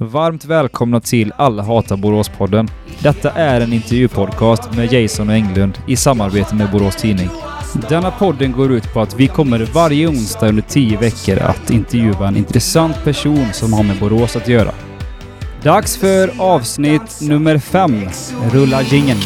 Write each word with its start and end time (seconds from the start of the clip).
Varmt 0.00 0.44
välkomna 0.44 1.00
till 1.00 1.32
Alla 1.36 1.62
hatar 1.62 1.96
Borås-podden. 1.96 2.68
Detta 3.02 3.30
är 3.30 3.60
en 3.60 3.72
intervjupodcast 3.72 4.74
med 4.76 4.92
Jason 4.92 5.28
och 5.28 5.34
Englund 5.34 5.78
i 5.86 5.96
samarbete 5.96 6.54
med 6.54 6.70
Borås 6.70 6.96
Tidning. 6.96 7.28
Denna 7.88 8.10
podden 8.10 8.52
går 8.52 8.72
ut 8.72 8.92
på 8.92 9.00
att 9.00 9.14
vi 9.14 9.26
kommer 9.26 9.58
varje 9.74 10.08
onsdag 10.08 10.48
under 10.48 10.62
tio 10.62 10.98
veckor 10.98 11.38
att 11.38 11.70
intervjua 11.70 12.28
en 12.28 12.36
intressant 12.36 13.04
person 13.04 13.52
som 13.52 13.72
har 13.72 13.82
med 13.82 13.98
Borås 13.98 14.36
att 14.36 14.48
göra. 14.48 14.72
Dags 15.62 15.96
för 15.96 16.30
avsnitt 16.38 17.18
nummer 17.20 17.58
fem. 17.58 18.08
Rulla 18.52 18.82
jingeln. 18.82 19.20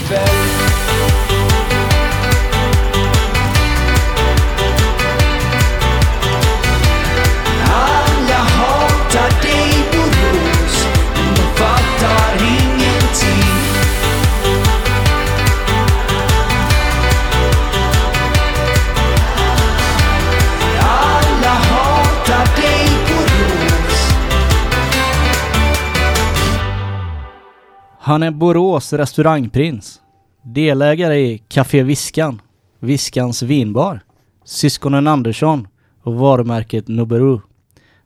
Han 28.05 28.23
är 28.23 28.31
Borås 28.31 28.93
restaurangprins. 28.93 30.01
Delägare 30.43 31.19
i 31.21 31.39
Café 31.49 31.83
Viskan, 31.83 32.43
Viskans 32.81 33.43
vinbar, 33.43 34.01
Syskonen 34.45 35.07
Andersson 35.07 35.69
och 36.03 36.15
varumärket 36.15 36.89
Noberu. 36.89 37.39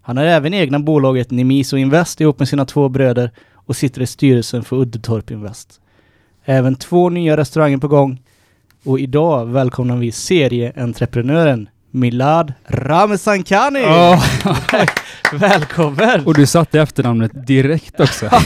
Han 0.01 0.17
har 0.17 0.25
även 0.25 0.55
egna 0.55 0.79
bolaget 0.79 1.31
Nimiso 1.31 1.77
Invest 1.77 2.21
ihop 2.21 2.39
med 2.39 2.49
sina 2.49 2.65
två 2.65 2.89
bröder 2.89 3.31
och 3.53 3.77
sitter 3.77 4.03
i 4.03 4.07
styrelsen 4.07 4.65
för 4.65 4.77
Uddetorp 4.77 5.31
Invest. 5.31 5.81
Även 6.45 6.75
två 6.75 7.11
nya 7.11 7.37
restauranger 7.37 7.79
på 7.79 7.89
gång 7.89 8.23
och 8.85 9.01
idag 9.01 9.47
välkomnar 9.47 9.97
vi 9.97 10.13
serieentreprenören 10.13 11.69
Milad 11.97 12.53
Ramesankani! 12.69 13.81
Ja, 13.81 14.23
Välkommen! 15.33 16.27
och 16.27 16.35
du 16.35 16.47
satte 16.47 16.81
efternamnet 16.81 17.47
direkt 17.47 18.01
också. 18.01 18.27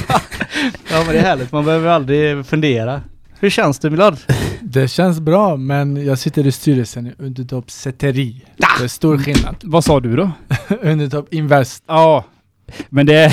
Ja 0.93 1.03
men 1.05 1.15
det 1.15 1.19
är 1.19 1.23
härligt, 1.23 1.53
man 1.53 1.65
behöver 1.65 1.89
aldrig 1.89 2.47
fundera. 2.47 3.01
Hur 3.41 3.51
känns 3.51 3.79
det 3.79 3.91
Milad? 3.91 4.19
Det 4.61 4.89
känns 4.89 5.21
bra, 5.21 5.57
men 5.57 6.05
jag 6.07 6.19
sitter 6.19 6.47
i 6.47 6.53
styrelsen 6.53 7.07
i 7.07 7.13
Undertorp 7.19 7.71
Säteri. 7.71 8.45
Det 8.79 8.85
är 8.85 8.89
stor 8.89 9.19
skillnad. 9.19 9.57
Vad 9.63 9.85
sa 9.85 10.01
du 10.01 10.17
då? 10.17 10.31
Undertorp 10.83 11.35
Invest. 11.35 11.85
Ja, 11.87 12.25
men 12.89 13.07
det 13.07 13.15
är, 13.15 13.29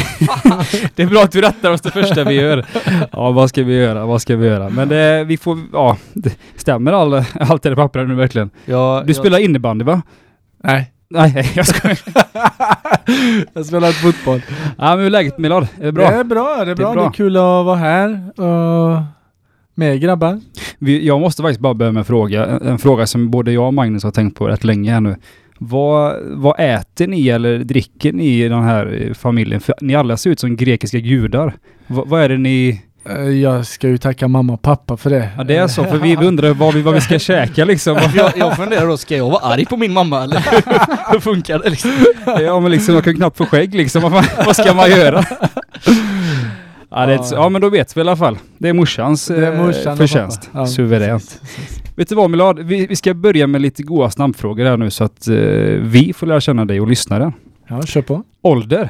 det 0.96 1.04
är 1.04 1.08
bra 1.08 1.24
att 1.24 1.32
du 1.32 1.42
rättar 1.42 1.72
oss 1.72 1.82
det 1.82 1.92
första 1.92 2.24
vi 2.24 2.34
gör. 2.34 2.66
Ja, 3.12 3.32
vad 3.32 3.50
ska 3.50 3.64
vi 3.64 3.76
göra? 3.76 4.06
Vad 4.06 4.22
ska 4.22 4.36
vi 4.36 4.48
göra? 4.48 4.70
Men 4.70 4.90
det, 4.90 5.24
vi 5.24 5.38
får, 5.38 5.60
ja, 5.74 5.98
det 6.14 6.38
stämmer 6.56 6.94
all, 6.94 7.14
allt 7.40 7.64
det 7.64 7.70
där 7.70 7.76
pappret 7.76 8.08
nu 8.08 8.16
verkligen? 8.16 8.50
Ja, 8.66 9.04
Du 9.06 9.14
spelar 9.14 9.40
innebandy 9.40 9.86
va? 9.86 10.02
Nej, 10.64 10.92
Nej, 11.10 11.52
jag 11.56 11.68
skojar. 11.68 12.00
jag 13.54 13.66
spelar 13.66 13.92
fotboll. 13.92 14.42
Ja, 14.78 14.90
men 14.90 15.00
hur 15.00 15.06
är 15.06 15.10
läget 15.10 15.38
Milad? 15.38 15.68
Är 15.80 15.86
det 15.86 15.92
bra? 15.92 16.10
Det 16.10 16.16
är 16.16 16.24
bra, 16.24 16.66
det 16.66 16.72
är 16.72 16.76
bra. 16.76 16.88
Det 16.88 16.92
är, 16.92 17.04
bra. 17.04 17.12
kul 17.12 17.38
att 17.38 17.66
vara 17.66 17.76
här 17.76 18.40
och 18.40 19.02
med 19.76 20.02
grabbar. 20.02 20.40
Vi, 20.80 21.08
jag 21.08 21.20
måste 21.20 21.42
faktiskt 21.42 21.60
bara 21.60 21.74
börja 21.74 21.92
med 21.92 22.02
en 22.02 22.06
fråga. 22.06 22.46
En, 22.46 22.68
en 22.68 22.78
fråga 22.78 23.08
som 23.08 23.32
både 23.32 23.52
jag 23.52 23.68
och 23.68 23.74
Magnus 23.74 24.04
har 24.04 24.12
tänkt 24.12 24.38
på 24.38 24.48
rätt 24.48 24.64
länge 24.64 24.92
här 24.92 25.02
nu. 25.02 25.16
Vad, 25.58 26.16
vad 26.24 26.56
äter 26.60 27.08
ni 27.08 27.28
eller 27.30 27.58
dricker 27.60 28.14
ni 28.14 28.26
i 28.44 28.48
den 28.50 28.64
här 28.64 29.06
eh, 29.08 29.14
familjen? 29.14 29.62
För 29.62 29.76
ni 29.82 29.96
alla 29.96 30.18
ser 30.18 30.30
ut 30.30 30.40
som 30.40 30.56
grekiska 30.56 31.00
gudar. 31.00 31.54
Va, 31.88 32.04
vad 32.08 32.22
är 32.22 32.30
det 32.30 32.38
ni... 32.38 32.82
Eh, 33.10 33.16
Jag 33.30 33.66
ska 33.66 33.88
ju 33.88 33.98
tacka 33.98 34.28
mamma 34.28 34.54
och 34.54 34.62
pappa 34.62 34.98
för 34.98 35.10
det. 35.10 35.30
Ja 35.38 35.44
det 35.44 35.56
är 35.56 35.68
så, 35.68 35.84
för 35.84 35.98
vi 35.98 36.16
undrar 36.28 36.54
vad 36.54 36.74
vi, 36.74 36.82
vad 36.82 36.94
vi 36.94 37.02
ska 37.02 37.20
käka 37.20 37.66
liksom. 37.66 37.98
jag, 38.16 38.32
jag 38.38 38.56
funderar 38.58 38.88
då, 38.88 38.98
ska 38.98 39.17
jag 39.17 39.30
vara 39.30 39.54
arg 39.54 39.66
på 39.66 39.78
min 39.78 39.94
mamma 39.94 40.23
eller 40.23 40.40
hur 41.12 41.20
funkar 41.20 41.60
det 41.60 41.70
liksom? 41.70 41.92
Ja 42.26 42.60
men 42.60 42.72
liksom, 42.72 42.96
jag 42.96 43.04
kan 43.04 43.16
knappt 43.16 43.38
få 43.38 43.46
skägg 43.46 43.76
liksom. 43.76 44.02
Vad, 44.46 44.56
ska 44.56 44.73
man 44.73 44.90
göra? 44.90 45.23
Ja, 46.90 47.06
det 47.06 47.20
ja 47.32 47.50
men 47.50 47.62
då 47.62 47.70
vet 47.70 47.98
vi 47.98 48.00
i 48.00 48.02
alla 48.02 48.16
fall. 48.16 48.38
Det 48.58 48.70
är 48.70 48.73
morsans, 48.73 49.26
Det 49.28 49.48
är 49.48 49.54
eh, 49.54 49.66
morsan 49.66 49.92
och 49.92 49.98
förtjänst. 49.98 50.50
Ja, 50.54 50.67
Suveränt. 50.67 51.40
precis, 51.42 51.56
precis. 51.67 51.77
Vet 51.98 52.10
du 52.10 52.16
vad 52.16 52.30
Milad? 52.30 52.60
Vi, 52.60 52.88
vi 52.88 52.96
ska 52.96 53.14
börja 53.14 53.48
med 53.48 53.62
lite 53.62 53.84
goa 53.84 54.10
snabbfrågor 54.10 54.66
här 54.66 54.78
nu 54.78 54.90
så 54.90 55.04
att 55.04 55.28
eh, 55.28 55.36
vi 55.82 56.14
får 56.16 56.28
lära 56.28 56.42
känna 56.42 56.66
dig 56.66 56.82
och 56.82 56.88
lyssnaren. 56.88 57.34
Ja, 57.68 57.82
kör 57.82 58.02
på. 58.02 58.24
Ålder? 58.42 58.90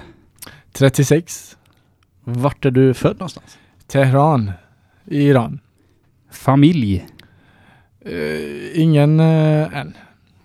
36. 0.74 1.58
Vart 2.24 2.66
är 2.66 2.72
du 2.72 2.94
född 2.94 3.14
någonstans? 3.20 3.58
Teheran. 3.88 4.52
I 5.06 5.22
Iran. 5.22 5.60
Familj? 6.32 7.06
Eh, 8.06 8.82
ingen 8.82 9.20
uh, 9.20 9.78
än. 9.78 9.94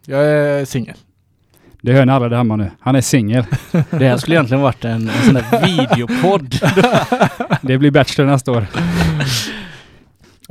Jag 0.07 0.25
är 0.25 0.65
singel. 0.65 0.97
Det 1.81 1.93
hör 1.93 2.07
ni 2.07 2.13
alla 2.13 2.29
där 2.29 2.37
hemma 2.37 2.57
nu. 2.57 2.71
Han 2.81 2.95
är 2.95 3.01
singel. 3.01 3.45
Det 3.91 4.09
här 4.09 4.17
skulle 4.17 4.37
egentligen 4.37 4.63
varit 4.63 4.85
en, 4.85 5.11
en 5.11 5.25
sån 5.25 5.35
där 5.35 5.67
videopodd. 5.67 6.55
Det 7.63 7.79
blir 7.79 7.91
Bachelor 7.91 8.27
nästa 8.27 8.53
år. 8.53 8.67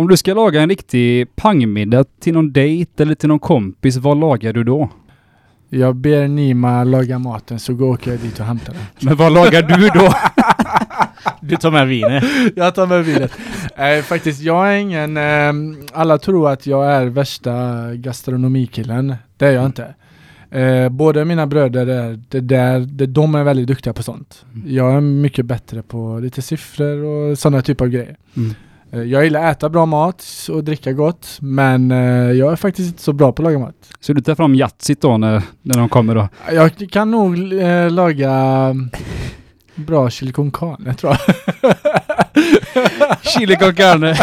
Om 0.01 0.07
du 0.07 0.17
ska 0.17 0.33
laga 0.33 0.61
en 0.61 0.69
riktig 0.69 1.35
pangmiddag 1.35 2.05
till 2.19 2.33
någon 2.33 2.51
dejt 2.51 3.03
eller 3.03 3.15
till 3.15 3.29
någon 3.29 3.39
kompis, 3.39 3.97
vad 3.97 4.19
lagar 4.19 4.53
du 4.53 4.63
då? 4.63 4.89
Jag 5.69 5.95
ber 5.95 6.27
Nima 6.27 6.83
laga 6.83 7.19
maten 7.19 7.59
så 7.59 7.73
går 7.73 7.87
åker 7.87 8.11
jag 8.11 8.19
dit 8.19 8.39
och 8.39 8.45
hämtar 8.45 8.73
den. 8.73 8.81
Men 8.99 9.15
vad 9.15 9.33
lagar 9.33 9.61
du 9.61 9.87
då? 9.99 10.13
Du 11.41 11.55
tar 11.55 11.71
med 11.71 11.87
vinet. 11.87 12.23
Jag 12.55 12.75
tar 12.75 12.87
med 12.87 13.05
vinet. 13.05 13.31
Nej, 13.77 14.01
faktiskt, 14.01 14.41
jag 14.41 14.73
är 14.73 14.77
ingen... 14.77 15.17
ehm, 15.17 15.77
alla 15.93 16.17
tror 16.17 16.49
att 16.49 16.67
jag 16.67 16.91
är 16.91 17.05
värsta 17.05 17.85
gastronomikillen. 17.95 19.15
Det 19.37 19.45
är 19.45 19.51
jag 19.51 19.65
inte. 19.65 19.93
Eh, 20.51 20.89
båda 20.89 21.25
mina 21.25 21.47
bröder 21.47 21.87
är, 21.87 22.19
det 22.29 22.39
där, 22.39 22.79
det, 22.79 23.05
de 23.05 23.35
är 23.35 23.43
väldigt 23.43 23.67
duktiga 23.67 23.93
på 23.93 24.03
sånt. 24.03 24.45
Jag 24.65 24.93
är 24.93 25.01
mycket 25.01 25.45
bättre 25.45 25.81
på 25.81 26.19
lite 26.19 26.41
siffror 26.41 27.03
och 27.03 27.39
sådana 27.39 27.61
typer 27.61 27.85
av 27.85 27.91
grejer. 27.91 28.17
Mm. 28.37 28.53
Eh, 28.93 29.01
jag 29.01 29.23
gillar 29.23 29.43
att 29.43 29.57
äta 29.57 29.69
bra 29.69 29.85
mat 29.85 30.25
och 30.49 30.63
dricka 30.63 30.93
gott, 30.93 31.37
men 31.41 31.91
eh, 31.91 32.31
jag 32.31 32.51
är 32.51 32.55
faktiskt 32.55 32.87
inte 32.87 33.03
så 33.03 33.13
bra 33.13 33.31
på 33.31 33.41
att 33.41 33.43
laga 33.43 33.59
mat. 33.59 33.75
Så 33.99 34.13
du 34.13 34.21
tar 34.21 34.35
fram 34.35 34.55
Yatzyt 34.55 35.01
då 35.01 35.17
när, 35.17 35.41
när 35.61 35.77
de 35.77 35.89
kommer 35.89 36.15
då? 36.15 36.29
Jag 36.51 36.91
kan 36.91 37.11
nog 37.11 37.53
eh, 37.53 37.91
laga 37.91 38.75
bra 39.75 40.09
chili 40.09 40.31
con 40.31 40.51
carne, 40.51 40.93
tror 40.93 41.13
jag. 41.13 41.19
Chili 43.21 43.55
con 43.55 43.75
carne 43.75 44.07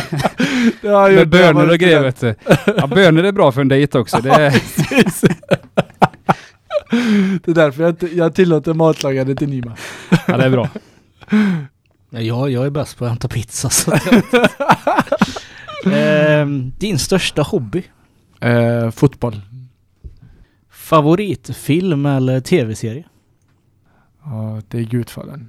Det 0.82 0.88
har 0.88 1.08
jag 1.08 1.14
med 1.14 1.28
bönor 1.28 1.70
och 1.70 1.78
grejer 1.78 2.02
vet 2.02 2.20
du. 2.20 2.34
Ja, 2.76 2.86
bönor 2.86 3.24
är 3.24 3.32
bra 3.32 3.52
för 3.52 3.60
en 3.60 3.68
dejt 3.68 3.98
också. 3.98 4.18
Det 4.22 4.30
är, 4.30 4.50
det 7.44 7.50
är 7.50 7.54
därför 7.54 7.82
jag, 7.82 7.96
jag 8.14 8.34
tillåter 8.34 8.74
matlagande 8.74 9.34
till 9.34 9.48
Nima. 9.48 9.76
ja, 10.26 10.36
det 10.36 10.44
är 10.44 10.50
bra. 10.50 10.68
Ja, 12.10 12.48
jag, 12.48 12.66
är 12.66 12.70
bäst 12.70 12.98
på 12.98 13.04
att 13.04 13.10
hämta 13.10 13.28
pizza. 13.28 13.70
Så 13.70 13.92
Ehm, 15.92 16.72
din 16.78 16.98
största 16.98 17.42
hobby? 17.42 17.82
Eh, 18.41 18.91
fotboll. 18.91 19.41
Favoritfilm 20.70 22.06
eller 22.06 22.41
tv-serie? 22.41 23.04
Ja, 24.24 24.60
det 24.69 24.78
är 24.78 24.82
Gudfadern. 24.82 25.48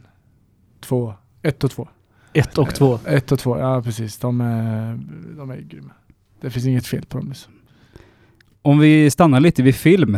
Två. 0.81 1.13
Ett 1.41 1.63
och 1.63 1.71
två. 1.71 1.87
Ett 2.33 2.57
och 2.57 2.69
två. 2.75 2.99
Eh, 3.05 3.13
Ett 3.13 3.31
och 3.31 3.39
två, 3.39 3.59
ja 3.59 3.81
precis. 3.81 4.17
De 4.17 4.41
är, 4.41 4.99
de 5.37 5.51
är 5.51 5.57
grymma. 5.61 5.91
Det 6.41 6.49
finns 6.49 6.65
inget 6.65 6.87
fel 6.87 7.05
på 7.05 7.17
dem. 7.17 7.27
Liksom. 7.29 7.53
Om 8.61 8.79
vi 8.79 9.11
stannar 9.11 9.39
lite 9.39 9.63
vid 9.63 9.75
film. 9.75 10.17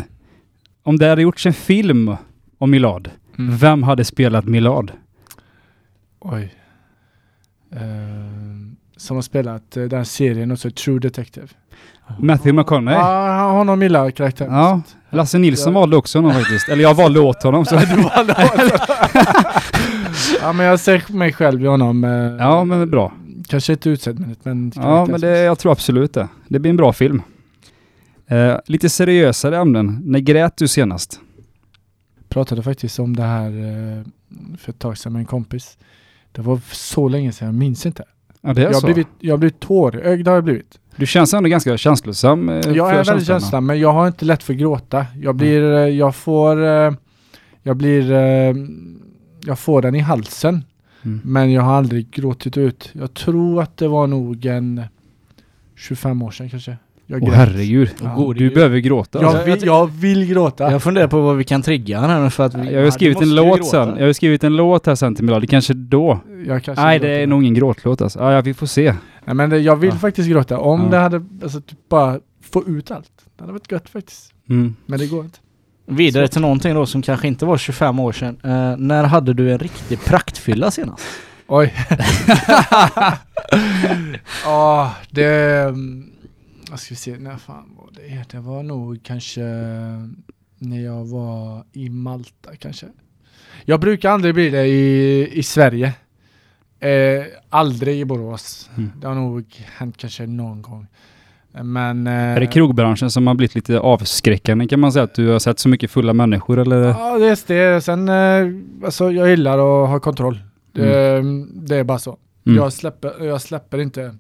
Om 0.83 0.97
det 0.97 1.07
hade 1.09 1.21
gjorts 1.21 1.45
en 1.45 1.53
film 1.53 2.15
om 2.57 2.71
Milad, 2.71 3.09
Mm. 3.37 3.57
vem 3.57 3.83
hade 3.83 4.05
spelat 4.05 4.45
Milad? 4.45 4.91
Oj. 6.21 6.53
Eh, 7.71 7.79
som 8.97 9.17
har 9.17 9.21
spelat 9.21 9.77
eh, 9.77 9.83
den 9.83 10.05
serien 10.05 10.51
också, 10.51 10.71
True 10.71 10.99
Detective. 10.99 11.47
Matthew 12.19 12.53
McConaughey? 12.61 12.99
Ja, 13.03 13.51
honom 13.51 13.81
gillar 13.81 14.11
karaktären. 14.11 14.53
Ja, 14.53 14.81
Lasse 15.09 15.37
Nilsson 15.37 15.73
valde 15.73 15.97
också 15.97 16.17
honom 16.17 16.33
faktiskt. 16.33 16.69
Eller 16.69 16.83
jag 16.83 16.93
valde 16.93 17.19
åt 17.19 17.43
honom. 17.43 17.65
Så. 17.65 17.75
ja, 20.41 20.53
men 20.53 20.65
jag 20.65 20.79
ser 20.79 21.13
mig 21.13 21.33
själv 21.33 21.63
i 21.63 21.67
honom. 21.67 22.03
eh, 22.03 22.09
Ja, 22.39 22.63
men 22.63 22.89
bra. 22.89 23.13
Kanske 23.47 23.73
inte 23.73 23.89
utseendet, 23.89 24.45
men... 24.45 24.71
Ja, 24.75 25.05
men 25.05 25.21
det, 25.21 25.39
jag 25.39 25.59
tror 25.59 25.71
absolut 25.71 26.13
det. 26.13 26.27
Det 26.47 26.59
blir 26.59 26.69
en 26.69 26.77
bra 26.77 26.93
film. 26.93 27.21
Eh, 28.27 28.55
lite 28.65 28.89
seriösare 28.89 29.57
ämnen. 29.57 30.01
När 30.05 30.19
grät 30.19 30.57
du 30.57 30.67
senast? 30.67 31.19
pratade 32.29 32.63
faktiskt 32.63 32.99
om 32.99 33.15
det 33.15 33.23
här 33.23 33.51
för 34.57 34.71
ett 34.71 34.79
tag 34.79 34.97
sedan 34.97 35.13
med 35.13 35.19
en 35.19 35.25
kompis. 35.25 35.77
Det 36.31 36.41
var 36.41 36.59
så 36.71 37.07
länge 37.07 37.31
sedan, 37.31 37.45
jag 37.45 37.55
minns 37.55 37.85
inte. 37.85 38.03
Ja, 38.41 38.53
det 38.53 38.61
är 38.61 38.65
Jag 38.65 38.75
så. 38.75 38.85
blivit, 38.85 39.07
jag 39.19 39.33
har 39.33 39.37
blivit 39.37 39.59
tårögd 39.59 40.27
har 40.27 40.35
jag 40.35 40.43
blivit. 40.43 40.79
Du 40.95 41.05
känns 41.05 41.33
ändå 41.33 41.49
ganska 41.49 41.77
känslosam. 41.77 42.49
eh, 42.49 42.55
Jag 42.55 42.89
är 42.89 43.03
väldigt 43.05 43.27
känslosam 43.27 43.65
men 43.65 43.79
jag 43.79 43.93
har 43.93 44.07
inte 44.07 44.25
lätt 44.25 44.43
för 44.43 44.53
att 44.53 44.59
gråta. 44.59 45.05
Jag 45.21 45.35
blir, 45.35 45.61
eh, 45.73 45.79
jag 45.79 46.15
får, 46.15 46.63
eh, 46.65 46.91
jag 47.63 47.77
blir, 47.77 48.11
eh, 48.11 48.55
jag 49.45 49.59
får 49.59 49.81
den 49.81 49.95
i 49.95 49.99
halsen. 49.99 50.63
Mm. 51.03 51.21
Men 51.23 51.51
jag 51.51 51.61
har 51.61 51.73
aldrig 51.73 52.11
gråtit 52.11 52.57
ut. 52.57 52.89
Jag 52.93 53.13
tror 53.13 53.61
att 53.61 53.77
det 53.77 53.87
var 53.87 54.07
nog 54.07 54.45
en 54.45 54.81
25 55.75 56.21
år 56.21 56.31
sedan 56.31 56.49
kanske. 56.49 56.77
Jag 57.11 57.23
Åh 57.23 57.29
grät. 57.29 57.37
herregud. 57.37 57.89
Ja. 58.03 58.33
Du 58.35 58.49
behöver 58.49 58.79
gråta. 58.79 59.21
Jag 59.21 59.43
vill, 59.43 59.65
jag 59.65 59.91
vill 59.91 60.25
gråta. 60.25 60.71
Jag 60.71 60.83
funderar 60.83 61.07
på 61.07 61.21
vad 61.21 61.37
vi 61.37 61.43
kan 61.43 61.61
trigga 61.61 61.99
han 61.99 62.09
här 62.09 62.19
nu 62.23 62.29
för 62.29 62.45
att 62.45 62.53
vi... 62.55 62.73
Jag 62.73 62.83
har 62.83 62.91
skrivit 62.91 63.21
en 63.21 63.35
låt 63.35 63.65
sen. 63.67 63.95
Jag 63.97 64.05
har 64.05 64.13
skrivit 64.13 64.43
en 64.43 64.55
låt 64.55 64.85
här 64.85 64.95
sen 64.95 65.15
till 65.15 65.25
Milad. 65.25 65.41
Det 65.43 65.47
kanske 65.47 65.73
då. 65.73 66.19
Jag 66.47 66.63
kanske 66.63 66.83
Nej, 66.85 66.99
det 66.99 67.09
är 67.09 67.27
nog 67.27 67.41
ingen 67.43 67.53
gråtlåt 67.53 68.01
alltså. 68.01 68.19
Ja, 68.19 68.41
vi 68.41 68.53
får 68.53 68.67
se. 68.67 68.95
Nej, 69.25 69.35
men 69.35 69.49
det, 69.49 69.57
jag 69.59 69.75
vill 69.75 69.89
Ja. 69.93 69.95
faktiskt 69.99 70.29
gråta. 70.29 70.57
Om 70.57 70.81
Ja. 70.83 70.89
det 70.89 70.97
hade, 70.97 71.23
alltså 71.43 71.61
typ 71.61 71.89
bara 71.89 72.19
få 72.51 72.63
ut 72.67 72.91
allt. 72.91 73.11
Det 73.37 73.43
hade 73.43 73.53
varit 73.53 73.71
gött 73.71 73.89
faktiskt. 73.89 74.33
Mm. 74.49 74.75
Men 74.85 74.99
det 74.99 75.07
går 75.07 75.23
inte. 75.25 75.39
Vidare 75.87 76.27
till 76.27 76.41
någonting 76.41 76.73
då 76.75 76.85
som 76.85 77.01
kanske 77.01 77.27
inte 77.27 77.45
var 77.45 77.57
25 77.57 77.99
år 77.99 78.11
sedan. 78.11 78.37
Eh, 78.43 78.77
när 78.77 79.03
hade 79.03 79.33
du 79.33 79.51
en 79.51 79.59
riktig 79.59 80.05
praktfylla 80.05 80.71
senast? 80.71 81.03
Oj. 81.47 81.73
Ja, 84.45 84.91
det... 85.09 85.65
mm, 86.71 86.77
Vad 86.77 86.79
ska 86.79 86.91
vi 86.91 86.95
se, 86.95 87.17
när 87.17 87.37
fan 87.37 87.75
var 87.77 87.89
det? 87.93 88.25
Det 88.31 88.39
var 88.39 88.63
nog 88.63 88.99
kanske 89.03 89.41
när 90.57 90.79
jag 90.79 91.05
var 91.05 91.63
i 91.73 91.89
Malta 91.89 92.55
kanske. 92.59 92.87
Jag 93.65 93.79
brukar 93.79 94.11
aldrig 94.11 94.33
bli 94.33 94.49
det 94.49 94.65
i, 94.67 95.29
i 95.39 95.43
Sverige. 95.43 95.93
Eh, 96.79 97.25
aldrig 97.49 97.99
i 97.99 98.05
Borås. 98.05 98.69
Mm. 98.77 98.91
Det 98.99 99.07
har 99.07 99.15
nog 99.15 99.45
hänt 99.77 99.97
kanske 99.97 100.27
någon 100.27 100.61
gång. 100.61 100.87
Men... 101.51 102.07
Eh, 102.07 102.13
Är 102.13 102.39
det 102.39 102.47
krogbranschen 102.47 103.11
som 103.11 103.27
har 103.27 103.35
blivit 103.35 103.55
lite 103.55 103.79
avskräckande 103.79 104.67
kan 104.67 104.79
man 104.79 104.91
säga? 104.91 105.03
Att 105.03 105.15
du 105.15 105.27
har 105.27 105.39
sett 105.39 105.59
så 105.59 105.69
mycket 105.69 105.91
fulla 105.91 106.13
människor 106.13 106.59
eller? 106.59 106.81
Ja, 106.81 107.17
det 107.19 107.27
är 107.27 107.73
det. 107.73 107.81
Sen, 107.81 108.09
eh, 108.09 108.85
alltså 108.85 109.11
jag 109.11 109.29
gillar 109.29 109.53
att 109.53 109.89
ha 109.89 109.99
kontroll. 109.99 110.39
Det, 110.71 111.21
det 111.53 111.75
är 111.75 111.83
bara 111.83 111.99
så. 111.99 112.17
Mm. 112.45 112.57
Jag, 112.57 112.73
släpper, 112.73 113.25
jag 113.25 113.41
släpper 113.41 113.77
inte 113.77 114.15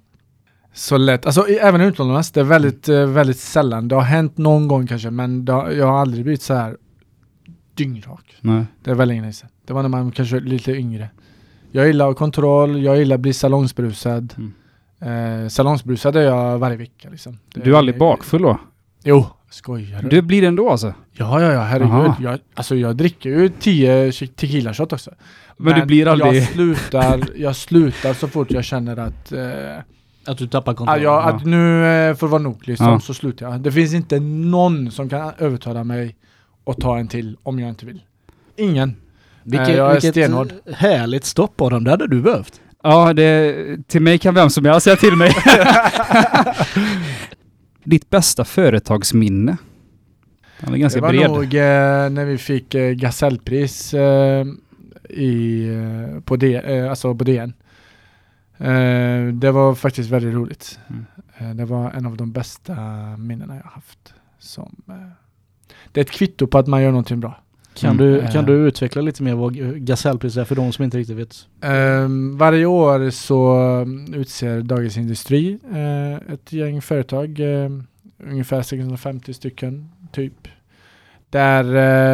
så 0.73 0.97
lätt. 0.97 1.25
Alltså 1.25 1.47
även 1.47 1.81
utomlands, 1.81 2.31
det 2.31 2.39
är 2.39 2.43
väldigt, 2.43 2.89
eh, 2.89 3.05
väldigt 3.05 3.39
sällan. 3.39 3.87
Det 3.87 3.95
har 3.95 4.01
hänt 4.01 4.37
någon 4.37 4.67
gång 4.67 4.87
kanske, 4.87 5.09
men 5.11 5.47
har, 5.47 5.71
jag 5.71 5.85
har 5.87 5.99
aldrig 5.99 6.23
blivit 6.23 6.41
så 6.41 6.53
här 6.53 6.77
dyngrak. 7.75 8.35
Nej. 8.41 8.65
Det 8.83 8.91
är 8.91 8.95
väldigt 8.95 9.17
länge 9.21 9.33
sedan. 9.33 9.49
Det 9.67 9.73
var 9.73 9.81
när 9.81 9.89
man 9.89 10.11
kanske 10.11 10.35
var 10.35 10.41
lite 10.41 10.71
yngre. 10.71 11.09
Jag 11.71 11.87
gillar 11.87 12.05
att 12.05 12.09
ha 12.09 12.17
kontroll, 12.19 12.83
jag 12.83 12.97
gillar 12.97 13.15
att 13.15 13.19
bli 13.19 13.33
salongsbrusad. 13.33 14.33
Mm. 14.37 15.43
Eh, 15.43 15.47
salongsbrusad 15.49 16.15
är 16.15 16.21
jag 16.21 16.57
varje 16.59 16.77
vecka 16.77 17.09
liksom. 17.09 17.37
Det- 17.53 17.59
Du 17.61 17.73
är 17.73 17.77
aldrig 17.77 17.97
bakfull 17.99 18.41
då? 18.41 18.59
Jo, 19.03 19.25
skojar 19.49 20.01
du? 20.01 20.09
Du 20.09 20.21
blir 20.21 20.41
det 20.41 20.47
ändå 20.47 20.69
alltså? 20.69 20.93
Ja, 21.13 21.41
ja, 21.41 21.53
ja, 21.53 21.61
herregud. 21.61 21.91
Aha. 21.93 22.15
Jag, 22.21 22.39
alltså 22.53 22.75
jag 22.75 22.95
dricker 22.95 23.29
ju 23.29 23.49
10 23.49 24.11
tequila 24.11 24.73
shot 24.73 24.93
också. 24.93 25.11
Men 25.57 25.79
du 25.79 25.85
blir 25.85 26.07
aldrig- 26.07 26.35
Jag 26.35 26.47
slutar, 26.49 27.23
jag 27.35 27.55
slutar 27.55 28.13
så 28.13 28.27
fort 28.27 28.51
jag 28.51 28.63
känner 28.63 28.97
att, 28.97 29.31
eh, 29.31 29.39
Att 30.31 30.37
du 30.37 30.47
tappar 30.47 30.73
kontrollen? 30.73 31.03
jag, 31.03 31.23
att 31.29 31.45
nu 31.45 31.85
eh, 31.85 32.15
får 32.15 32.27
det 32.27 32.31
vara 32.31 32.41
nog 32.41 32.67
liksom, 32.67 32.87
Ja. 32.87 32.99
så 32.99 33.13
slutar 33.13 33.51
jag. 33.51 33.59
Det 33.61 33.71
finns 33.71 33.93
inte 33.93 34.19
någon 34.19 34.91
som 34.91 35.09
kan 35.09 35.31
övertala 35.37 35.83
mig 35.83 36.15
att 36.65 36.77
ta 36.79 36.97
en 36.97 37.07
till 37.07 37.37
om 37.43 37.59
jag 37.59 37.69
inte 37.69 37.85
vill. 37.85 38.01
Ingen. 38.55 38.95
Vilket, 39.43 39.67
Nej, 39.67 39.77
jag 39.77 39.89
är 39.89 39.93
vilket 39.93 40.13
stenhård. 40.13 40.53
härligt 40.73 41.25
stopp 41.25 41.61
Adam, 41.61 41.83
det 41.83 41.91
hade 41.91 42.07
du 42.07 42.21
behövt. 42.21 42.61
Ja, 42.83 43.13
det, 43.13 43.55
till 43.87 44.01
mig 44.01 44.17
kan 44.17 44.35
vem 44.35 44.49
som 44.49 44.65
helst 44.65 44.83
säga 44.83 44.95
till 44.95 45.15
mig. 45.15 45.31
Ditt 47.83 48.09
bästa 48.09 48.45
företagsminne? 48.45 49.57
Han 50.59 50.73
är 50.73 50.77
ganska 50.77 50.99
det 50.99 51.05
var 51.05 51.13
bred. 51.13 51.29
nog 51.31 51.43
eh, 51.43 52.09
när 52.09 52.25
vi 52.25 52.37
fick 52.37 52.75
eh, 52.75 52.91
Gasellpris 52.91 53.93
eh, 53.93 54.45
i, 55.09 55.67
eh, 55.69 56.19
på, 56.21 56.35
D, 56.35 56.55
eh, 56.65 56.89
alltså 56.89 57.15
på 57.15 57.23
DN. 57.23 57.53
Eh, 58.61 59.27
det 59.33 59.51
var 59.51 59.75
faktiskt 59.75 60.09
väldigt 60.09 60.33
roligt. 60.33 60.79
Mm. 60.89 61.05
Eh, 61.37 61.55
det 61.55 61.65
var 61.65 61.91
en 61.91 62.05
av 62.05 62.17
de 62.17 62.31
bästa 62.31 62.75
minnena 63.17 63.55
jag 63.55 63.63
haft. 63.71 64.13
Som, 64.39 64.75
eh, 64.89 64.95
det 65.91 65.99
är 65.99 66.03
ett 66.03 66.11
kvitto 66.11 66.47
på 66.47 66.57
att 66.57 66.67
man 66.67 66.81
gör 66.81 66.89
någonting 66.91 67.19
bra. 67.19 67.41
Kan, 67.73 67.89
Mm. 67.95 67.97
du, 68.05 68.19
Eh. 68.19 68.31
kan 68.31 68.45
du 68.45 68.53
utveckla 68.53 69.01
lite 69.01 69.23
mer 69.23 69.35
vad 69.35 69.55
Gasellpris 69.85 70.37
är 70.37 70.45
för 70.45 70.55
de 70.55 70.71
som 70.73 70.83
inte 70.85 70.97
riktigt 70.97 71.17
vet? 71.17 71.35
Ehm, 71.61 72.37
varje 72.37 72.65
år 72.65 73.09
så 73.09 73.55
mm, 73.81 74.13
utser 74.13 74.61
Dagens 74.61 74.97
Industri 74.97 75.59
eh, 75.73 76.33
ett 76.33 76.53
gäng 76.53 76.81
företag, 76.81 77.39
eh, 77.39 77.69
ungefär 78.27 78.61
650 78.61 79.33
stycken 79.33 79.89
typ, 80.11 80.47
där 81.29 81.63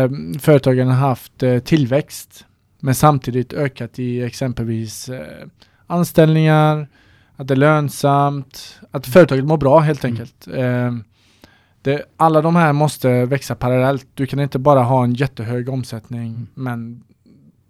eh, 0.03 0.09
företagen 0.39 0.87
har 0.87 0.95
haft 1.07 1.43
eh, 1.43 1.59
tillväxt 1.59 2.45
men 2.79 2.95
samtidigt 2.95 3.53
ökat 3.53 3.99
i 3.99 4.21
exempelvis 4.23 5.09
eh, 5.09 5.47
anställningar, 5.87 6.87
att 7.35 7.47
det 7.47 7.53
är 7.53 7.55
lönsamt, 7.55 8.79
att 8.91 9.07
företaget 9.07 9.45
mår 9.45 9.57
bra 9.57 9.79
helt 9.79 10.03
Mm. 10.03 10.13
enkelt. 10.13 10.47
Ehm, 10.55 11.03
det, 11.81 12.03
alla 12.17 12.41
de 12.41 12.55
här 12.55 12.73
måste 12.73 13.25
växa 13.25 13.55
parallellt. 13.55 14.07
Du 14.13 14.25
kan 14.25 14.39
inte 14.39 14.59
bara 14.59 14.81
ha 14.83 15.03
en 15.03 15.13
jättehög 15.13 15.69
omsättning 15.69 16.27
Mm. 16.33 16.47
men 16.53 17.03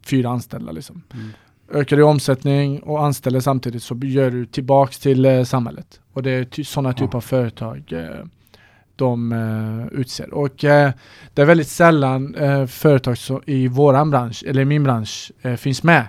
fyra 0.06 0.30
anställda 0.30 0.72
liksom 0.72 1.04
Mm. 1.14 1.30
ökar 1.74 1.98
du 1.98 2.04
omsättning 2.04 2.80
och 2.80 3.04
anställer 3.06 3.40
samtidigt 3.40 3.84
så 3.84 3.96
gör 4.04 4.32
du 4.32 4.46
tillbaks 4.46 5.00
till 5.00 5.26
eh, 5.26 5.44
samhället. 5.44 6.00
Och 6.14 6.24
det 6.24 6.32
är 6.32 6.44
ty- 6.46 6.64
sådana 6.64 6.94
typer 6.94 7.10
Ja. 7.14 7.18
av 7.18 7.22
företag 7.22 7.84
eh, 7.94 8.26
de 8.96 9.32
eh, 9.32 10.00
utser. 10.00 10.34
Och 10.34 10.64
eh, 10.64 10.92
det 11.34 11.42
är 11.42 11.46
väldigt 11.46 11.68
sällan 11.68 12.36
eh, 12.36 12.66
företag 12.66 13.18
i 13.46 13.68
våran 13.68 14.12
bransch, 14.12 14.44
eller 14.48 14.62
i 14.62 14.66
min 14.66 14.84
bransch, 14.84 15.32
eh, 15.42 15.56
finns 15.56 15.84
med 15.84 15.96
Mm. 16.00 16.08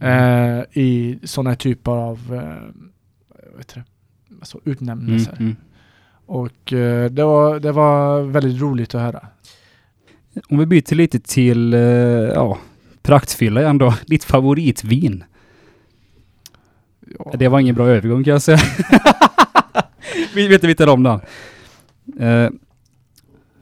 Eh, 0.00 0.60
i 0.72 1.18
sådana 1.24 1.54
typer 1.56 1.92
av 1.92 2.18
eh, 2.34 2.74
det? 3.74 3.82
Alltså 4.40 4.58
Mm, 4.64 4.72
utnämningar. 4.72 5.36
mm. 5.40 5.56
Och 6.26 6.72
eh, 6.72 7.10
det, 7.10 7.24
var, 7.24 7.60
det 7.60 7.72
var 7.72 8.22
väldigt 8.22 8.60
roligt 8.62 8.94
att 8.94 9.00
höra. 9.02 9.26
Om 10.48 10.58
vi 10.58 10.66
byter 10.66 10.94
lite 10.94 11.20
till 11.20 11.74
eh, 11.74 11.80
ja, 11.80 12.58
praktfylla 13.02 13.60
igen 13.60 13.78
då. 13.78 13.94
Ditt 14.06 14.24
favoritvin? 14.24 15.24
Ja. 17.18 17.32
Det 17.38 17.48
var 17.48 17.60
ingen 17.60 17.74
bra 17.74 17.88
övergång 17.88 18.24
kan 18.24 18.32
jag 18.32 18.42
säga. 18.42 18.58
vi 20.34 20.48
vet 20.48 20.64
inte 20.64 20.90
om 20.90 21.02
den. 21.02 21.20
Eh, 22.28 22.50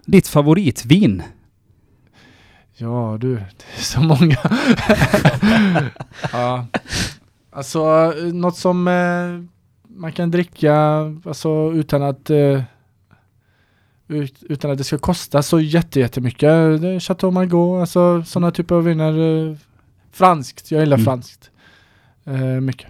ditt 0.04 0.28
favoritvin? 0.28 1.22
Ja 2.78 3.16
du, 3.20 3.34
det 3.34 3.78
är 3.78 3.82
så 3.82 4.00
många. 4.00 4.36
ja. 6.32 6.66
Alltså 7.50 8.12
något 8.32 8.56
som 8.56 8.88
eh, 8.88 9.40
man 9.96 10.12
kan 10.12 10.30
dricka 10.30 10.74
alltså, 11.24 11.72
utan 11.74 12.02
att 12.02 12.30
eh, 12.30 12.62
ut, 14.08 14.42
utan 14.42 14.70
att 14.70 14.78
det 14.78 14.84
ska 14.84 14.98
kosta 14.98 15.42
så 15.42 15.60
jätte, 15.60 16.00
jättemycket. 16.00 16.50
Chateau 17.02 17.30
Margaux, 17.30 17.80
alltså 17.80 18.22
sådana 18.24 18.50
typer 18.50 18.74
av 18.74 18.84
viner. 18.84 19.48
Eh, 19.50 19.56
franskt, 20.12 20.70
jag 20.70 20.80
gillar 20.80 20.96
Mm. 20.96 21.04
franskt. 21.04 21.50
Eh, 22.24 22.36
mycket. 22.60 22.86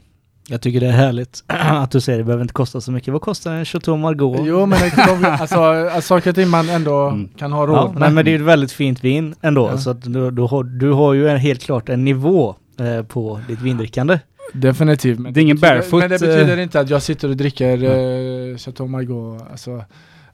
Jag 0.48 0.60
tycker 0.60 0.80
det 0.80 0.86
är 0.86 0.90
härligt 0.92 1.44
att 1.46 1.90
du 1.90 2.00
säger 2.00 2.18
det 2.18 2.24
behöver 2.24 2.42
inte 2.42 2.54
kosta 2.54 2.80
så 2.80 2.92
mycket. 2.92 3.12
Vad 3.12 3.22
kostar 3.22 3.52
en 3.52 3.64
Chateau 3.64 3.96
Margaux? 3.96 4.42
Jo 4.44 4.66
men 4.66 4.78
det, 4.80 4.92
de, 5.06 5.24
alltså, 5.24 5.56
alltså 5.62 6.00
saker 6.00 6.30
och 6.30 6.36
ting 6.36 6.48
man 6.48 6.68
ändå 6.70 6.96
Mm. 7.08 7.28
kan 7.38 7.52
ha 7.52 7.66
råd 7.66 7.76
Ja, 7.78 7.88
med. 7.92 8.00
nej, 8.00 8.10
men 8.10 8.24
det 8.24 8.30
är 8.30 8.34
ett 8.34 8.40
väldigt 8.40 8.72
fint 8.72 9.04
vin 9.04 9.34
ändå. 9.42 9.68
Ja. 9.72 9.78
Så 9.78 9.90
att 9.90 10.02
du, 10.02 10.30
du, 10.30 10.42
har, 10.42 10.62
du 10.64 10.92
har 10.92 11.14
ju 11.14 11.28
en, 11.28 11.36
helt 11.38 11.62
klart 11.62 11.88
en 11.88 12.04
nivå 12.04 12.54
eh, 12.80 13.02
på 13.06 13.40
ditt 13.48 13.60
vindrickande. 13.60 14.18
Definitivt. 14.52 15.18
Men 15.18 15.32
Det 15.32 15.40
är 15.40 15.42
ingen 15.42 15.56
betyder- 15.56 15.74
barefoot, 15.74 16.00
Men 16.00 16.10
det 16.10 16.20
betyder 16.20 16.56
eh, 16.56 16.62
inte 16.62 16.80
att 16.80 16.90
jag 16.90 17.02
sitter 17.02 17.28
och 17.28 17.36
dricker 17.36 17.82
eh, 17.84 18.56
Chateau 18.56 18.86
Margaux 18.88 19.44
alltså, 19.50 19.84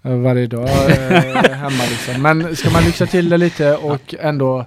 eh, 0.03 0.13
varje 0.17 0.47
dag 0.47 0.63
eh, 0.65 1.53
hemma 1.53 1.83
liksom. 1.91 2.23
Men 2.23 2.57
ska 2.57 2.71
man 2.71 2.83
lyxa 2.85 3.07
till 3.07 3.29
det 3.29 3.37
lite 3.37 3.77
och 3.77 4.15
ändå 4.21 4.67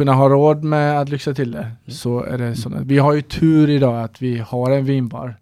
kunna 0.00 0.12
ha 0.12 0.28
råd 0.28 0.64
med 0.64 1.00
att 1.00 1.08
lyxa 1.08 1.34
till 1.34 1.50
det 1.50 1.72
så 1.86 2.22
är 2.22 2.38
det 2.38 2.56
sådana. 2.56 2.82
Vi 2.82 2.98
har 2.98 3.12
ju 3.12 3.22
tur 3.22 3.70
idag 3.70 4.02
att 4.04 4.22
vi 4.22 4.38
har 4.38 4.70
en 4.70 4.84
vinbar 4.84 5.36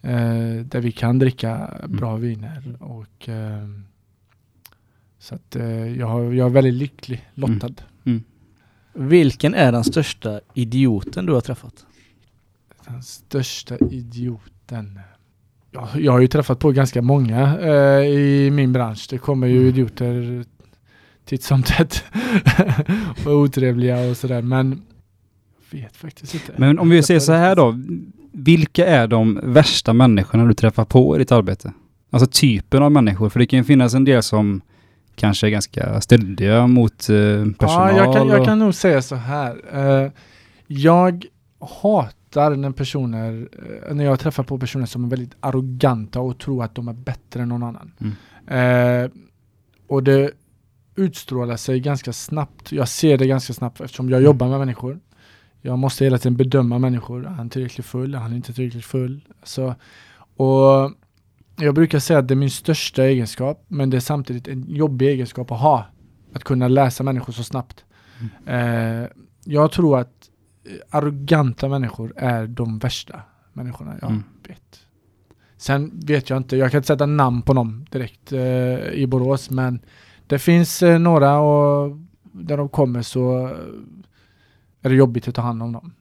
eh, 0.00 0.64
där 0.64 0.80
vi 0.80 0.92
kan 0.92 1.18
dricka 1.18 1.70
bra 1.88 2.16
viner 2.16 2.76
och 2.80 3.28
eh, 3.28 3.68
så 5.18 5.34
att 5.34 5.56
eh, 5.56 5.98
jag, 5.98 6.06
har, 6.06 6.22
jag 6.32 6.46
är 6.46 6.50
väldigt 6.50 6.74
lycklig 6.74 7.28
lottad. 7.34 7.74
Vilken 8.92 9.54
är 9.54 9.72
den 9.72 9.84
största 9.84 10.40
idioten 10.54 11.26
du 11.26 11.32
har 11.32 11.40
träffat? 11.40 11.86
Den 12.86 13.02
största 13.02 13.76
idioten. 13.90 15.00
Ja, 15.70 15.88
jag 15.96 16.12
har 16.12 16.20
ju 16.20 16.28
träffat 16.28 16.58
på 16.58 16.70
ganska 16.72 17.02
många 17.02 17.58
eh, 17.60 18.06
i 18.06 18.50
min 18.52 18.72
bransch. 18.72 19.06
Det 19.10 19.18
kommer 19.18 19.46
ju 19.46 19.56
Mm. 19.56 19.68
idioter 19.68 20.44
titt 21.24 21.42
som 21.42 21.62
tätt. 21.62 22.04
och 23.26 23.32
otrevliga 23.32 24.10
och 24.10 24.16
sådär. 24.16 24.42
Men 24.42 24.82
jag 25.70 25.78
vet 25.80 25.96
faktiskt 25.96 26.34
inte. 26.34 26.52
Men 26.56 26.78
om 26.78 26.90
vi 26.90 27.02
säger 27.02 27.20
så 27.20 27.32
här 27.32 27.56
då. 27.56 27.78
Vilka 28.34 28.86
är 28.86 29.06
de 29.06 29.40
värsta 29.42 29.92
människorna 29.92 30.44
du 30.44 30.54
träffar 30.54 30.84
på 30.84 31.16
i 31.16 31.18
ditt 31.18 31.32
arbete? 31.32 31.72
Alltså 32.10 32.26
typen 32.32 32.82
av 32.82 32.92
människor. 32.92 33.28
För 33.28 33.40
det 33.40 33.46
kan 33.46 33.58
ju 33.58 33.64
finnas 33.64 33.94
en 33.94 34.04
del 34.04 34.22
som 34.22 34.60
kanske 35.14 35.46
är 35.46 35.50
ganska 35.50 36.00
stöldiga 36.00 36.66
mot 36.66 36.92
eh, 37.08 37.16
personal. 37.58 37.96
Ja, 37.96 38.04
jag 38.04 38.14
kan, 38.14 38.28
jag 38.28 38.40
och- 38.40 38.46
kan 38.46 38.58
nog 38.58 38.74
säga 38.74 39.02
så 39.02 39.14
här. 39.14 39.56
Eh, 40.04 40.10
jag 40.66 41.24
hatar 41.82 42.56
när 42.56 42.70
personer, 42.70 43.48
eh, 43.88 43.94
när 43.94 44.04
jag 44.04 44.20
träffar 44.20 44.42
på 44.42 44.58
personer 44.58 44.86
som 44.86 45.04
är 45.04 45.08
väldigt 45.08 45.36
arroganta 45.40 46.20
och 46.20 46.38
tror 46.38 46.64
att 46.64 46.74
de 46.74 46.88
är 46.88 46.92
bättre 46.92 47.42
än 47.42 47.48
någon 47.48 47.62
annan. 47.62 47.92
Eh, 48.46 49.10
och 49.86 50.02
det 50.02 50.30
utstrålar 50.96 51.56
sig 51.56 51.80
ganska 51.80 52.12
snabbt. 52.12 52.72
Jag 52.72 52.88
ser 52.88 53.18
det 53.18 53.26
ganska 53.26 53.52
snabbt 53.52 53.80
eftersom 53.80 54.10
jag 54.10 54.22
jobbar 54.22 54.48
med 54.48 54.58
människor. 54.58 55.00
Jag 55.60 55.78
måste 55.78 56.04
hela 56.04 56.18
tiden 56.18 56.36
bedöma 56.36 56.78
människor. 56.78 57.26
Är 57.26 57.30
han 57.30 57.50
tillräckligt 57.50 57.86
full? 57.86 58.14
Är 58.14 58.18
han 58.18 58.34
inte 58.34 58.52
tillräckligt 58.52 58.84
full? 58.84 59.20
Så, 59.42 59.74
och 60.36 60.92
jag 61.56 61.74
brukar 61.74 61.98
säga 61.98 62.18
att 62.18 62.28
det 62.28 62.34
är 62.34 62.36
min 62.36 62.50
största 62.50 63.04
egenskap, 63.04 63.64
men 63.68 63.90
det 63.90 63.96
är 63.96 64.00
samtidigt 64.00 64.48
en 64.48 64.64
jobbig 64.68 65.08
egenskap 65.08 65.50
att 65.50 65.60
ha. 65.60 65.86
Att 66.34 66.44
kunna 66.44 66.68
läsa 66.68 67.02
människor 67.04 67.32
så 67.32 67.44
snabbt. 67.44 67.84
Eh, 68.46 69.04
jag 69.44 69.72
tror 69.72 69.98
att 69.98 70.30
arroganta 70.90 71.68
människor 71.68 72.12
är 72.16 72.46
de 72.46 72.78
värsta 72.78 73.20
människorna 73.52 73.94
jag 74.00 74.10
Mm. 74.10 74.22
vet. 74.48 74.80
Sen 75.56 76.00
vet 76.06 76.30
jag 76.30 76.36
inte, 76.36 76.56
jag 76.56 76.70
kan 76.70 76.78
inte 76.78 76.86
sätta 76.86 77.06
namn 77.06 77.42
på 77.42 77.52
dem 77.52 77.86
direkt 77.90 78.32
eh, 78.32 78.78
i 78.92 79.06
Borås, 79.06 79.50
men 79.50 79.80
det 80.32 80.38
finns 80.38 80.82
eh, 80.82 80.98
några 80.98 81.38
och 81.38 81.96
där 82.22 82.56
de 82.56 82.68
kommer 82.68 83.02
så 83.02 83.46
eh, 83.46 83.52
är 84.82 84.88
det 84.88 84.94
jobbigt 84.94 85.28
att 85.28 85.34
ta 85.34 85.42
hand 85.42 85.62
om 85.62 85.72
dem. 85.72 85.92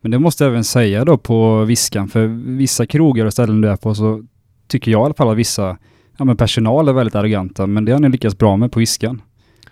Men 0.00 0.10
det 0.10 0.18
måste 0.18 0.44
jag 0.44 0.50
även 0.50 0.64
säga 0.64 1.04
då 1.04 1.18
på 1.18 1.64
Viskan, 1.64 2.08
för 2.08 2.26
vissa 2.56 2.86
krogar 2.86 3.26
och 3.26 3.32
ställen 3.32 3.60
du 3.60 3.68
är 3.68 3.76
på 3.76 3.94
så 3.94 4.24
tycker 4.66 4.90
jag 4.90 5.00
i 5.00 5.04
alla 5.04 5.14
fall 5.14 5.30
att 5.30 5.36
vissa 5.36 5.78
ja, 6.16 6.24
men 6.24 6.36
personal 6.36 6.88
är 6.88 6.92
väldigt 6.92 7.14
arroganta, 7.14 7.66
men 7.66 7.84
det 7.84 7.92
har 7.92 8.00
ni 8.00 8.08
lyckats 8.08 8.38
bra 8.38 8.56
med 8.56 8.72
på 8.72 8.80
Viskan. 8.80 9.22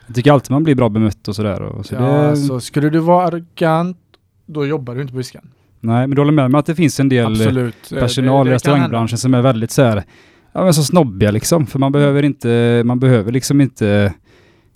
Jag 0.06 0.16
tycker 0.16 0.32
alltid 0.32 0.50
man 0.50 0.64
blir 0.64 0.74
bra 0.74 0.88
bemött 0.88 1.28
och 1.28 1.36
sådär. 1.36 1.62
Och 1.62 1.86
så 1.86 1.94
ja, 1.94 2.00
det, 2.00 2.36
så 2.36 2.60
skulle 2.60 2.90
du 2.90 2.98
vara 2.98 3.26
arrogant, 3.26 3.98
då 4.46 4.66
jobbar 4.66 4.94
du 4.94 5.00
inte 5.00 5.12
på 5.12 5.18
Viskan. 5.18 5.50
Nej, 5.80 6.06
men 6.06 6.10
du 6.10 6.20
håller 6.20 6.32
med 6.32 6.50
mig 6.50 6.58
att 6.58 6.66
det 6.66 6.74
finns 6.74 7.00
en 7.00 7.08
del 7.08 7.26
Absolut. 7.26 7.92
Eh, 7.92 7.98
personal 7.98 8.48
i 8.48 8.50
restaurangbranschen 8.50 9.18
som 9.18 9.34
är 9.34 9.42
väldigt 9.42 9.70
så 9.70 9.82
här, 9.82 10.04
ja 10.56 10.64
men 10.64 10.74
så 10.74 10.84
snobbiga 10.84 11.30
liksom. 11.30 11.66
För 11.66 11.78
man 11.78 11.92
behöver 11.92 12.22
inte, 12.22 12.82
man 12.84 12.98
behöver 13.00 13.32
liksom 13.32 13.60
inte, 13.60 14.14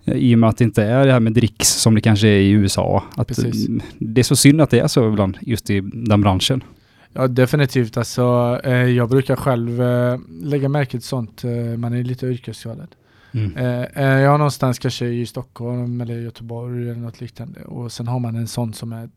eh, 0.04 0.14
i 0.14 0.34
och 0.34 0.38
med 0.38 0.48
att 0.48 0.56
det 0.56 0.64
inte 0.64 0.82
är 0.82 1.06
det 1.06 1.12
här 1.12 1.20
med 1.20 1.32
dricks 1.32 1.68
som 1.68 1.94
det 1.94 2.00
kanske 2.00 2.28
är 2.28 2.38
i 2.40 2.50
USA. 2.50 3.04
Att 3.16 3.28
Precis. 3.28 3.68
eh, 3.68 3.74
Det 3.98 4.20
är 4.20 4.22
så 4.22 4.36
synd 4.36 4.60
att 4.60 4.70
det 4.70 4.78
är 4.78 4.88
så 4.88 5.08
ibland, 5.08 5.38
just 5.40 5.70
i 5.70 5.80
den 5.80 6.20
branschen. 6.20 6.64
Ja 7.12 7.28
definitivt 7.28 7.96
alltså. 7.96 8.60
Eh, 8.64 8.72
jag 8.72 9.08
brukar 9.08 9.36
själv 9.36 9.82
eh, 9.82 10.18
lägga 10.42 10.68
märke 10.68 10.90
till 10.90 11.02
sånt. 11.02 11.42
Man 11.78 11.92
är 11.94 12.02
lite 12.04 12.26
yrkesskadad. 12.26 12.88
Mm. 13.32 13.52
Är 13.94 14.18
jag 14.18 14.38
någonstans 14.38 14.78
kanske 14.78 15.06
i 15.06 15.26
Stockholm 15.26 16.00
eller 16.00 16.14
Göteborg 16.20 16.90
eller 16.90 17.00
något 17.00 17.20
liknande 17.20 17.60
och 17.64 17.92
sen 17.92 18.08
har 18.08 18.18
man 18.18 18.36
en 18.36 18.46
sån 18.46 18.72
som 18.72 18.92
är 18.92 19.08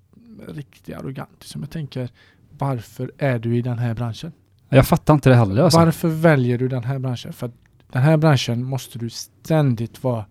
riktigt 0.47 0.95
arrogant. 0.95 1.43
Som 1.43 1.61
jag 1.61 1.69
tänker, 1.69 2.09
varför 2.57 3.11
är 3.17 3.39
du 3.39 3.57
i 3.57 3.61
den 3.61 3.77
här 3.77 3.93
branschen? 3.93 4.31
Jag 4.75 4.87
fattar 4.87 5.13
inte 5.13 5.29
det 5.29 5.35
heller 5.35 5.63
alltså. 5.63 5.79
Varför 5.79 6.07
väljer 6.07 6.57
du 6.57 6.67
den 6.67 6.83
här 6.83 6.99
branschen? 6.99 7.33
För 7.33 7.51
den 7.91 8.01
här 8.01 8.17
branschen 8.17 8.63
måste 8.63 8.99
du 8.99 9.09
ständigt 9.09 10.03
vara 10.03 10.25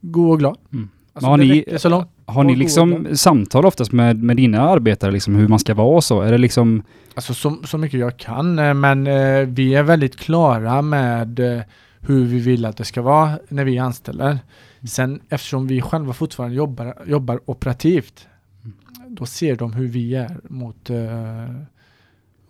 god 0.00 0.30
och 0.30 0.38
glad. 0.38 0.56
Mm. 0.72 0.88
Alltså, 1.12 1.30
har 1.30 1.36
ni-. 1.36 1.64
Har 2.26 2.44
ni 2.44 2.56
liksom 2.56 3.06
samtal 3.16 3.66
oftast 3.66 3.92
med, 3.92 4.22
med 4.22 4.36
dina 4.36 4.60
arbetare, 4.60 5.10
liksom 5.10 5.34
hur 5.34 5.48
man 5.48 5.58
ska 5.58 5.74
vara 5.74 5.96
och 5.96 6.04
så? 6.04 6.20
Är 6.20 6.32
det 6.32 6.38
liksom, 6.38 6.82
Alltså 7.14 7.34
så, 7.34 7.56
så 7.64 7.78
mycket 7.78 8.00
jag 8.00 8.16
kan, 8.16 8.58
eh, 8.58 8.74
men 8.74 9.06
eh, 9.06 9.40
vi 9.40 9.74
är 9.74 9.82
väldigt 9.82 10.16
klara 10.16 10.82
med 10.82 11.40
eh, 11.40 11.62
hur 12.00 12.24
vi 12.24 12.40
vill 12.40 12.64
att 12.64 12.76
det 12.76 12.84
ska 12.84 13.02
vara 13.02 13.38
när 13.48 13.64
vi 13.64 13.78
anställer. 13.78 14.38
Sen 14.88 15.20
eftersom 15.28 15.66
vi 15.66 15.82
själva 15.82 16.12
fortfarande 16.12 16.56
jobbar, 16.56 16.94
jobbar 17.06 17.40
operativt, 17.44 18.26
då 19.08 19.26
ser 19.26 19.56
de 19.56 19.72
hur 19.72 19.88
vi 19.88 20.14
är 20.14 20.36
mot 20.48 20.90
eh, 20.90 20.96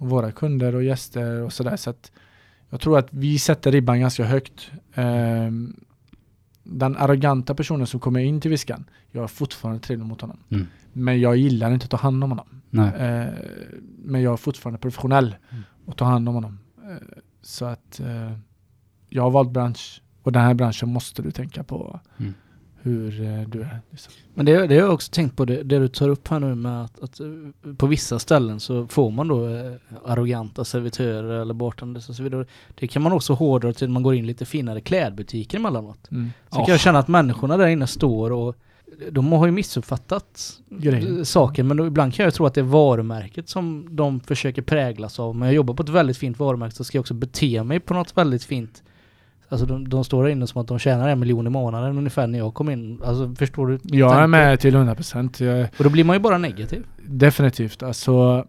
våra 0.04 0.32
kunder 0.32 0.75
och 0.75 0.84
gäster 0.84 1.42
och 1.42 1.52
sådär. 1.52 1.76
Så 1.76 1.90
att 1.90 2.12
jag 2.70 2.80
tror 2.80 2.99
att 2.99 3.08
vi 3.11 3.38
sätter 3.38 3.73
ribban 3.73 4.00
ganska 4.00 4.25
högt. 4.25 4.70
Ehm, 4.94 5.76
den 6.62 6.96
arroganta 6.96 7.54
personen 7.54 7.87
som 7.87 8.00
kommer 8.00 8.20
in 8.20 8.40
till 8.40 8.50
Viskan, 8.50 8.84
jag 9.11 9.23
är 9.25 9.28
fortfarande 9.28 9.80
trevlig 9.80 10.06
mot 10.06 10.20
honom. 10.20 10.38
Mm. 10.50 10.66
Men 10.92 11.20
jag 11.20 11.37
gillar 11.37 11.73
inte 11.73 11.84
att 11.84 11.90
ta 11.90 11.96
hand 11.96 12.25
om 12.25 12.30
honom. 12.30 12.46
Eh, 12.94 13.32
men 14.04 14.23
jag 14.23 14.32
är 14.32 14.37
fortfarande 14.37 14.78
professionell 14.78 15.37
Mm. 15.50 15.62
och 15.87 15.96
tar 15.96 16.06
hand 16.06 16.28
om 16.28 16.34
honom. 16.34 16.58
Eh, 16.84 16.96
så 17.42 17.64
att 17.64 18.00
eh, 18.00 18.32
jag 19.08 19.23
har 19.23 19.30
valt 19.30 19.50
bransch 19.50 20.02
och 20.23 20.32
den 20.32 20.42
här 20.42 20.54
branschen 20.54 20.88
måste 20.88 21.23
du 21.23 21.30
tänka 21.30 21.62
på 21.64 22.00
Mm. 22.18 22.34
Hur 22.85 23.23
eh, 23.23 23.49
du 23.49 23.62
är. 23.62 23.81
Liksom. 23.91 24.12
Men 24.35 24.47
det, 24.47 24.67
det 24.67 24.75
har 24.75 24.83
jag 24.83 24.95
också 24.95 25.12
tänkt 25.12 25.37
på, 25.37 25.45
det, 25.45 25.62
det 25.62 25.79
du 25.79 25.88
tar 25.88 26.09
upp 26.09 26.29
här 26.29 26.41
nu 26.41 26.55
med 26.55 26.85
att, 26.85 27.03
att 27.03 27.21
eh, 27.21 27.26
på 27.76 27.87
vissa 27.87 28.19
ställen 28.19 28.61
så 28.61 28.87
får 28.87 29.11
man 29.11 29.29
då 29.29 29.49
eh, 29.49 29.73
arroganta 30.05 30.64
servitörer 30.64 31.41
eller 31.41 31.55
bartenders 31.55 32.09
och 32.09 32.14
så 32.14 32.23
vidare. 32.23 32.47
Det 32.75 32.87
kan 32.87 33.03
man 33.03 33.12
också 33.12 33.33
hårdra 33.33 33.73
till 33.73 33.88
man 33.88 34.03
går 34.03 34.14
in 34.14 34.26
lite 34.26 34.45
finare 34.45 34.81
klädbutiker 34.81 35.59
emellanåt. 35.59 36.11
Mm. 36.11 36.31
Så 36.50 36.57
kan 36.57 36.69
jag 36.69 36.81
känna 36.81 36.99
att 36.99 37.09
människorna 37.09 37.57
där 37.57 37.67
inne 37.67 37.87
står 37.87 38.33
och 38.33 38.57
de 39.11 39.33
har 39.33 39.47
ju 39.47 39.53
missuppfattat 39.53 40.61
Grejer. 40.69 41.19
eh, 41.19 41.23
saker 41.23 41.62
men 41.62 41.76
då, 41.76 41.87
ibland 41.87 42.14
kan 42.14 42.25
jag 42.25 42.35
tro 42.35 42.47
att 42.47 42.55
det 42.55 42.61
är 42.61 42.62
varumärket 42.62 43.49
som 43.49 43.97
de 43.97 44.21
försöker 44.21 44.62
präglas 44.62 45.21
av. 45.21 45.37
Men 45.37 45.49
jag 45.49 45.55
jobbar 45.55 45.75
på 45.75 45.83
ett 45.83 45.88
väldigt 45.88 46.17
fint 46.17 46.38
varumärke 46.38 46.75
så 46.75 46.85
ska 46.85 46.99
jag 46.99 47.00
också 47.00 47.14
bete 47.14 47.62
mig 47.62 47.81
på 47.81 47.95
något 47.95 48.17
väldigt 48.17 48.45
fint. 48.45 48.83
Alltså 49.54 49.66
de, 49.66 49.88
de 49.88 50.04
står 50.04 50.25
där 50.25 50.30
inne 50.30 50.46
som 50.46 50.61
att 50.61 50.68
de 50.68 50.78
tjänar 50.78 51.08
en 51.08 51.20
miljon 51.20 51.46
i 51.46 51.50
månaden 51.50 51.99
ungefär 51.99 52.26
när 52.26 52.38
jag 52.38 52.54
kom 52.54 52.70
in. 52.70 53.02
Alltså 53.04 53.34
förstår 53.34 53.66
du? 53.66 53.78
Jag 53.82 54.11
är 54.11 54.14
tanken? 54.14 54.30
med 54.30 54.61
till 54.61 54.75
100 54.75 54.94
procent. 54.94 55.40
Och 55.78 55.84
då 55.84 55.90
blir 55.90 56.04
man 56.04 56.16
ju 56.16 56.20
bara 56.20 56.38
negativ. 56.38 56.87
Definitivt. 57.06 57.82
Alltså, 57.82 58.46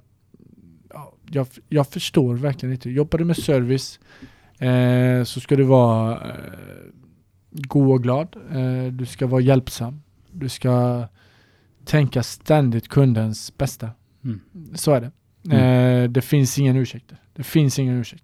ja, 0.94 1.14
jag, 1.30 1.48
jag 1.70 1.88
förstår 1.88 2.36
verkligen 2.36 2.74
inte. 2.74 2.90
Jobbar 2.90 3.20
du 3.20 3.26
med 3.26 3.38
service 3.38 4.00
eh, 4.60 5.24
så 5.24 5.40
ska 5.40 5.56
du 5.56 5.64
vara 5.64 6.14
eh, 6.14 6.36
god 7.52 7.92
och 7.92 8.04
glad. 8.04 8.36
Eh, 8.52 8.92
du 8.92 9.06
ska 9.06 9.28
vara 9.28 9.42
hjälpsam. 9.42 10.02
Du 10.32 10.50
ska 10.50 11.04
tänka 11.86 12.24
ständigt 12.24 12.88
kundens 12.88 13.58
bästa. 13.58 13.90
Mm. 14.24 14.40
Så 14.74 14.92
är 14.92 15.02
det. 15.02 15.12
Eh, 15.56 16.10
det 16.10 16.22
finns 16.22 16.60
ingen 16.60 16.76
ursäkt. 16.76 17.14
Det 17.34 17.44
finns 17.44 17.80
ingen 17.80 18.00
ursäkt. 18.00 18.24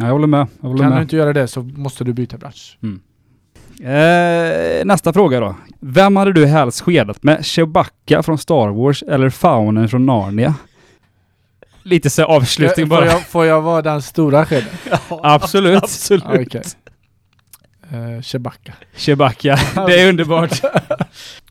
Eh, 0.00 0.02
Ja, 0.04 0.06
jag 0.06 0.12
håller 0.12 0.26
med. 0.26 0.46
Jag 0.60 0.68
håller 0.68 0.82
kan 0.82 0.88
med. 0.90 0.98
du 0.98 1.02
inte 1.02 1.16
göra 1.16 1.32
det 1.32 1.48
så 1.48 1.62
måste 1.62 2.04
du 2.04 2.12
byta 2.12 2.36
bransch. 2.38 2.78
Eh, 3.80 4.84
nästa 4.84 5.12
fråga 5.12 5.40
då. 5.40 5.54
Vem 5.80 6.16
hade 6.16 6.32
du 6.32 6.46
helst 6.46 6.80
skedat 6.80 7.22
med? 7.22 7.46
Chewbacca 7.46 8.22
från 8.22 8.38
Star 8.38 8.68
Wars 8.68 9.02
eller 9.02 9.30
Faunen 9.30 9.88
från 9.88 10.06
Narnia? 10.06 10.54
Lite 11.82 12.10
så 12.10 12.24
avslutning 12.24 12.88
får, 12.88 12.96
bara. 12.96 13.06
jag, 13.06 13.22
får 13.26 13.46
jag 13.46 13.62
vara 13.62 13.82
den 13.82 14.02
stora 14.02 14.46
skeden? 14.46 14.68
Absolut. 15.22 15.82
Absolut. 15.82 16.24
Ah, 16.24 16.34
Okej. 16.42 16.62
Eh, 17.90 18.22
Chewbacca. 18.22 18.72
Chewbacca. 18.96 19.58
Det 19.86 20.00
är 20.00 20.08
underbart. 20.08 20.60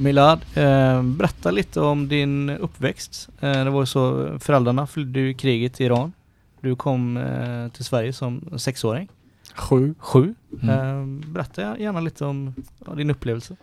Milad, 0.00 0.40
eh, 0.54 1.02
berätta 1.02 1.50
lite 1.50 1.80
om 1.80 2.08
din 2.08 2.50
uppväxt. 2.50 3.28
Eh, 3.40 3.64
det 3.64 3.70
var 3.70 3.82
ju 3.82 3.86
så, 3.86 4.38
föräldrarna 4.38 4.86
flydde 4.86 5.20
ju 5.20 5.34
kriget 5.34 5.80
i 5.80 5.84
Iran. 5.84 6.12
Du 6.60 6.76
kom 6.76 7.16
eh, 7.16 7.68
till 7.68 7.84
Sverige 7.84 8.12
som 8.12 8.58
sexåring. 8.58 9.08
Sju. 9.54 9.94
Sju. 9.98 10.34
Mm. 10.62 11.20
Berätta 11.26 11.78
gärna 11.78 12.00
lite 12.00 12.24
om 12.24 12.54
ja, 12.86 12.94
din 12.94 13.10
upplevelse. 13.10 13.56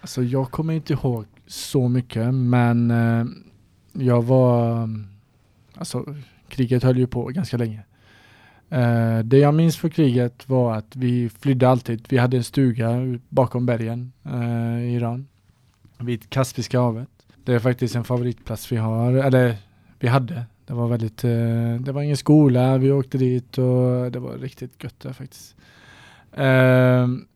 Alltså 0.00 0.22
jag 0.22 0.50
kommer 0.50 0.74
inte 0.74 0.92
ihåg 0.92 1.26
så 1.46 1.88
mycket 1.88 2.34
men 2.34 2.92
jag 3.92 4.22
var, 4.22 4.88
alltså 5.74 6.04
kriget 6.48 6.82
höll 6.82 6.98
ju 6.98 7.06
på 7.06 7.24
ganska 7.24 7.56
länge. 7.56 7.82
Det 9.24 9.38
jag 9.38 9.54
minns 9.54 9.76
för 9.76 9.88
kriget 9.88 10.48
var 10.48 10.74
att 10.76 10.96
vi 10.96 11.28
flydde 11.28 11.68
alltid. 11.68 12.06
Vi 12.08 12.18
hade 12.18 12.36
en 12.36 12.44
stuga 12.44 13.18
bakom 13.28 13.66
bergen 13.66 14.12
i 14.80 14.94
Iran 14.94 15.26
vid 16.04 16.30
Kaspiska 16.30 16.80
havet. 16.80 17.08
Det 17.44 17.54
är 17.54 17.58
faktiskt 17.58 17.94
en 17.94 18.04
favoritplats 18.04 18.72
vi 18.72 18.76
har, 18.76 19.12
eller 19.12 19.56
vi 19.98 20.08
hade. 20.08 20.44
Det 20.66 20.74
var 20.74 20.88
väldigt, 20.88 21.24
eh, 21.24 21.74
det 21.80 21.92
var 21.92 22.02
ingen 22.02 22.16
skola, 22.16 22.78
vi 22.78 22.92
åkte 22.92 23.18
dit 23.18 23.58
och 23.58 24.12
det 24.12 24.18
var 24.18 24.38
riktigt 24.38 24.84
gött 24.84 25.00
där 25.00 25.12
faktiskt. 25.12 25.56
Ehm, 26.32 27.26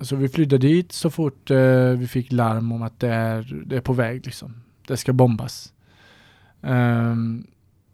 så 0.00 0.16
vi 0.16 0.28
flydde 0.28 0.58
dit 0.58 0.92
så 0.92 1.10
fort 1.10 1.50
eh, 1.50 1.88
vi 1.88 2.06
fick 2.06 2.32
larm 2.32 2.72
om 2.72 2.82
att 2.82 3.00
det 3.00 3.08
är, 3.08 3.62
det 3.66 3.76
är 3.76 3.80
på 3.80 3.92
väg 3.92 4.26
liksom. 4.26 4.54
Det 4.86 4.96
ska 4.96 5.12
bombas. 5.12 5.72
Ehm, 6.62 7.46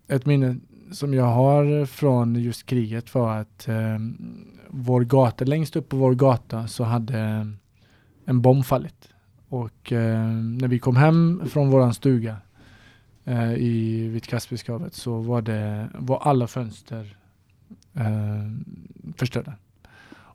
ett 0.09 0.27
minne 0.27 0.57
som 0.93 1.15
jag 1.15 1.25
har 1.25 1.87
från 1.87 2.35
just 2.35 2.67
kriget 2.67 3.15
var 3.15 3.37
att 3.37 3.69
ehm, 3.69 4.17
vår 4.69 5.01
gata, 5.01 5.45
längst 5.45 5.77
upp 5.77 5.89
på 5.89 5.97
vår 5.97 6.15
gata 6.15 6.67
så 6.67 6.85
hade 6.85 7.47
en 8.25 8.41
bomb 8.41 8.65
fallit. 8.65 9.09
Och 9.51 9.93
ehm, 9.93 10.59
när 10.59 10.69
vi 10.69 10.79
kom 10.79 10.97
hem 10.97 11.43
från 11.51 11.71
våran 11.71 11.95
stuga 11.95 12.37
eh, 13.25 13.53
i 13.53 14.09
vid 14.09 14.25
Kaspiska 14.25 14.73
havet 14.73 14.95
så 14.95 15.21
var 15.21 15.43
det 15.43 15.89
var 15.95 16.19
alla 16.19 16.47
fönster 16.47 17.17
eh, 17.95 18.51
förstörda. 19.17 19.53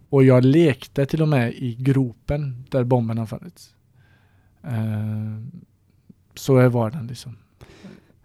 Och 0.09 0.23
jag 0.23 0.45
lekte 0.45 1.05
till 1.05 1.21
och 1.21 1.27
med 1.27 1.53
i 1.53 1.75
gropen 1.75 2.65
där 2.69 2.83
bomben 2.83 3.17
har 3.17 3.25
fallit. 3.25 3.73
Eh, 4.63 5.39
så 6.35 6.57
är 6.57 6.67
vardagen 6.67 7.07
liksom. 7.07 7.37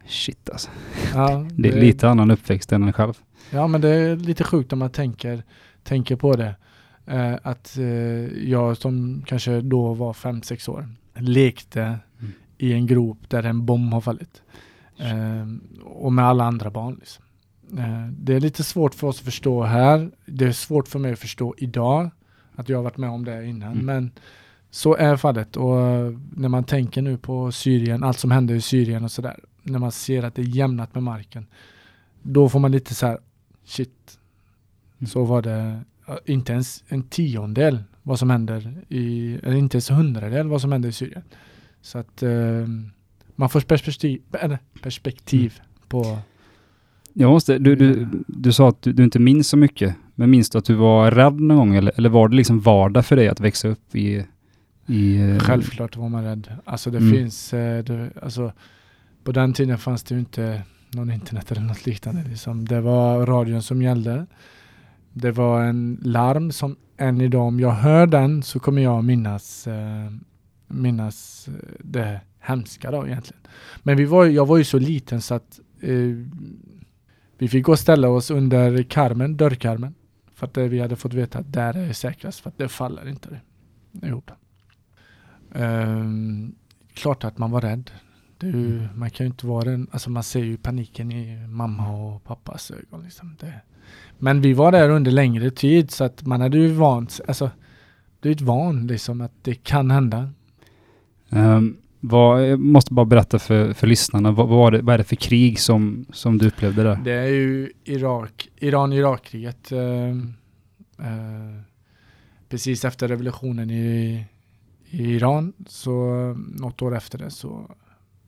Shit 0.06 0.50
alltså. 0.50 0.70
Ja, 1.14 1.47
Det 1.50 1.68
är 1.68 1.80
lite 1.80 2.09
annan 2.09 2.30
uppväxt 2.30 2.73
än 2.73 2.82
en 2.82 2.92
själv. 2.92 3.14
Ja 3.50 3.66
men 3.66 3.80
det 3.80 3.88
är 3.88 4.16
lite 4.16 4.44
sjukt 4.44 4.73
om 4.73 4.78
man 4.78 4.90
tänker, 4.90 5.42
tänker 5.82 6.16
på 6.16 6.37
det. 6.37 6.54
Eh, 7.11 7.38
att 7.43 7.76
eh, 7.79 7.85
jag 8.49 8.76
som 8.76 9.23
kanske 9.26 9.61
då 9.61 9.95
var 9.95 10.12
5-6 10.12 10.71
år 10.71 10.88
lekte 11.14 11.99
Mm. 12.21 12.33
i 12.59 12.73
en 12.73 12.87
grop 12.87 13.19
där 13.29 13.43
en 13.43 13.67
bomb 13.67 13.93
har 13.93 14.00
fallit. 14.00 14.43
Eh, 14.97 15.47
och 15.85 16.12
med 16.12 16.25
alla 16.25 16.45
andra 16.45 16.71
barn. 16.71 16.97
Liksom. 16.99 17.25
Eh, 17.79 18.07
det 18.19 18.35
är 18.35 18.40
lite 18.40 18.64
svårt 18.64 18.95
för 18.95 19.07
oss 19.07 19.19
att 19.19 19.25
förstå 19.25 19.62
här. 19.62 20.11
Det 20.26 20.45
är 20.45 20.52
svårt 20.52 20.88
för 20.88 20.99
mig 20.99 21.12
att 21.12 21.19
förstå 21.19 21.55
idag. 21.59 22.11
Att 22.55 22.69
jag 22.69 22.79
har 22.79 22.83
varit 22.83 22.97
med 22.97 23.11
om 23.11 23.25
det 23.25 23.45
innan. 23.47 23.73
Mm. 23.73 23.87
Men 23.87 24.11
så 24.71 24.95
är 24.97 25.17
fallet. 25.17 25.57
Och 25.57 25.81
eh, 25.81 26.19
när 26.31 26.49
man 26.49 26.64
tänker 26.64 27.02
nu 27.02 27.17
på 27.19 27.52
Syrien, 27.52 28.05
allt 28.05 28.19
som 28.19 28.31
hände 28.31 28.55
i 28.55 28.61
Syrien 28.61 29.05
och 29.05 29.11
sådär. 29.11 29.40
När 29.62 29.79
man 29.79 29.93
ser 29.93 30.23
att 30.23 30.35
det 30.35 30.43
är 30.43 30.57
jämnat 30.57 30.95
med 30.95 31.02
marken. 31.02 31.47
Då 32.23 32.49
får 32.49 32.59
man 32.59 32.73
lite 32.73 32.95
så 32.95 33.07
här, 33.07 33.19
shit. 33.64 34.19
Mm. 34.99 35.07
Så 35.09 35.25
var 35.25 35.43
det 35.43 35.81
inte 36.26 36.52
ens 36.52 36.85
en 36.88 37.02
tiondel 37.02 37.79
vad 38.02 38.19
som 38.19 38.31
händer 38.31 38.73
i, 38.88 39.35
eller 39.43 39.57
inte 39.57 39.76
ens 39.76 39.90
hundradel 39.90 40.49
vad 40.49 40.61
som 40.61 40.73
händer 40.73 40.88
i 40.88 40.93
Syrien. 40.93 41.23
Så 41.83 41.99
att 41.99 42.23
eh, 42.23 42.31
man 43.37 43.49
får 43.49 43.61
perspektiv, 43.61 44.21
perspektiv 44.83 45.61
på 45.88 46.19
Jag 47.12 47.31
måste, 47.31 47.59
du, 47.59 47.76
du, 47.76 48.09
du 48.26 48.52
sa 48.52 48.69
att 48.69 48.83
du, 48.83 48.93
du 48.93 49.05
inte 49.05 49.19
minns 49.19 49.49
så 49.49 49.57
mycket. 49.57 49.95
Men 50.14 50.31
minns 50.31 50.50
du 50.50 50.59
att 50.59 50.64
du 50.64 50.75
var 50.75 51.11
rädd 51.11 51.40
någon 51.40 51.57
gång? 51.57 51.75
Eller, 51.76 51.93
eller 51.97 52.09
var 52.09 52.29
det 52.29 52.37
liksom 52.37 52.61
vardag 52.61 53.07
för 53.07 53.17
dig 53.17 53.29
att 53.29 53.40
växa 53.40 53.69
upp 53.69 53.95
i... 53.95 54.26
i 54.87 55.17
eh, 55.31 55.38
Självklart 55.38 55.97
var 55.97 56.09
man 56.09 56.25
rädd. 56.25 56.49
Alltså 56.64 56.90
det 56.90 56.99
Mm. 56.99 57.12
finns, 57.12 57.52
eh, 57.55 57.85
det, 57.85 58.11
alltså 58.23 58.52
på 59.25 59.33
den 59.33 59.52
tiden 59.52 59.79
fanns 59.79 60.02
det 60.02 60.14
ju 60.14 60.19
inte 60.21 60.62
någon 60.90 61.11
internet 61.12 61.52
eller 61.52 61.62
något 61.62 61.87
liknande. 61.87 62.25
Liksom. 62.29 62.64
Det 62.64 62.81
var 62.81 63.26
radion 63.26 63.62
som 63.62 63.83
gällde. 63.83 64.26
Det 65.12 65.31
var 65.31 65.62
en 65.62 66.00
larm 66.02 66.52
som 66.52 66.76
än 66.97 67.21
idag, 67.21 67.47
om 67.47 67.61
jag 67.61 67.71
hör 67.71 68.07
den 68.07 68.43
så 68.43 68.61
kommer 68.61 68.83
jag 68.83 69.05
minnas, 69.05 69.67
eh, 69.67 70.11
minnas 70.69 71.49
eh, 71.49 71.55
det 71.79 72.21
hemska 72.40 72.90
då 72.90 73.07
egentligen. 73.07 73.43
Men 73.83 73.97
vi 73.97 74.05
var, 74.05 74.25
jag 74.25 74.47
var 74.47 74.57
ju 74.57 74.64
så 74.64 74.79
liten 74.79 75.21
så 75.21 75.35
att 75.35 75.61
eh, 75.81 76.26
vi 77.38 77.49
fick 77.49 77.64
gå 77.64 77.73
och 77.73 77.79
ställa 77.79 78.09
oss 78.09 78.31
under 78.31 78.83
karmen, 78.83 79.37
dörrkarmen. 79.37 79.95
För 80.35 80.47
att 80.47 80.57
eh, 80.57 80.64
vi 80.64 80.81
hade 80.81 80.97
fått 80.97 81.14
veta 81.14 81.38
att 81.38 81.52
där 81.52 81.76
är 81.76 81.87
det 81.87 81.95
säkrast 81.95 82.40
för 82.40 82.50
att 82.50 82.59
det 82.59 82.69
faller 82.69 83.09
inte 83.09 83.40
ihop. 84.02 84.31
Ehm, 85.55 86.55
klart 86.95 87.25
att 87.25 87.38
man 87.38 87.50
var 87.50 87.61
rädd. 87.61 87.90
Ju, 88.47 88.88
man 88.94 89.11
kan 89.11 89.26
ju 89.26 89.30
inte 89.30 89.47
vara 89.47 89.64
den, 89.64 89.87
alltså 89.90 90.11
man 90.11 90.23
ser 90.23 90.44
ju 90.44 90.56
paniken 90.56 91.12
i 91.12 91.47
mamma 91.49 91.90
och 91.92 92.25
pappas 92.25 92.70
ögon. 92.70 93.02
Liksom. 93.04 93.37
Det. 93.40 93.61
Men 94.18 94.40
vi 94.40 94.52
var 94.52 94.73
där 94.73 94.90
under 94.90 95.11
längre 95.11 95.50
tid 95.50 95.90
så 95.90 96.04
att 96.04 96.26
man 96.26 96.40
hade 96.40 96.59
ju 96.59 96.68
vant 96.68 97.11
sig, 97.11 97.25
alltså 97.28 97.50
du 98.20 98.30
är 98.30 98.35
ju 98.35 98.44
van 98.44 98.87
liksom 98.87 99.20
att 99.20 99.32
det 99.42 99.54
kan 99.54 99.90
hända. 99.90 100.30
ehm, 101.30 101.76
vad, 102.00 102.49
jag 102.49 102.61
måste 102.61 102.94
bara 102.94 103.06
berätta 103.06 103.38
för, 103.38 103.73
för 103.73 103.87
lyssnarna. 103.87 104.30
Vad, 104.30 104.49
vad, 104.49 104.59
var 104.59 104.70
det, 104.70 104.82
vad 104.82 104.94
är 104.94 104.99
det 104.99 105.04
för 105.04 105.16
krig 105.16 105.61
som, 105.61 106.06
som 106.12 106.38
du 106.38 106.47
upplevde 106.47 106.82
där? 106.82 106.99
Det 107.04 107.12
är 107.12 107.26
ju 107.28 107.73
Irak, 107.85 108.49
Iran-Irak-kriget. 108.56 109.73
ehm, 109.73 110.35
eh, 110.99 111.62
precis 112.49 112.85
efter 112.85 113.09
revolutionen 113.09 113.70
i, 113.70 114.25
i 114.90 115.14
Iran, 115.14 115.52
så 115.66 115.92
något 116.59 116.82
år 116.82 116.97
efter 116.97 117.18
det 117.18 117.30
så 117.30 117.70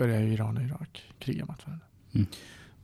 började 0.03 0.25
ju 0.25 0.33
Iran 0.33 0.57
och 0.57 0.63
Irak 0.63 1.13
kriga 1.19 1.45
mot 1.45 1.67
varandra. 1.67 1.87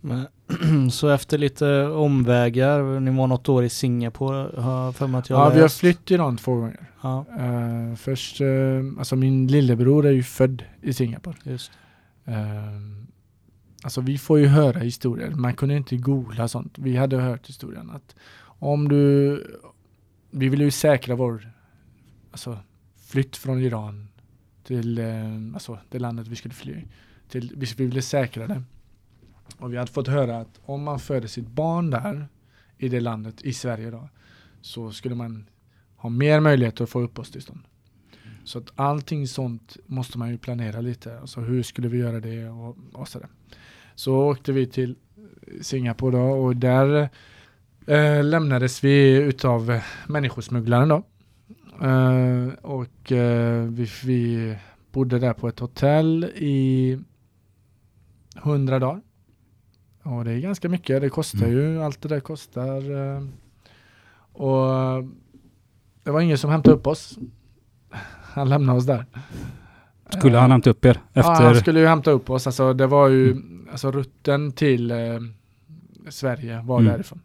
Men, 0.00 0.90
så 0.90 1.08
efter 1.08 1.38
lite 1.38 1.82
omvägar, 1.86 3.00
ni 3.00 3.10
var 3.10 3.26
något 3.26 3.48
år 3.48 3.64
i 3.64 3.68
Singapore, 3.68 4.60
har 4.62 4.92
för 4.92 5.06
mig 5.06 5.18
att 5.18 5.30
jag 5.30 5.38
Ja, 5.40 5.48
vi 5.48 5.56
har 5.56 5.62
läst. 5.62 5.78
flytt 5.78 6.04
till 6.04 6.14
Iran 6.14 6.36
två 6.36 6.54
gånger. 6.54 6.90
Ja, 7.02 7.24
Eh, 7.38 7.94
först, 7.96 8.40
eh, 8.40 8.48
alltså 8.98 9.16
min 9.16 9.46
lillebror 9.46 10.06
är 10.06 10.10
ju 10.10 10.22
född 10.22 10.62
i 10.82 10.92
Singapore. 10.92 11.36
just 11.42 11.70
Eh, 12.24 12.34
alltså 13.82 14.00
vi 14.00 14.18
får 14.18 14.38
ju 14.38 14.46
höra 14.46 14.78
historier, 14.78 15.30
man 15.30 15.54
kunde 15.54 15.76
inte 15.76 15.96
googla 15.96 16.48
sånt. 16.48 16.74
Vi 16.78 16.96
hade 16.96 17.16
hört 17.16 17.48
historien 17.48 17.90
att 17.90 18.16
om 18.60 18.88
du, 18.88 19.44
vi 20.30 20.48
vill 20.48 20.60
ju 20.60 20.70
säkra 20.70 21.14
vår 21.14 21.52
alltså, 22.30 22.58
flytt 23.06 23.36
från 23.36 23.58
Iran 23.60 24.08
till 24.64 25.00
alltså, 25.54 25.78
det 25.90 25.98
landet 25.98 26.28
vi 26.28 26.36
skulle 26.36 26.54
fly 26.54 26.84
till. 27.28 27.52
Vi 27.56 27.66
blev 27.76 27.88
ville 27.88 28.02
säkra 28.02 28.46
det. 28.46 28.62
Och 29.58 29.72
vi 29.72 29.76
hade 29.76 29.90
fått 29.90 30.08
höra 30.08 30.38
att 30.40 30.60
om 30.64 30.82
man 30.82 30.98
föder 30.98 31.28
sitt 31.28 31.48
barn 31.48 31.90
där 31.90 32.28
i 32.78 32.88
det 32.88 33.00
landet, 33.00 33.42
i 33.42 33.52
Sverige 33.52 33.90
då, 33.90 34.08
så 34.60 34.90
skulle 34.90 35.14
man 35.14 35.48
ha 35.96 36.10
mer 36.10 36.40
möjlighet 36.40 36.80
att 36.80 36.90
få 36.90 37.00
uppehållstillstånd. 37.00 37.60
Så 38.44 38.58
att 38.58 38.72
allting 38.74 39.26
sånt 39.26 39.76
måste 39.86 40.18
man 40.18 40.30
ju 40.30 40.38
planera 40.38 40.80
lite. 40.80 41.20
Alltså 41.20 41.40
hur 41.40 41.62
skulle 41.62 41.88
vi 41.88 41.98
göra 41.98 42.20
det 42.20 42.48
och, 42.48 42.76
och 42.92 43.08
sådär. 43.08 43.28
Så 43.94 44.14
åkte 44.14 44.52
vi 44.52 44.66
till 44.66 44.96
Singapore 45.60 46.16
då 46.16 46.22
och 46.22 46.56
där 46.56 47.08
eh, 47.86 48.24
lämnades 48.24 48.84
vi 48.84 49.16
utav 49.16 49.80
människosmugglaren 50.06 50.88
då. 50.88 51.02
Eh, 51.86 52.48
och 52.62 53.12
eh, 53.12 53.62
vi, 53.62 53.88
vi 54.04 54.56
bodde 54.92 55.18
där 55.18 55.32
på 55.32 55.48
ett 55.48 55.58
hotell 55.58 56.24
i 56.36 56.98
hundra 58.42 58.78
dagar. 58.78 59.00
Och 60.02 60.24
det 60.24 60.32
är 60.32 60.38
ganska 60.38 60.68
mycket, 60.68 61.00
det 61.02 61.08
kostar 61.08 61.46
Mm. 61.46 61.50
ju, 61.58 61.82
allt 61.82 62.02
det 62.02 62.08
där 62.08 62.20
kostar. 62.20 62.90
Eh, 63.16 63.22
och 64.32 64.68
det 66.02 66.10
var 66.10 66.20
ingen 66.20 66.38
som 66.38 66.50
hämtade 66.50 66.76
upp 66.76 66.86
oss. 66.86 67.18
Han 68.22 68.48
lämnade 68.48 68.78
oss 68.78 68.86
där. 68.86 69.06
Skulle 70.10 70.34
Eh, 70.36 70.40
han 70.40 70.50
hämta 70.50 70.70
upp 70.70 70.84
er? 70.84 71.00
Ja, 71.12 71.20
Efter... 71.20 71.44
han 71.44 71.54
skulle 71.54 71.80
ju 71.80 71.86
hämta 71.86 72.10
upp 72.10 72.30
oss. 72.30 72.46
Alltså 72.46 72.72
det 72.74 72.86
var 72.86 73.08
ju, 73.08 73.36
alltså 73.72 73.90
rutten 73.92 74.52
till 74.52 74.90
eh, 74.90 74.96
Sverige 76.08 76.62
var 76.62 76.80
Mm. 76.80 76.92
därifrån. 76.92 77.20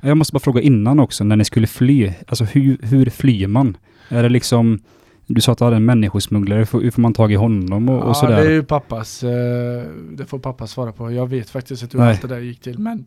Jag 0.00 0.16
måste 0.16 0.32
bara 0.32 0.40
fråga 0.40 0.60
innan 0.60 1.00
också, 1.00 1.24
när 1.24 1.36
ni 1.36 1.44
skulle 1.44 1.66
fly. 1.66 2.12
Alltså 2.28 2.44
hur, 2.44 2.78
hur 2.82 3.10
flyr 3.10 3.46
man? 3.46 3.76
Är 4.08 4.22
det 4.22 4.28
liksom... 4.28 4.78
Du 5.26 5.40
sa 5.40 5.52
att 5.52 5.58
du 5.58 5.64
hade 5.64 5.76
en 5.76 5.84
människosmugglare. 5.84 6.58
Hur 6.58 6.64
får, 6.64 6.80
hur 6.80 6.90
får 6.90 7.02
man 7.02 7.12
tag 7.12 7.32
i 7.32 7.34
honom 7.34 7.88
och, 7.88 8.02
och 8.02 8.08
ja, 8.08 8.14
sådär? 8.14 8.36
det 8.36 8.46
är 8.46 8.50
ju 8.52 8.62
pappas, 8.62 9.22
eh, 9.22 9.86
det 10.12 10.26
får 10.26 10.38
pappa 10.38 10.66
svara 10.66 10.92
på. 10.92 11.12
Jag 11.12 11.26
vet 11.26 11.50
faktiskt 11.50 11.82
inte 11.82 11.96
hur 11.96 12.04
Nej. 12.04 12.12
allt 12.12 12.22
det 12.22 12.28
där 12.28 12.38
gick 12.40 12.60
till. 12.60 12.78
Men 12.78 13.04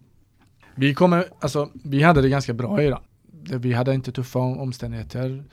vi 0.76 0.94
kommer, 0.94 1.26
alltså 1.40 1.70
vi 1.84 2.04
hade 2.04 2.22
det 2.22 2.30
ganska 2.30 2.54
bra 2.54 2.82
i 2.82 2.86
Iran. 2.86 3.02
Det- 3.44 3.58
Vi 3.58 3.74
hade 3.74 3.94
inte 3.94 4.12
tuffa 4.12 4.40
om- 4.40 4.60
omständigheter. 4.60 5.44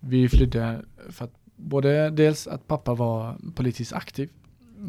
Vi 0.00 0.28
flydde 0.28 0.80
för 1.10 1.24
att 1.24 1.32
både 1.56 2.10
dels 2.10 2.46
att 2.46 2.66
pappa 2.66 2.94
var 2.94 3.36
politiskt 3.54 3.92
aktiv. 3.92 4.28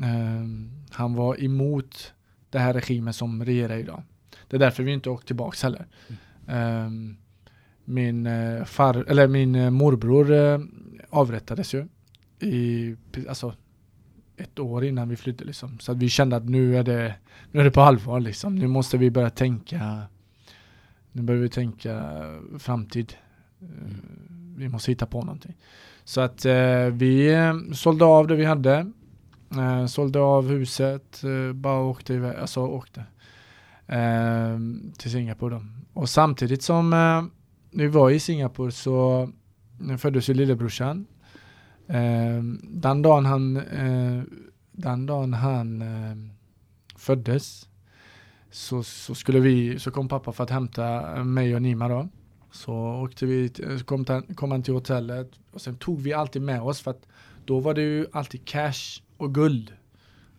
Eh, 0.04 0.48
han 0.92 1.14
var 1.14 1.44
emot 1.44 2.14
det 2.50 2.60
här 2.60 2.74
regimen 2.74 3.14
som 3.14 3.46
regerar 3.46 3.78
idag. 3.78 4.04
Det 4.48 4.56
är 4.56 4.60
därför 4.60 4.84
vi 4.84 4.94
inte 4.94 5.10
åkt 5.10 5.28
tillbaks 5.28 5.64
heller. 5.64 5.86
Eh, 6.48 6.90
min 7.86 8.26
eh, 8.28 8.64
far, 8.64 9.06
eller 9.08 9.28
min 9.28 9.56
eh, 9.56 9.70
morbror 9.70 10.26
avrättades 11.16 11.74
ju 11.74 11.88
i, 12.40 12.96
alltså 13.30 13.54
ett 14.38 14.60
år 14.60 14.86
innan 14.86 15.10
vi 15.10 15.16
flydde 15.16 15.46
liksom. 15.46 15.80
Så 15.80 15.92
att 15.92 15.98
vi 15.98 16.10
kände 16.10 16.36
att 16.36 16.50
nu 16.50 16.78
är 16.78 16.84
det, 16.84 17.16
nu 17.52 17.60
är 17.60 17.64
det 17.64 17.72
på 17.72 17.82
allvar 17.82 18.20
liksom. 18.20 18.56
Nu 18.56 18.68
måste 18.68 18.98
vi 18.98 19.12
börja 19.12 19.30
tänka, 19.30 20.02
nu 21.12 21.22
börjar 21.22 21.42
vi 21.42 21.50
tänka 21.50 22.04
framtid. 22.60 23.14
Eh, 23.62 23.68
Vi 24.58 24.70
måste 24.70 24.92
hitta 24.92 25.06
på 25.06 25.22
någonting. 25.22 25.56
Så 26.04 26.22
att 26.22 26.46
eh, 26.46 26.86
vi 26.94 27.34
eh, 27.34 27.54
sålde 27.74 28.06
av 28.06 28.28
det 28.28 28.36
vi 28.36 28.46
hade. 28.46 28.92
Eh, 29.58 29.86
sålde 29.86 30.20
av 30.20 30.48
huset, 30.48 31.24
eh, 31.24 31.54
bara 31.54 31.80
åkte 31.80 32.14
iväg, 32.14 32.36
alltså 32.36 32.60
åkte. 32.62 33.04
Eh, 33.88 34.60
till 34.98 35.12
Singapore 35.12 35.56
då. 35.56 35.62
Och 35.94 36.10
samtidigt 36.10 36.64
som 36.64 36.94
eh, 36.94 37.24
vi 37.72 37.88
var 37.88 38.10
i 38.10 38.20
Singapore 38.20 38.72
så 38.72 39.30
föddes 39.98 40.30
ju 40.30 40.34
lillebrorsan. 40.34 41.06
Eh, 41.88 42.44
den 42.64 43.02
dagen 43.02 43.26
han, 43.26 43.58
eh, 43.58 44.24
den 44.72 45.06
dagen 45.06 45.34
han 45.34 45.82
eh, 45.82 46.16
föddes 46.96 47.70
så, 48.52 48.84
så 48.84 49.16
skulle 49.16 49.40
vi, 49.40 49.80
så 49.80 49.92
kom 49.92 50.08
pappa 50.08 50.32
för 50.32 50.44
att 50.44 50.50
hämta 50.50 51.16
mig 51.24 51.56
och 51.56 51.62
Nima 51.62 51.88
då. 51.88 52.10
Så 52.52 52.74
åkte 52.76 53.26
vi, 53.26 53.50
till- 53.50 53.84
kom, 53.84 54.06
kom 54.36 54.52
han 54.52 54.64
till 54.64 54.74
hotellet 54.74 55.32
och 55.52 55.62
sen 55.62 55.76
tog 55.76 56.02
vi 56.02 56.14
alltid 56.14 56.42
med 56.42 56.62
oss 56.62 56.82
för 56.82 56.92
att 56.92 57.08
då 57.46 57.60
var 57.60 57.74
det 57.74 57.82
ju 57.82 58.06
alltid 58.12 58.46
cash 58.46 59.02
och 59.18 59.34
guld. 59.36 59.74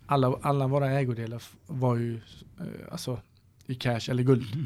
Alla, 0.07 0.39
alla 0.43 0.67
våra 0.67 0.91
ägodelar 0.91 1.43
var 1.67 1.97
ju 1.97 2.15
eh, 2.61 2.67
alltså 2.93 3.21
i 3.67 3.75
cash 3.75 4.01
eller 4.11 4.23
guld. 4.23 4.65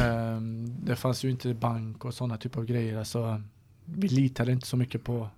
Ehm, 0.00 0.76
det 0.84 0.96
fanns 0.96 1.24
ju 1.24 1.30
inte 1.30 1.54
bank 1.54 2.04
och 2.04 2.14
sådana 2.14 2.36
typer 2.36 2.60
av 2.60 2.66
grejer. 2.66 2.98
Alltså, 2.98 3.42
vi 3.94 4.08
litade 4.08 4.52
inte 4.52 4.66
så 4.66 4.76
mycket 4.76 5.04
på 5.04 5.28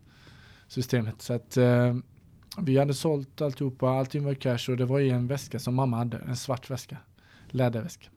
systemet. 0.69 1.23
Så 1.23 1.33
att 1.33 1.57
eh, 1.57 1.97
vi 2.59 2.79
hade 2.79 2.95
sålt 2.95 3.41
alltihopa, 3.41 3.89
allting 3.89 4.25
var 4.25 4.35
cash 4.35 4.71
och 4.71 4.77
det 4.77 4.85
var 4.85 5.01
i 5.01 5.11
en 5.11 5.27
väska 5.27 5.59
som 5.59 5.75
mamma 5.75 5.97
hade, 5.97 6.17
en 6.17 6.37
svart 6.37 6.71
väska, 6.71 6.97
läderväska. 7.49 8.09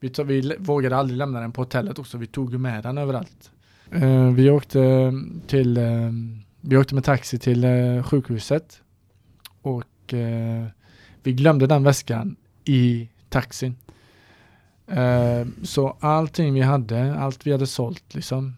Vi, 0.00 0.08
tog, 0.08 0.26
vi 0.26 0.56
vågade 0.58 0.96
aldrig 0.96 1.18
lämna 1.18 1.40
den 1.40 1.52
på 1.52 1.60
hotellet 1.60 1.98
också, 1.98 2.18
vi 2.18 2.26
tog 2.26 2.60
med 2.60 2.82
den 2.82 2.98
överallt. 2.98 3.50
Eh, 3.90 4.30
vi 4.30 4.50
åkte 4.50 5.12
till, 5.46 5.76
eh, 5.76 6.10
vi 6.60 6.76
åkte 6.76 6.94
med 6.94 7.04
taxi 7.04 7.38
till 7.38 7.64
eh, 7.64 8.02
sjukhuset 8.02 8.82
och 9.62 10.14
eh, 10.14 10.66
vi 11.22 11.32
glömde 11.32 11.66
den 11.66 11.82
väskan 11.82 12.36
i 12.64 13.08
taxin. 13.28 13.76
Eh, 14.86 15.46
så 15.62 15.96
allting 16.00 16.54
vi 16.54 16.60
hade, 16.60 17.14
allt 17.14 17.46
vi 17.46 17.52
hade 17.52 17.66
sålt 17.66 18.14
liksom, 18.14 18.56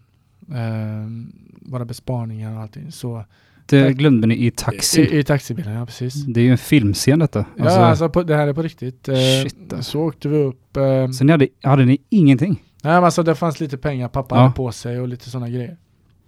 våra 1.61 1.85
besparingar 1.85 2.55
och 2.55 2.61
allting, 2.61 2.91
så 2.91 3.25
Det 3.65 3.93
glömde 3.93 4.27
ni 4.27 4.45
i 4.45 4.51
taxin. 4.51 5.05
i, 5.05 5.17
i 5.17 5.23
taxibilen, 5.23 5.73
ja 5.73 5.85
precis. 5.85 6.13
Det 6.25 6.39
är 6.39 6.43
ju 6.43 6.51
en 6.51 6.57
filmscen 6.57 7.19
detta. 7.19 7.45
ja, 7.57 7.69
alltså 7.69 8.09
på, 8.09 8.23
det 8.23 8.35
här 8.35 8.47
är 8.47 8.53
på 8.53 8.61
riktigt. 8.61 9.09
Eh, 9.09 9.15
Shit, 9.43 9.73
alltså. 9.73 9.91
Så 9.91 10.01
åkte 10.01 10.29
vi 10.29 10.37
upp. 10.37 10.77
Eh, 10.77 11.09
Så 11.09 11.23
ni 11.23 11.31
hade, 11.31 11.47
hade 11.63 11.85
ni 11.85 11.97
ingenting? 12.09 12.63
nej, 12.83 12.93
men 12.93 13.03
alltså 13.03 13.23
det 13.23 13.35
fanns 13.35 13.59
lite 13.59 13.77
pengar 13.77 14.07
pappa 14.07 14.35
Ja. 14.35 14.41
hade 14.41 14.53
på 14.53 14.71
sig 14.71 14.99
och 14.99 15.07
lite 15.07 15.29
sådana 15.29 15.49
grejer. 15.49 15.77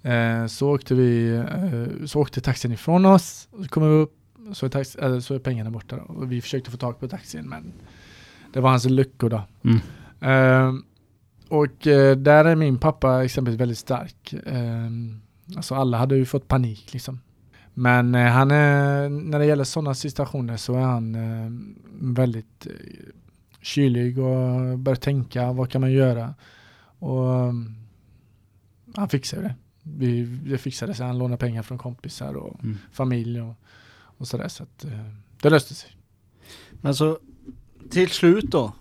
Eh, 0.04 0.48
så 0.48 0.70
åkte 0.76 0.96
vi, 0.96 1.36
eh, 1.36 2.06
så 2.06 2.20
åkte 2.22 2.42
taxin 2.42 2.72
ifrån 2.72 3.06
oss. 3.06 3.48
Så 3.64 3.68
kom 3.70 3.84
vi 3.84 3.90
upp, 3.90 4.14
så 4.54 4.66
är, 4.66 4.70
taxi, 4.70 5.00
eller, 5.02 5.20
så 5.20 5.34
är 5.36 5.40
pengarna 5.40 5.72
borta. 5.72 5.96
Då. 5.96 6.14
Och 6.14 6.32
vi 6.32 6.42
försökte 6.42 6.72
få 6.72 6.78
tag 6.78 7.00
på 7.00 7.08
taxin 7.08 7.50
men 7.50 7.74
det 8.54 8.60
var 8.60 8.70
hans 8.70 8.86
lyckor 8.86 9.30
då. 9.30 9.42
Mm. 9.64 10.84
Eh, 11.50 11.58
och 11.58 11.88
eh, 11.88 12.18
där 12.18 12.46
är 12.46 12.56
min 12.56 12.78
pappa 12.80 13.24
exempelvis 13.26 13.62
väldigt 13.62 13.78
stark. 13.78 14.34
Eh, 14.34 14.90
alltså 15.58 15.76
alla 15.76 15.98
hade 15.98 16.16
ju 16.16 16.26
fått 16.26 16.48
panik 16.48 16.94
liksom. 16.94 17.20
Men 17.74 18.16
eh, 18.16 18.26
han 18.32 18.52
är, 18.52 19.10
när 19.10 19.40
det 19.40 19.46
gäller 19.46 19.64
sådana 19.64 19.94
situationer 19.94 20.58
så 20.58 20.76
är 20.76 20.80
han 20.82 21.16
eh, 21.16 21.52
väldigt 22.14 22.66
eh, 22.68 22.72
kylig 23.62 24.20
och 24.20 24.80
börjar 24.80 24.96
tänka 24.96 25.52
vad 25.54 25.70
kan 25.70 25.82
man 25.82 25.92
göra. 25.92 26.34
Och 27.00 27.48
um, 27.48 27.76
han 28.96 29.10
fixade 29.10 29.42
det. 29.42 29.56
Vi, 29.84 30.24
det 30.26 30.58
fixade 30.58 30.94
sig. 30.94 31.06
Han 31.06 31.18
lånade 31.18 31.38
pengar 31.38 31.64
från 31.64 31.78
kompisar 31.78 32.34
och 32.34 32.64
Mm. 32.64 32.78
familj 32.92 33.42
och, 33.42 33.54
och 34.18 34.28
sådär. 34.28 34.48
Så 34.48 34.64
att, 34.64 34.86
eh, 34.86 35.00
det 35.42 35.50
löste 35.50 35.76
sig. 35.76 35.92
Men 36.72 36.96
så 36.96 37.18
till 37.90 38.10
slut 38.10 38.52
då, 38.52 38.74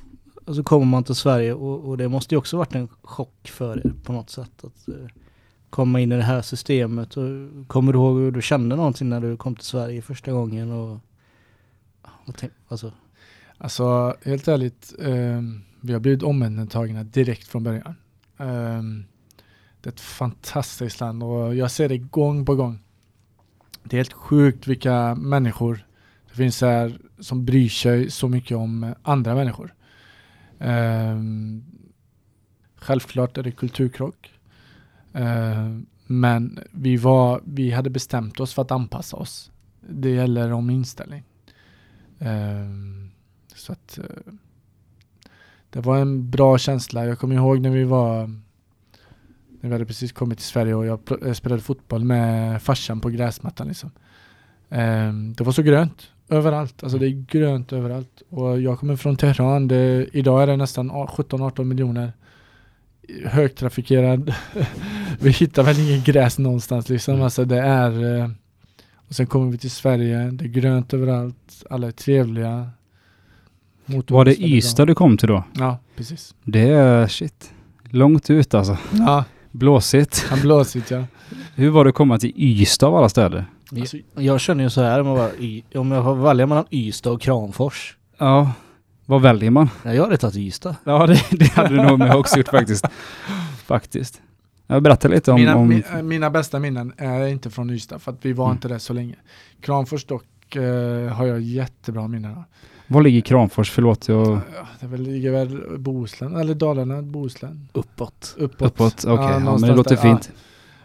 och 0.44 0.54
så 0.54 0.62
kommer 0.62 0.86
man 0.86 1.04
till 1.04 1.14
Sverige 1.14 1.54
och, 1.54 1.88
och 1.88 1.98
det 1.98 2.08
måste 2.08 2.34
ju 2.34 2.38
också 2.38 2.56
varit 2.56 2.74
en 2.74 2.88
chock 3.02 3.48
för 3.48 3.86
er 3.86 3.92
på 4.04 4.12
något 4.12 4.30
sätt 4.30 4.64
att 4.64 4.88
eh, 4.88 5.06
komma 5.70 6.00
in 6.00 6.12
i 6.12 6.16
det 6.16 6.22
här 6.22 6.42
systemet. 6.42 7.16
Och, 7.16 7.24
kommer 7.66 7.92
du 7.92 7.98
ihåg 7.98 8.18
hur 8.18 8.30
du 8.30 8.42
kände 8.42 8.76
någonting 8.76 9.08
när 9.08 9.20
du 9.20 9.36
kom 9.36 9.56
till 9.56 9.64
Sverige 9.64 10.02
första 10.02 10.32
gången? 10.32 10.72
Och, 10.72 10.98
och 12.02 12.36
tänk, 12.36 12.52
alltså, 12.68 12.92
Alltså 13.58 14.16
helt 14.24 14.48
ärligt, 14.48 14.94
eh, 14.98 15.42
vi 15.80 15.92
har 15.92 16.00
blivit 16.00 16.22
omhändertagna 16.22 17.04
direkt 17.04 17.48
från 17.48 17.64
början. 17.64 17.94
Eh, 18.38 18.82
det 19.80 19.88
är 19.88 19.92
ett 19.92 20.00
fantastiskt 20.00 21.00
land 21.00 21.22
och 21.22 21.54
jag 21.54 21.70
ser 21.70 21.88
det 21.88 21.98
gång 21.98 22.46
på 22.46 22.54
gång. 22.54 22.78
Det 23.82 23.96
är 23.96 23.98
helt 23.98 24.12
sjukt 24.12 24.66
vilka 24.66 25.14
människor 25.14 25.86
det 26.28 26.34
finns 26.34 26.60
här 26.60 26.98
som 27.18 27.44
bryr 27.44 27.68
sig 27.68 28.10
så 28.10 28.28
mycket 28.28 28.56
om 28.56 28.94
andra 29.02 29.34
människor. 29.34 29.73
Ehm, 30.58 31.64
självklart 32.76 33.38
är 33.38 33.42
det 33.42 33.50
kulturkrock. 33.50 34.32
Ehm, 35.12 35.86
men 36.06 36.58
vi, 36.70 36.96
var, 36.96 37.40
vi 37.44 37.70
hade 37.70 37.90
bestämt 37.90 38.40
oss 38.40 38.54
för 38.54 38.62
att 38.62 38.70
anpassa 38.70 39.16
oss. 39.16 39.52
Det 39.80 40.10
gäller 40.10 40.52
om 40.52 40.70
inställning. 40.70 41.24
Ehm, 42.18 43.10
så 43.54 43.72
att 43.72 43.98
eh, 43.98 44.32
det 45.70 45.80
var 45.80 45.98
en 45.98 46.30
bra 46.30 46.58
känsla. 46.58 47.06
Jag 47.06 47.18
kommer 47.18 47.34
ihåg 47.34 47.60
när 47.60 47.70
vi 47.70 47.84
var 47.84 48.26
när 49.60 49.68
vi 49.68 49.72
hade 49.72 49.86
precis 49.86 50.12
kommit 50.12 50.38
till 50.38 50.46
Sverige 50.46 50.74
och 50.74 50.86
jag 50.86 51.26
eh, 51.26 51.32
spelade 51.32 51.62
fotboll 51.62 52.04
med 52.04 52.62
farsan 52.62 53.00
på 53.00 53.10
gräsmattan 53.10 53.68
liksom. 53.68 53.90
Ehm, 54.70 55.32
det 55.32 55.44
var 55.44 55.52
så 55.52 55.62
grönt 55.62 56.13
överallt. 56.28 56.82
Alltså 56.82 56.98
det 56.98 57.06
är 57.06 57.24
grönt 57.30 57.72
överallt. 57.72 58.22
Och 58.30 58.60
jag 58.60 58.78
kommer 58.78 58.96
från 58.96 59.16
Teheran. 59.16 59.68
Det, 59.68 60.06
idag 60.12 60.42
är 60.42 60.46
det 60.46 60.56
nästan 60.56 60.90
a- 60.90 61.08
17-18 61.16 61.64
miljoner. 61.64 62.12
Högtrafikerad. 63.26 64.34
vi 65.20 65.30
hittar 65.30 65.62
väl 65.62 65.78
ingen 65.80 66.02
gräs 66.02 66.38
någonstans 66.38 66.88
liksom. 66.88 67.14
Mm. 67.14 67.24
Alltså 67.24 67.44
det 67.44 67.58
är 67.60 68.18
eh, 68.20 68.28
och 69.08 69.14
sen 69.14 69.26
kommer 69.26 69.50
vi 69.52 69.58
till 69.58 69.70
Sverige. 69.70 70.30
Det 70.30 70.44
är 70.44 70.48
grönt 70.48 70.94
överallt. 70.94 71.64
Alla 71.70 71.86
är 71.86 71.90
trevliga. 71.90 72.70
Motorn 73.86 74.14
Var 74.14 74.24
det. 74.24 74.42
Ystad 74.42 74.86
du 74.86 74.94
kom 74.94 75.16
till 75.16 75.28
då? 75.28 75.44
Ja, 75.52 75.78
precis. 75.96 76.34
Det 76.44 76.68
är 76.70 77.06
shit. 77.08 77.52
Långt 77.90 78.30
ut 78.30 78.54
alltså. 78.54 78.78
Ja, 78.92 79.24
Blåsigt. 79.50 80.26
han 80.30 80.40
blåsigt 80.40 80.90
ja. 80.90 81.04
Hur 81.54 81.70
var 81.70 81.84
det 81.84 81.88
att 81.88 81.94
komma 81.94 82.18
till 82.18 82.32
Ystad 82.36 82.86
av 82.86 82.96
alla 82.96 83.08
städer? 83.08 83.46
Alltså, 83.80 83.96
jag 84.14 84.40
känner 84.40 84.64
ju 84.64 84.70
så 84.70 84.82
här, 84.82 85.00
om 85.00 85.06
jag, 85.06 85.16
bara, 85.16 85.80
om 85.80 85.92
jag 85.92 86.04
får 86.04 86.14
välja 86.14 86.46
mellan 86.46 86.64
Ystad 86.70 87.10
och 87.10 87.20
Kramfors. 87.20 87.96
Ja, 88.18 88.52
vad 89.06 89.22
väljer 89.22 89.50
man? 89.50 89.70
Jag 89.82 90.02
hade 90.02 90.16
tagit 90.16 90.36
Ystad. 90.36 90.76
Ja, 90.84 91.06
det, 91.06 91.20
det 91.30 91.44
hade 91.52 91.82
nog 91.82 92.00
jag 92.00 92.20
också 92.20 92.36
gjort 92.38 92.48
faktiskt. 92.48 92.86
Faktiskt. 93.66 94.22
Jag 94.66 94.82
berättar 94.82 95.08
lite 95.08 95.32
om... 95.32 95.40
mina, 95.40 95.56
om 95.56 95.68
mi, 95.68 95.82
äh, 95.94 96.02
mina 96.02 96.30
bästa 96.30 96.58
minnen 96.60 96.92
är 96.96 97.26
inte 97.26 97.50
från 97.50 97.70
Ystad 97.70 97.98
för 97.98 98.12
att 98.12 98.18
vi 98.24 98.32
var 98.32 98.44
Mm. 98.46 98.54
inte 98.56 98.68
där 98.68 98.78
så 98.78 98.92
länge. 98.92 99.14
Kramfors 99.60 100.04
dock 100.04 100.56
eh, 100.56 101.08
har 101.08 101.26
jag 101.26 101.40
jättebra 101.40 102.08
minnen 102.08 102.30
av. 102.36 102.44
var 102.86 103.02
ligger 103.02 103.20
Kramfors? 103.20 103.70
Förlåt, 103.70 104.08
jag... 104.08 104.26
Ja, 104.28 104.40
Det 104.80 104.86
väl, 104.86 105.00
ligger 105.02 105.30
väl 105.32 105.78
Bohuslän, 105.78 106.36
eller 106.36 106.54
Dalarna, 106.54 107.02
Bohuslän. 107.02 107.68
Uppåt. 107.72 108.34
Uppåt. 108.38 108.62
Uppåt? 108.68 109.04
Okej, 109.04 109.26
ja, 109.30 109.38
men 109.38 109.60
det 109.60 109.74
låter 109.76 109.94
där. 109.96 110.02
fint. 110.02 110.30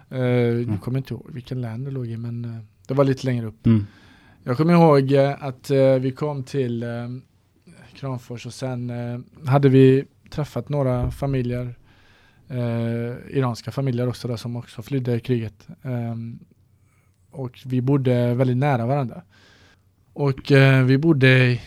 Ja. 0.09 0.17
Eh, 0.17 0.21
Jag 0.23 0.61
Mm. 0.63 0.77
kommer 0.77 0.97
inte 0.97 1.13
ihåg 1.13 1.25
vilken 1.29 1.61
län 1.61 1.83
det 1.83 1.91
låg 1.91 2.07
i 2.07 2.17
men 2.17 2.45
eh, 2.45 2.51
det 2.89 2.95
var 2.95 3.03
lite 3.03 3.25
längre 3.25 3.45
upp. 3.45 3.65
Mm. 3.65 3.85
Jag 4.43 4.57
kommer 4.57 4.73
ihåg 4.73 5.11
eh, 5.11 5.43
att 5.43 5.71
eh, 5.71 5.93
vi 5.93 6.11
kom 6.11 6.43
till 6.43 6.83
eh, 6.83 6.89
Kramfors 7.93 8.45
och 8.45 8.53
sen 8.53 8.91
hade 9.45 9.69
vi 9.69 10.05
träffat 10.29 10.69
några 10.69 11.11
familjer, 11.11 11.75
iranska 13.29 13.71
familjer 13.71 14.07
också 14.07 14.27
där 14.27 14.35
som 14.35 14.55
också 14.55 14.81
flydde 14.81 15.19
kriget. 15.19 15.67
Ehm, 15.81 16.39
och 17.31 17.59
vi 17.65 17.81
bodde 17.81 18.33
väldigt 18.33 18.57
nära 18.57 18.85
varandra. 18.85 19.21
Och 20.13 20.51
vi 20.85 20.97
bodde 20.97 21.59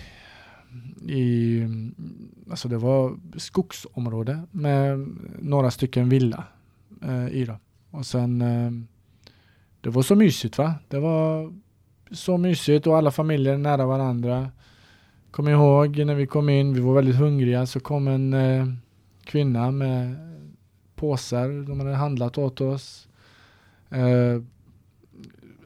i, 1.07 1.63
alltså 2.51 2.69
det 2.69 2.79
var 2.79 3.17
skogsområde 3.37 4.43
med 4.51 5.09
några 5.39 5.71
stycken 5.71 6.09
villa 6.09 6.45
eh, 7.03 7.29
i 7.29 7.45
då. 7.45 7.59
Och 7.91 8.07
sen, 8.07 8.43
det 9.83 9.91
var 9.91 10.03
så 10.03 10.15
mysigt 10.17 10.59
va? 10.59 10.75
Det 10.89 10.99
var 10.99 11.53
så 12.11 12.37
mysigt 12.37 12.87
och 12.87 12.97
alla 12.97 13.11
familjer 13.11 13.59
nära 13.59 13.87
varandra. 13.87 14.51
Kom 15.31 15.49
ihåg 15.49 15.97
när 16.07 16.15
vi 16.15 16.27
kom 16.27 16.49
in, 16.49 16.75
vi 16.75 16.81
var 16.81 16.95
väldigt 16.95 17.17
hungriga, 17.17 17.67
så 17.67 17.81
kom 17.81 18.09
en 18.09 18.35
eh, 18.35 18.67
kvinna 19.25 19.71
med 19.71 20.17
påsar, 20.95 21.67
de 21.67 21.81
hade 21.81 21.95
handlat 21.95 22.39
åt 22.39 22.61
oss. 22.61 23.09
Eh, 23.91 24.43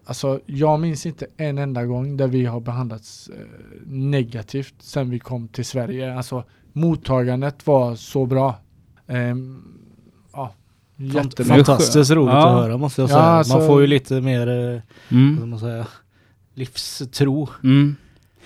alltså 0.05 0.41
jag 0.47 0.81
minns 0.81 1.07
inte 1.07 1.27
en 1.37 1.59
enda 1.59 1.85
gång 1.85 2.17
där 2.17 2.29
vi 2.29 2.45
har 2.45 2.61
behandlats 2.61 3.29
eh, 3.29 3.47
negativt 3.87 4.75
sen 4.79 5.11
vi 5.11 5.19
kom 5.19 5.49
till 5.49 5.65
Sverige. 5.65 6.15
Alltså 6.15 6.45
mottagandet 6.73 7.67
var 7.67 7.95
så 7.95 8.27
bra. 8.27 8.55
Eh, 9.07 9.37
ja, 10.33 10.55
jättebra. 10.97 11.55
Fantastiskt 11.55 12.11
roligt 12.11 12.33
Ja. 12.35 12.49
att 12.49 12.63
höra 12.65 12.77
måste 12.79 13.01
jag 13.03 13.11
Ja, 13.11 13.15
säga. 13.15 13.23
alltså- 13.23 13.59
Man 13.59 13.67
får 13.67 13.81
ju 13.81 13.87
lite 13.87 14.21
mer, 14.21 14.49
eh, 14.49 14.81
vad 15.11 15.21
Mm. 15.21 15.37
ska 15.37 15.47
man 15.47 15.59
säga, 15.59 15.87
livstro. 16.55 17.49
Mm. 17.65 17.97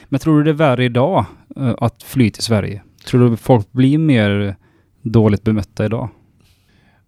Men 0.09 0.21
tror 0.21 0.39
du 0.39 0.45
det 0.45 0.51
är 0.51 0.55
värre 0.55 0.85
idag 0.85 1.25
eh, 1.57 1.75
att 1.79 2.03
fly 2.03 2.31
till 2.31 2.43
Sverige? 2.43 2.83
Tror 3.07 3.31
du 3.31 3.37
folk 3.37 3.73
blir 3.73 3.99
mer 3.99 4.57
dåligt 5.03 5.43
bemötta 5.43 5.85
idag? 5.85 6.09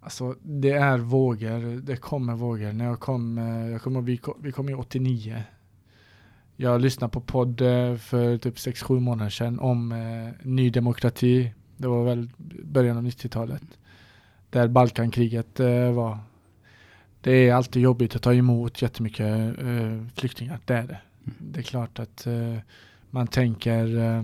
Alltså 0.01 0.35
det 0.41 0.71
är 0.71 0.97
vågor, 0.97 1.81
det 1.81 1.95
kommer 1.95 2.33
vågor. 2.35 2.73
När 2.73 2.85
jag 2.85 2.99
kom, 2.99 3.37
eh, 3.37 3.69
jag 3.71 3.81
kommer, 3.81 4.01
vi, 4.01 4.17
kom, 4.17 4.33
vi 4.41 4.51
kom 4.51 4.69
i 4.69 4.73
89. 4.73 5.43
Jag 6.55 6.81
lyssnade 6.81 7.11
på 7.11 7.21
podd 7.21 7.57
för 7.99 8.37
typ 8.37 8.55
6-7 8.57 8.99
månader 8.99 9.29
sedan 9.29 9.59
om 9.59 9.91
eh, 9.91 10.47
Ny 10.47 10.69
Demokrati. 10.69 11.53
Det 11.77 11.87
var 11.87 12.03
väl 12.05 12.29
början 12.63 12.97
av 12.97 13.03
90-talet. 13.03 13.61
Där 14.53 14.67
Balkankriget 14.67 15.59
eh, 15.59 15.91
var. 15.91 16.17
Det 17.21 17.31
är 17.31 17.53
alltid 17.53 17.81
jobbigt 17.81 18.15
att 18.15 18.21
ta 18.21 18.33
emot 18.33 18.81
jättemycket 18.81 19.59
eh, 19.59 20.05
flyktingar, 20.15 20.59
det 20.65 20.73
är 20.73 20.87
det. 20.87 20.97
Det 21.39 21.59
är 21.59 21.63
klart 21.63 21.99
att 21.99 22.27
eh, 22.27 22.57
man 23.09 23.27
tänker 23.27 23.97
eh, 23.97 24.23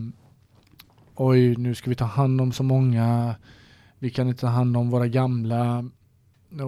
oj 1.15 1.55
nu 1.55 1.75
ska 1.75 1.89
vi 1.89 1.95
ta 1.95 2.05
hand 2.05 2.41
om 2.41 2.51
så 2.51 2.63
många 2.63 3.35
vi 3.99 4.09
kan 4.09 4.27
inte 4.27 4.41
ta 4.41 4.47
hand 4.47 4.77
om 4.77 4.89
våra 4.89 5.07
gamla 5.07 5.89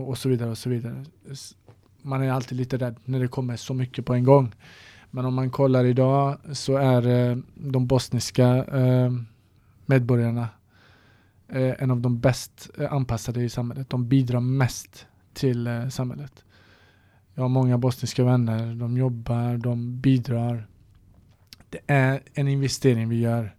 och 0.08 0.17
så 0.17 0.30
vidare 0.30 0.50
och 0.50 0.58
så 0.58 0.69
vidare. 0.69 1.06
Man 2.02 2.24
är 2.24 2.32
alltid 2.32 2.58
lite 2.58 2.78
rädd 2.78 2.95
när 3.06 3.19
det 3.19 3.28
kommer 3.28 3.56
så 3.56 3.74
mycket 3.74 4.06
på 4.06 4.13
en 4.13 4.24
gång. 4.24 4.56
Men 5.12 5.26
om 5.26 5.34
man 5.34 5.50
kollar 5.50 5.86
idag 5.86 6.38
så 6.54 6.78
är 6.78 7.02
de 7.56 7.88
bosniska 7.88 8.65
medborgarna 9.86 10.47
eh, 11.51 11.83
en 11.83 11.91
av 11.91 12.01
de 12.01 12.19
bäst 12.19 12.69
eh, 12.77 12.93
anpassade 12.93 13.43
i 13.43 13.49
samhället. 13.49 13.89
De 13.89 14.07
bidrar 14.07 14.39
mest 14.39 15.07
till 15.33 15.67
eh, 15.67 15.87
samhället. 15.89 16.43
Jag 17.33 17.43
har 17.43 17.49
många 17.49 17.77
bosniska 17.77 18.23
vänner, 18.23 18.75
de 18.75 18.97
jobbar, 18.97 19.57
de 19.57 20.01
bidrar. 20.01 20.67
Det 21.69 21.79
är 21.87 22.21
en 22.33 22.47
investering 22.47 23.09
vi 23.09 23.19
gör. 23.19 23.55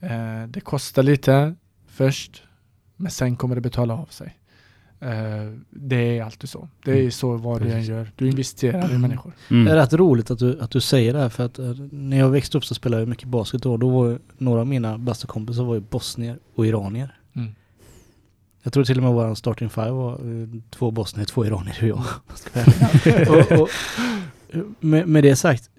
Eh, 0.00 0.42
det 0.48 0.60
kostar 0.60 1.02
lite 1.02 1.54
först, 1.86 2.42
men 2.96 3.10
sen 3.10 3.36
kommer 3.36 3.54
det 3.54 3.60
betala 3.60 3.94
av 3.94 4.06
sig. 4.06 4.38
Eh, 5.00 5.52
det 5.70 6.18
är 6.18 6.22
alltid 6.24 6.50
så. 6.50 6.68
Det 6.84 6.90
är 6.90 6.96
Mm. 6.98 7.10
så 7.10 7.36
vad 7.36 7.62
du 7.62 7.70
än 7.72 7.82
gör. 7.82 8.10
Du 8.16 8.28
investerar 8.28 8.94
i 8.94 8.98
människor. 8.98 9.32
Det 9.48 9.54
är 9.54 9.60
Mm. 9.60 9.74
rätt 9.74 9.92
roligt 9.92 10.30
att 10.30 10.38
du, 10.38 10.60
att 10.60 10.70
du 10.70 10.80
säger 10.80 11.12
det 11.12 11.18
här 11.18 11.28
för 11.28 11.44
att 11.46 11.58
eh, 11.58 11.74
när 11.90 12.18
jag 12.18 12.28
växte 12.30 12.58
upp 12.58 12.64
så 12.64 12.74
spelade 12.74 13.02
jag 13.02 13.08
mycket 13.08 13.28
basket 13.28 13.66
och 13.66 13.78
då 13.78 13.88
var 13.88 14.18
några 14.38 14.60
av 14.60 14.66
mina 14.66 14.98
bästa 14.98 15.26
kompisar 15.26 15.64
var 15.64 15.74
ju 15.74 15.80
bosnier 15.80 16.38
och 16.54 16.66
iranier. 16.66 17.18
Mm. 17.36 17.54
Jag 18.62 18.72
tror 18.72 18.84
till 18.84 18.96
och 18.96 19.02
med 19.04 19.12
våran 19.12 19.36
starting 19.36 19.70
five 19.70 19.90
var 19.90 20.12
eh, 20.12 20.48
två 20.70 20.90
bosnier, 20.90 21.26
två 21.26 21.46
iranier 21.46 21.78
och 21.82 21.88
jag. 21.88 22.04
Ärlig. 22.52 23.28
och, 23.52 23.60
och, 23.62 23.68
med, 24.80 25.08
med 25.08 25.24
det 25.24 25.36
sagt, 25.36 25.70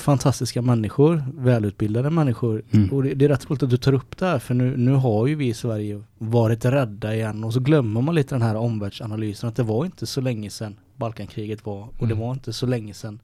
fantastiska 0.00 0.62
människor, 0.62 1.24
välutbildade 1.34 2.10
människor. 2.10 2.62
Mm. 2.70 2.92
Och 2.92 3.02
det, 3.02 3.14
det 3.14 3.24
är 3.24 3.28
rätt 3.28 3.50
roligt 3.50 3.62
att 3.62 3.70
du 3.70 3.76
tar 3.76 3.92
upp 3.92 4.16
det 4.16 4.26
här 4.26 4.38
för 4.38 4.54
nu, 4.54 4.76
nu 4.76 4.92
har 4.92 5.26
ju 5.26 5.34
vi 5.34 5.48
i 5.48 5.54
Sverige 5.54 6.02
varit 6.18 6.64
rädda 6.64 7.14
igen 7.14 7.44
och 7.44 7.52
så 7.52 7.60
glömmer 7.60 8.00
man 8.00 8.14
lite 8.14 8.34
den 8.34 8.42
här 8.42 8.54
omvärldsanalysen 8.56 9.48
att 9.48 9.56
det 9.56 9.62
var 9.62 9.84
inte 9.84 10.06
så 10.06 10.20
länge 10.20 10.50
sedan 10.50 10.76
Balkankriget 10.96 11.66
var 11.66 11.82
och 11.82 12.06
det 12.08 12.14
Mm. 12.14 12.18
var 12.18 12.32
inte 12.32 12.52
så 12.52 12.66
länge 12.66 12.94
sedan 12.94 13.20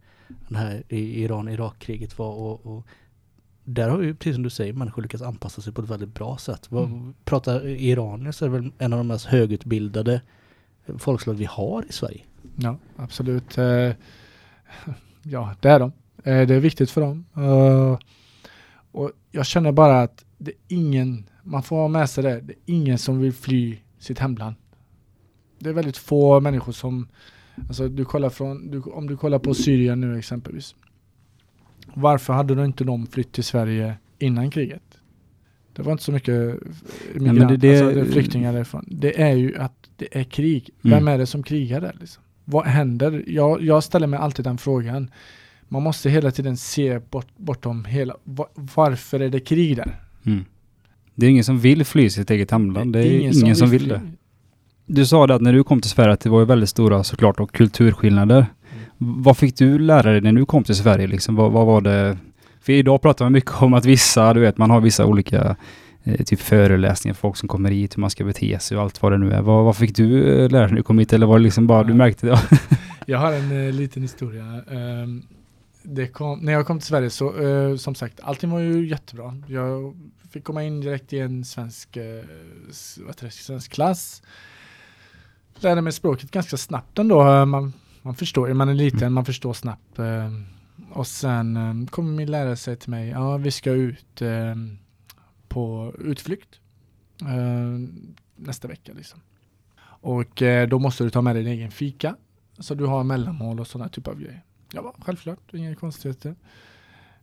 den 0.48 0.58
här 0.58 0.82
Iran-Irak-kriget 0.88 2.18
var 2.18 2.32
och, 2.34 2.66
och 2.66 2.86
där 3.64 3.88
har 3.88 4.02
ju, 4.02 4.14
precis 4.14 4.34
som 4.34 4.42
du 4.42 4.50
säger, 4.50 4.72
människor 4.72 5.02
lyckats 5.02 5.22
anpassa 5.22 5.62
sig 5.62 5.72
på 5.72 5.82
ett 5.82 5.88
väldigt 5.90 6.14
bra 6.14 6.36
sätt. 6.36 6.70
Mm. 6.70 7.14
Pratar 7.24 7.66
iranier 7.66 8.32
så 8.32 8.44
är 8.44 8.48
det 8.48 8.58
väl 8.58 8.70
en 8.78 8.92
av 8.92 8.98
de 8.98 9.06
mest 9.06 9.24
högutbildade 9.24 10.20
folkslag 10.98 11.34
vi 11.34 11.44
har 11.44 11.84
i 11.88 11.92
Sverige. 11.92 12.20
Ja, 12.56 12.76
absolut. 12.96 13.58
Eh, 13.58 13.64
Ja, 15.22 15.54
det 15.60 15.68
är 15.68 15.78
de. 15.80 15.92
Eh, 16.24 16.46
Det 16.46 16.54
är 16.54 16.60
viktigt 16.60 16.90
för 16.90 17.00
dem. 17.00 17.24
Eh, 17.36 17.98
Och 18.92 19.10
jag 19.30 19.46
känner 19.46 19.72
bara 19.72 20.02
att 20.02 20.24
det 20.38 20.50
är 20.50 20.56
ingen, 20.68 21.24
man 21.42 21.62
får 21.62 21.76
ha 21.76 21.88
med 21.88 22.10
sig 22.10 22.24
det, 22.24 22.40
det 22.40 22.52
är 22.52 22.58
ingen 22.66 22.98
som 22.98 23.18
vill 23.20 23.32
fly 23.32 23.78
sitt 23.98 24.18
hemland. 24.18 24.54
Det 25.58 25.68
är 25.68 25.72
väldigt 25.74 25.96
få 25.96 26.40
människor 26.40 26.72
som, 26.72 27.08
alltså 27.68 27.88
du 27.88 28.04
kollar 28.04 28.30
från, 28.30 28.70
du, 28.70 28.80
om 28.80 29.06
du 29.06 29.16
kollar 29.16 29.38
på 29.38 29.54
Syrien 29.54 30.00
nu 30.00 30.18
exempelvis. 30.18 30.74
Varför 31.94 32.32
hade 32.32 32.54
då 32.54 32.64
inte 32.64 32.84
de 32.84 33.06
flytt 33.06 33.32
till 33.32 33.44
Sverige 33.44 33.94
innan 34.18 34.50
kriget? 34.50 34.82
Det 35.72 35.82
var 35.82 35.92
inte 35.92 36.04
så 36.04 36.12
mycket 36.12 36.34
men 37.14 37.22
migrant, 37.34 37.48
det- 37.50 37.56
det- 37.56 37.80
alltså, 37.82 38.00
det 38.00 38.06
flyktingar 38.12 38.52
därifrån. 38.52 38.84
Det 38.90 39.22
är 39.22 39.34
ju 39.34 39.56
att 39.56 39.90
det 39.96 40.18
är 40.20 40.24
krig. 40.24 40.70
Vem 40.82 40.92
Mm. 40.92 41.08
är 41.08 41.18
det 41.18 41.26
som 41.26 41.42
krigar 41.42 41.80
där 41.80 41.96
liksom? 42.00 42.22
Vad 42.44 42.66
händer? 42.66 43.24
Jag, 43.26 43.62
jag 43.62 43.84
ställer 43.84 44.06
mig 44.06 44.18
alltid 44.18 44.44
den 44.44 44.58
frågan. 44.58 45.10
Man 45.72 45.82
måste 45.82 46.10
hela 46.10 46.30
tiden 46.30 46.56
se 46.56 46.98
bort, 46.98 47.26
bortom 47.36 47.84
hela, 47.84 48.16
va, 48.24 48.48
varför 48.54 49.20
är 49.20 49.28
det 49.28 49.40
krig 49.40 49.76
där? 49.76 49.96
Mm. 50.26 50.44
Det 51.14 51.26
är 51.26 51.30
ingen 51.30 51.44
som 51.44 51.58
vill 51.58 51.84
fly 51.84 52.10
sitt 52.10 52.30
eget 52.30 52.50
hemland. 52.50 52.92
Det 52.92 52.98
är 52.98 53.18
ingen, 53.18 53.56
som, 53.56 53.70
vill 53.70 53.80
fly. 53.80 53.88
det. 53.88 54.00
Du 54.86 55.06
sa 55.06 55.26
det 55.26 55.34
att 55.34 55.42
när 55.42 55.52
du 55.52 55.64
kom 55.64 55.80
till 55.80 55.90
Sverige 55.90 56.12
att 56.12 56.20
det 56.20 56.30
var 56.30 56.44
väldigt 56.44 56.68
stora 56.68 57.04
såklart 57.04 57.40
och 57.40 57.52
kulturskillnader. 57.52 58.46
Vad 58.98 59.36
fick 59.36 59.56
du 59.56 59.78
lära 59.78 60.12
dig 60.12 60.20
när 60.20 60.32
du 60.32 60.46
kom 60.46 60.64
till 60.64 60.74
Sverige 60.74 61.06
liksom? 61.06 61.34
Vad, 61.34 61.52
vad 61.52 61.66
var 61.66 61.80
det? 61.80 62.18
För 62.60 62.72
idag 62.72 63.02
pratar 63.02 63.24
man 63.24 63.32
mycket 63.32 63.62
om 63.62 63.74
att 63.74 63.84
vissa, 63.84 64.34
du 64.34 64.40
vet, 64.40 64.58
man 64.58 64.70
har 64.70 64.80
vissa 64.80 65.06
olika 65.06 65.56
eh, 66.04 66.24
typ 66.24 66.40
föreläsningar 66.40 67.14
för 67.14 67.20
folk 67.20 67.36
som 67.36 67.48
kommer 67.48 67.70
hit, 67.70 67.96
hur 67.96 68.00
man 68.00 68.10
ska 68.10 68.24
bete 68.24 68.58
sig 68.58 68.76
och 68.76 68.82
allt 68.82 69.02
vad 69.02 69.12
det 69.12 69.18
nu 69.18 69.32
är. 69.32 69.42
Vad, 69.42 69.64
vad 69.64 69.76
fick 69.76 69.96
du 69.96 70.22
eh, 70.22 70.50
lära 70.50 70.62
dig 70.62 70.70
när 70.70 70.76
du 70.76 70.82
kom 70.82 70.98
hit? 70.98 71.12
Eller 71.12 71.26
var 71.26 71.38
det 71.38 71.44
liksom 71.44 71.66
bara, 71.66 71.84
du 71.84 71.94
märkte 71.94 72.26
det? 72.26 72.38
Jag 73.06 73.18
har 73.18 73.32
en 73.32 73.66
eh, 73.66 73.72
liten 73.72 74.02
historia. 74.02 74.44
Det 74.44 75.31
kom, 76.12 76.38
när 76.38 76.52
jag 76.52 76.66
kom 76.66 76.78
till 76.78 76.86
Sverige 76.88 77.10
så, 77.10 77.40
eh, 77.42 77.76
som 77.76 77.94
sagt, 77.94 78.20
allting 78.20 78.50
var 78.50 78.58
ju 78.60 78.88
jättebra. 78.88 79.42
Jag 79.48 79.96
fick 80.30 80.44
komma 80.44 80.62
in 80.62 80.80
direkt 80.80 81.12
i 81.12 81.18
en 81.18 81.44
svensk, 81.44 81.96
s- 82.70 82.98
vad 83.06 83.16
det, 83.26 83.30
svensk 83.30 83.72
klass. 83.72 84.22
Lärde 85.54 85.80
mig 85.80 85.92
språket 85.92 86.30
ganska 86.30 86.56
snabbt 86.56 86.98
ändå. 86.98 87.22
Eh, 87.28 87.44
Man, 87.46 87.72
man 88.02 88.14
förstår 88.14 88.48
ju, 88.48 88.54
man 88.54 88.68
är 88.68 88.74
liten, 88.74 88.98
Mm. 89.02 89.12
man 89.12 89.24
förstår 89.24 89.52
snabbt. 89.52 89.98
och 90.92 91.06
sen 91.06 91.56
eh, 91.56 91.86
kommer 91.90 92.12
min 92.12 92.30
lärare 92.30 92.56
säga 92.56 92.76
till 92.76 92.90
mig, 92.90 93.08
ja 93.08 93.36
vi 93.36 93.50
ska 93.50 93.70
ut 93.70 94.22
på 95.48 95.94
utflykt 95.98 96.60
nästa 98.36 98.68
vecka 98.68 98.92
liksom. 98.96 99.20
Och 99.84 100.42
då 100.68 100.78
måste 100.78 101.04
du 101.04 101.10
ta 101.10 101.22
med 101.22 101.36
dig 101.36 101.42
din 101.44 101.52
egen 101.52 101.70
fika. 101.70 102.16
Så 102.58 102.74
du 102.74 102.84
har 102.86 103.04
mellanmål 103.04 103.60
och 103.60 103.66
sådana 103.66 103.88
typer 103.88 104.10
av 104.10 104.18
grejer. 104.20 104.42
Ja, 104.72 104.94
självklart, 104.98 105.54
inga 105.54 105.74
konstigheter. 105.74 106.34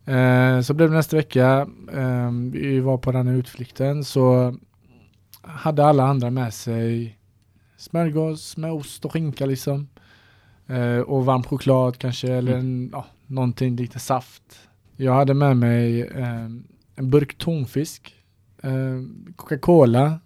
Eh, 0.06 0.62
så 0.62 0.74
blev 0.74 0.90
det 0.90 0.96
nästa 0.96 1.18
vecka, 1.18 1.68
eh, 1.94 2.32
vi 2.52 2.80
var 2.80 2.98
på 2.98 3.12
den 3.12 3.28
här 3.28 3.36
utflykten, 3.36 4.04
så 4.04 4.56
hade 5.42 5.86
alla 5.86 6.04
andra 6.04 6.30
med 6.30 6.54
sig 6.54 7.20
smörgås 7.78 8.58
med 8.58 8.72
ost 8.72 9.06
och 9.06 9.14
skinka 9.14 9.46
liksom. 9.46 9.88
Eh, 10.68 11.00
och 11.00 11.26
varm 11.26 11.44
choklad 11.44 11.98
kanske, 11.98 12.34
eller 12.34 12.58
en, 12.58 12.90
ja, 12.94 13.06
någonting 13.28 13.76
lite 13.76 14.00
saft. 14.00 14.70
Jag 14.96 15.14
hade 15.14 15.34
med 15.34 15.58
mig 15.58 16.02
eh, 16.02 16.46
en 16.96 17.10
burk 17.10 17.38
tonfisk, 17.38 18.16
eh, 18.64 19.02
Coca-Cola 19.36 20.20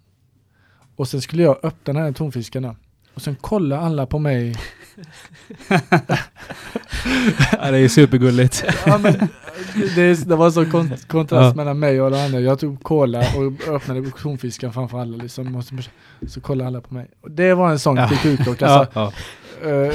och 0.95 1.07
sen 1.07 1.21
skulle 1.21 1.43
jag 1.43 1.57
öppna 1.63 1.93
den 1.93 2.03
här 2.03 2.12
tonfisken 2.12 2.63
då. 2.63 2.75
Och 3.13 3.21
sen 3.21 3.36
kolla 3.41 3.80
alla 3.80 4.06
på 4.06 4.19
mig 4.19 4.56
ja, 7.52 7.71
det 7.71 7.78
är 7.78 7.88
supergulligt. 7.88 8.63
Ja, 8.86 8.97
men 8.97 9.13
det, 9.95 10.28
det 10.30 10.36
var 10.36 10.52
så 10.52 10.65
kon 10.65 10.91
kontrast 11.08 11.47
Ja. 11.49 11.54
mellan 11.56 11.80
mig 11.80 12.02
och 12.02 12.08
alla 12.08 12.26
andra. 12.26 12.39
Jag 12.39 12.60
tog 12.60 12.84
cola 12.84 13.19
och 13.19 13.76
öppnade 13.76 14.12
tonfisken 14.21 14.73
framför 14.73 15.02
alla 15.02 15.17
liksom. 15.17 15.56
Och 15.56 15.63
så, 15.63 15.76
så 16.28 16.41
kollade 16.41 16.67
alla 16.67 16.82
på 16.82 16.93
mig. 16.93 17.08
Och 17.21 17.32
det 17.32 17.54
var 17.54 17.71
en 17.71 17.80
sån 17.80 17.97
Ja. 17.97 18.08
kulturkrock. 18.08 18.62
Ja, 18.62 18.67
Alltså, 18.67 18.99
ja. 18.99 19.69
eh, 19.69 19.93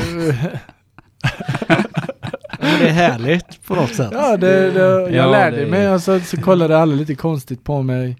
det 2.60 2.88
är 2.88 2.92
härligt 2.92 3.64
på 3.66 3.74
något 3.74 3.94
sätt. 3.94 4.10
ja, 4.12 4.36
det, 4.36 4.70
det, 4.70 4.80
jag 4.80 5.12
Ja, 5.12 5.30
lärde 5.30 5.56
det- 5.64 5.66
mig 5.70 5.90
och 5.90 6.02
så, 6.02 6.20
så 6.20 6.36
kollade 6.36 6.78
alla 6.78 6.94
lite 6.94 7.14
konstigt 7.14 7.64
på 7.64 7.82
mig. 7.82 8.16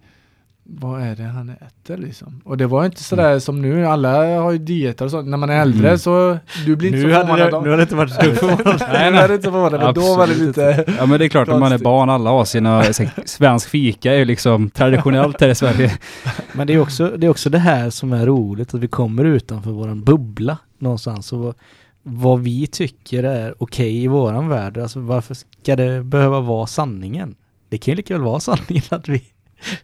Vad 0.71 1.03
är 1.03 1.17
det 1.17 1.23
han 1.23 1.49
äter 1.51 1.97
liksom? 1.97 2.41
Och 2.45 2.57
det 2.57 2.67
var 2.67 2.85
inte 2.85 3.03
sådär 3.03 3.39
som 3.39 3.63
nu. 3.63 3.87
Alla 3.87 4.41
har 4.41 4.51
ju 4.53 4.59
dieter 4.59 5.05
och 5.05 5.11
sånt. 5.11 5.29
När 5.29 5.37
man 5.37 5.51
är 5.51 5.61
äldre 5.61 5.87
Mm. 5.89 5.99
så, 5.99 6.39
du 6.67 6.77
blir 6.77 6.89
inte 6.89 6.99
Nu 7.09 7.15
så 7.15 7.21
förvånad. 7.21 7.51
nu 7.65 7.71
hade 7.71 7.77
det 7.77 7.83
inte 7.83 7.95
varit 7.95 8.13
så 8.13 8.21
förvånad. 8.35 8.83
Nej, 8.93 9.11
nej. 9.11 9.13
det 9.13 9.19
är 9.19 9.33
inte 9.35 9.51
förvånad. 9.51 9.81
Men 9.81 9.95
då 9.95 10.17
var 10.17 10.27
det 10.27 10.35
lite... 10.35 10.85
Ja 10.99 11.07
men 11.07 11.19
det 11.19 11.25
är 11.25 11.29
klart, 11.29 11.49
när 11.49 11.59
man 11.59 11.73
är 11.73 11.79
barn, 11.79 12.11
alla 12.11 12.31
har 12.31 12.45
sina, 12.45 12.83
svensk 13.25 13.69
fika 13.69 14.13
är 14.15 14.19
ju 14.19 14.25
liksom 14.25 14.71
traditionellt 14.71 15.41
här 15.41 15.49
i 15.49 15.55
Sverige. 15.55 15.99
Men 16.53 16.67
det 16.67 16.73
är, 16.75 16.81
också, 16.81 17.09
det 17.17 17.27
är 17.27 17.31
också 17.31 17.51
det 17.51 17.59
här 17.59 17.91
som 17.91 18.13
är 18.13 18.27
roligt, 18.27 18.75
att 18.75 18.81
vi 18.81 18.89
kommer 18.89 19.25
utanför 19.25 19.71
våran 19.71 20.05
bubbla 20.05 20.59
någonstans. 20.79 21.33
Och 21.33 21.39
vad, 21.39 21.55
vad 22.03 22.41
vi 22.41 22.67
tycker 22.67 23.23
är 23.25 23.55
okej 23.59 24.03
i 24.05 24.07
våran 24.09 24.49
värld. 24.49 24.79
Alltså 24.79 25.01
varför 25.01 25.35
ska 25.35 25.77
det 25.77 26.05
behöva 26.05 26.41
vara 26.41 26.67
sanningen? 26.67 27.35
Det 27.69 27.79
kan 27.79 27.93
ju 27.93 27.97
lika 27.97 28.15
väl 28.15 28.23
vara 28.23 28.41
sanningen 28.41 28.83
att 28.89 29.09
vi, 29.09 29.23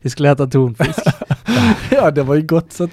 vi 0.01 0.11
skulle 0.11 0.31
äta 0.31 0.47
tonfisk. 0.47 0.99
Ja, 1.91 2.11
det 2.11 2.23
var 2.23 2.35
ju 2.35 2.43
gott 2.43 2.73
så 2.73 2.85
att. 2.85 2.91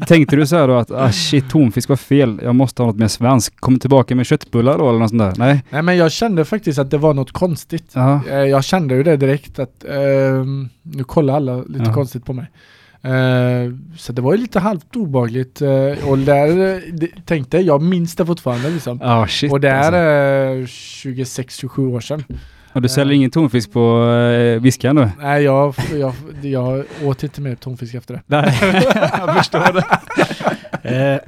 Tänkte 0.08 0.36
du 0.36 0.46
så 0.46 0.56
här 0.56 0.68
då 0.68 0.74
att 0.78 0.90
ah, 0.90 1.12
shit, 1.12 1.50
tonfisk 1.50 1.88
var 1.88 1.96
fel, 1.96 2.40
jag 2.44 2.54
måste 2.54 2.82
ha 2.82 2.86
något 2.86 2.96
mer 2.96 3.08
svenskt. 3.08 3.60
Kommer 3.60 3.78
tillbaka 3.78 4.14
med 4.14 4.26
köttbullar 4.26 4.78
då 4.78 4.88
eller 4.88 4.98
något 4.98 5.08
sånt 5.10 5.22
där? 5.22 5.32
Nej? 5.36 5.62
Nej 5.70 5.82
men 5.82 5.96
jag 5.96 6.12
kände 6.12 6.44
faktiskt 6.44 6.78
att 6.78 6.90
det 6.90 6.98
var 6.98 7.14
något 7.14 7.32
konstigt. 7.32 7.90
Ja. 7.92 8.20
Eh, 8.30 8.34
Jag 8.36 8.64
kände 8.64 8.94
ju 8.94 9.02
det 9.02 9.16
direkt 9.16 9.58
att 9.58 9.84
ehm, 9.84 10.68
nu 10.82 11.04
kollar 11.04 11.34
alla 11.36 11.56
lite 11.62 11.84
Ja. 11.86 11.94
konstigt 11.94 12.24
på 12.24 12.32
mig. 12.32 12.46
Eh, 13.02 13.72
så 13.98 14.12
det 14.12 14.22
var 14.22 14.32
ju 14.34 14.38
lite 14.40 14.60
halvt 14.60 14.96
obagligt 14.96 15.62
eh, 15.62 16.08
och 16.08 16.18
där 16.18 16.80
tänkte 17.26 17.58
jag 17.58 17.82
minns 17.82 18.16
det 18.16 18.26
fortfarande 18.26 18.70
liksom. 18.70 18.98
Ja, 19.02 19.26
shit 19.26 19.52
och 19.52 19.60
det 19.60 19.68
är 19.68 19.92
alltså. 20.56 20.66
eh, 21.06 21.14
26-27 21.14 21.94
år 21.94 22.00
sedan. 22.00 22.24
Och 22.72 22.82
du 22.82 22.88
säljer 22.88 23.14
ingen 23.14 23.30
tonfisk 23.30 23.72
på 23.72 24.04
eh, 24.08 24.60
Viskan 24.62 24.96
nu? 24.96 25.10
Nej 25.20 25.42
jag, 25.42 25.74
jag, 25.94 26.12
jag 26.42 26.84
åt 27.04 27.22
inte 27.22 27.40
mer 27.40 27.54
tonfisk 27.54 27.94
efter 27.94 28.14
det. 28.14 28.22
Nej, 28.26 28.58
jag 29.18 29.36
förstår 29.36 29.72
det. 29.72 29.84
Eh, 30.82 31.18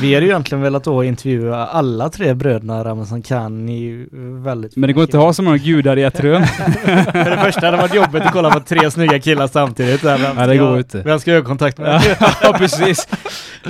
vi 0.00 0.14
hade 0.14 0.26
ju 0.26 0.30
egentligen 0.32 0.62
velat 0.62 0.84
då 0.84 1.04
intervjua 1.04 1.66
alla 1.66 2.08
tre 2.08 2.34
bröderna 2.34 2.84
Ramazan 2.84 3.68
i 3.68 4.06
väldigt... 4.42 4.76
Men 4.76 4.86
det 4.86 4.92
går 4.92 5.02
inte 5.04 5.18
att 5.18 5.22
ha 5.24 5.32
så 5.32 5.42
många 5.42 5.56
gudar 5.56 5.96
i 5.96 6.02
ett 6.02 6.20
rum. 6.20 6.42
För 6.84 7.30
det 7.30 7.38
första 7.44 7.66
hade 7.66 7.76
det 7.76 7.80
varit 7.82 7.94
jobbigt 7.94 8.22
att 8.22 8.32
kolla 8.32 8.50
på 8.50 8.60
tre 8.60 8.90
snygga 8.90 9.18
killar 9.18 9.46
samtidigt. 9.46 10.02
Där, 10.02 10.18
vem 10.18 10.36
Nej, 10.36 10.48
det 10.48 10.56
går 10.56 10.68
jag- 10.68 10.78
inte. 10.78 11.02
Vem 11.02 11.18
ska 11.20 11.30
jag 11.32 11.40
ha 11.40 11.46
kontakt 11.48 11.78
med? 11.78 12.16
ja, 12.42 12.52
precis. 12.58 13.08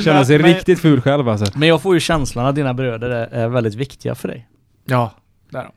Känna 0.05 0.25
sig 0.25 0.39
Men- 0.39 0.47
riktigt 0.55 0.81
ful 0.81 1.01
själv 1.01 1.29
alltså. 1.29 1.59
Men 1.59 1.69
jag 1.69 1.83
får 1.83 1.95
ju 1.95 2.01
känslan 2.01 2.47
att 2.47 2.55
dina 2.55 2.75
bröder 2.75 3.11
är, 3.11 3.27
är 3.27 3.49
väldigt 3.49 3.75
viktiga 3.75 4.15
för 4.15 4.29
dig. 4.29 4.49
Ja, 4.85 5.11
där. 5.51 5.69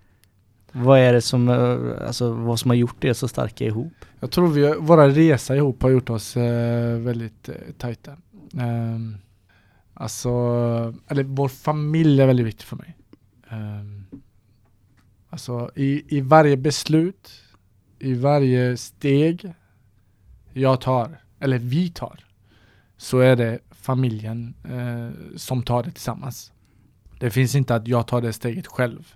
Vad 0.75 0.99
är 0.99 1.13
det 1.13 1.21
som, 1.21 1.49
eh, 1.49 2.07
alltså 2.07 2.31
vad 2.33 2.59
som 2.59 2.69
har 2.69 2.75
gjort 2.75 3.03
er 3.03 3.13
så 3.13 3.27
starka 3.27 3.65
ihop? 3.65 3.93
Jag 4.19 4.31
tror 4.31 4.47
vi, 4.47 4.75
våra 4.79 5.09
resa 5.09 5.55
ihop 5.55 5.81
har 5.83 5.89
gjort 5.89 6.09
oss 6.09 6.37
eh, 6.37 6.97
väldigt 6.97 7.49
eh, 7.49 7.55
tajta. 7.77 8.11
Eh, 8.53 8.99
alltså, 9.93 10.29
eller 11.07 11.23
vår 11.23 11.47
familj 11.47 12.21
är 12.21 12.27
väldigt 12.27 12.45
viktig 12.45 12.65
för 12.65 12.75
mig. 12.75 12.95
Eh, 13.49 14.19
alltså 15.29 15.71
i, 15.75 16.17
i 16.17 16.21
varje 16.21 16.57
beslut, 16.57 17.31
i 17.99 18.13
varje 18.13 18.77
steg 18.77 19.53
jag 20.53 20.81
tar, 20.81 21.21
eller 21.39 21.59
vi 21.59 21.89
tar, 21.89 22.19
så 22.97 23.19
är 23.19 23.35
det 23.35 23.59
familjen 23.71 24.53
eh, 24.63 25.37
som 25.37 25.63
tar 25.63 25.83
det 25.83 25.91
tillsammans. 25.91 26.51
Det 27.19 27.31
finns 27.31 27.55
inte 27.55 27.75
att 27.75 27.87
jag 27.87 28.07
tar 28.07 28.21
det 28.21 28.33
steget 28.33 28.67
själv. 28.67 29.15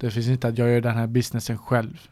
Det 0.00 0.10
finns 0.10 0.28
inte 0.28 0.48
att 0.48 0.58
jag 0.58 0.70
gör 0.70 0.80
den 0.80 0.96
här 0.96 1.06
businessen 1.06 1.58
själv 1.58 2.08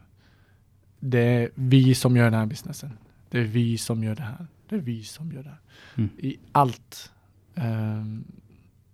det 1.01 1.19
är 1.19 1.49
vi 1.55 1.95
som 1.95 2.17
gör 2.17 2.23
den 2.23 2.33
här 2.39 2.45
businessen. 2.45 2.97
Det 3.29 3.39
är 3.39 3.43
vi 3.43 3.77
som 3.77 4.03
gör 4.03 4.15
det 4.15 4.21
här. 4.23 4.47
Det 4.69 4.75
är 4.75 4.79
vi 4.79 5.03
som 5.03 5.31
gör 5.31 5.43
det 5.43 5.49
här. 5.49 5.59
Mm. 5.95 6.09
I 6.17 6.37
allt. 6.51 7.11
Ehm, 7.55 8.23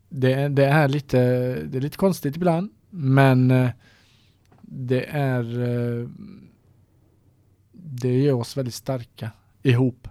det, 0.10 0.34
är- 0.34 0.50
det 0.50 0.66
är 0.66 0.88
lite, 0.88 1.18
det 1.64 1.78
är 1.78 1.82
lite 1.82 1.98
konstigt 1.98 2.36
ibland, 2.36 2.70
men 2.90 3.52
eh, 3.52 3.70
det 4.62 5.06
är 5.10 5.62
eh, 6.02 6.10
det 7.72 8.20
gör 8.22 8.34
oss 8.34 8.58
väldigt 8.58 8.74
starka 8.74 9.32
ihop. 9.64 10.08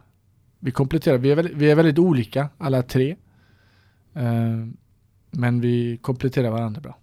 Vi 0.59 0.71
kompletterar, 0.71 1.19
vi 1.19 1.31
är 1.31 1.37
väldigt, 1.37 1.57
vi 1.57 1.71
är 1.71 1.75
väldigt 1.77 1.99
olika 1.99 2.49
alla 2.59 2.83
tre. 2.83 3.17
Ehm, 4.15 4.77
men 5.31 5.61
vi 5.61 5.97
kompletterar 5.97 6.51
varandra 6.51 6.81
bra. 6.81 6.99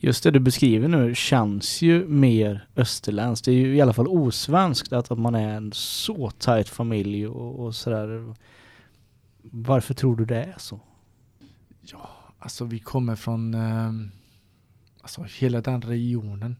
Just 0.00 0.24
det 0.24 0.30
du 0.30 0.40
beskriver 0.40 0.88
nu 0.88 1.14
känns 1.14 1.82
ju 1.82 2.08
mer 2.08 2.66
österländskt. 2.76 3.44
Det 3.44 3.52
är 3.52 3.56
ju 3.56 3.76
i 3.76 3.80
alla 3.80 3.92
fall 3.92 4.08
osvenskt 4.08 4.92
att, 4.92 5.10
att 5.10 5.18
man 5.18 5.34
är 5.34 5.48
en 5.48 5.72
så 5.72 6.30
tajt 6.30 6.68
familj 6.68 7.26
och, 7.26 7.66
och 7.66 7.74
sådär. 7.74 8.34
Varför 9.42 9.94
tror 9.94 10.16
du 10.16 10.24
det 10.24 10.42
är 10.42 10.54
så? 10.58 10.80
Alltså 12.38 12.64
vi 12.64 12.78
kommer 12.78 13.16
från, 13.16 13.54
ehm, 13.54 14.10
alltså 15.02 15.22
hela 15.22 15.60
den 15.60 15.82
regionen 15.82 16.56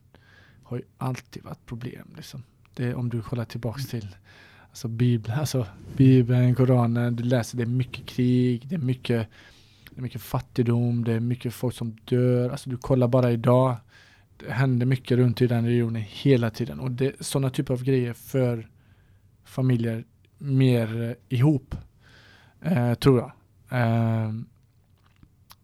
har 0.62 0.76
ju 0.76 0.82
alltid 0.96 1.44
varit 1.44 1.66
problem 1.66 2.08
liksom. 2.16 2.42
Det, 2.74 2.94
om 2.94 3.08
du 3.08 3.22
kollar 3.22 3.44
tillbaks 3.44 3.86
till 3.86 4.16
alltså 4.68 4.88
Bibeln, 4.88 5.38
alltså 5.38 5.66
Bibeln, 5.96 6.54
Koranen, 6.54 7.16
du 7.16 7.24
läser 7.24 7.56
det 7.56 7.64
är 7.64 7.66
mycket 7.66 8.06
krig, 8.06 8.68
det 8.68 8.74
är 8.74 8.78
mycket, 8.78 9.28
det 9.98 10.00
är 10.00 10.02
mycket 10.02 10.22
fattigdom, 10.22 11.04
det 11.04 11.12
är 11.12 11.20
mycket 11.20 11.54
folk 11.54 11.74
som 11.74 11.96
dör. 12.04 12.50
Alltså 12.50 12.70
du 12.70 12.76
kollar 12.76 13.08
bara 13.08 13.32
idag, 13.32 13.76
det 14.36 14.50
händer 14.50 14.86
mycket 14.86 15.18
runt 15.18 15.42
i 15.42 15.46
den 15.46 15.66
regionen 15.66 16.02
hela 16.08 16.50
tiden 16.50 16.80
och 16.80 16.90
det, 16.90 17.12
sådana 17.20 17.50
typer 17.50 17.74
av 17.74 17.84
grejer 17.84 18.12
för 18.12 18.68
familjer 19.44 20.04
mer 20.38 21.02
eh, 21.02 21.38
ihop, 21.38 21.74
eh, 22.62 22.94
tror 22.94 23.18
jag. 23.18 23.32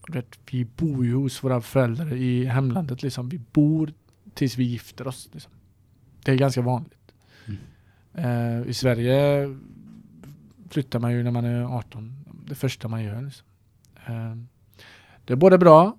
Vet, 0.09 0.39
vi 0.51 0.65
bor 0.65 1.05
ju 1.05 1.15
hos 1.15 1.45
våra 1.45 1.61
föräldrar 1.61 2.13
i 2.13 2.45
hemlandet 2.45 3.03
liksom. 3.03 3.29
Vi 3.29 3.41
bor 3.53 3.93
tills 4.35 4.59
vi 4.59 4.65
gifter 4.65 5.07
oss. 5.07 5.29
Liksom. 5.33 5.53
Det 6.25 6.33
är 6.33 6.37
ganska 6.37 6.63
vanligt. 6.63 7.15
Eh, 8.15 8.63
I 8.67 8.75
Sverige 8.75 9.49
flyttar 10.71 10.99
man 10.99 11.13
ju 11.13 11.23
när 11.23 11.31
man 11.31 11.45
är 11.45 11.63
18. 11.63 12.13
Det 12.49 12.55
första 12.55 12.89
man 12.89 13.03
gör. 13.05 13.23
Liksom. 13.23 13.47
Eh, 14.07 14.37
det 15.25 15.33
är 15.33 15.37
både 15.37 15.59
bra, 15.59 15.97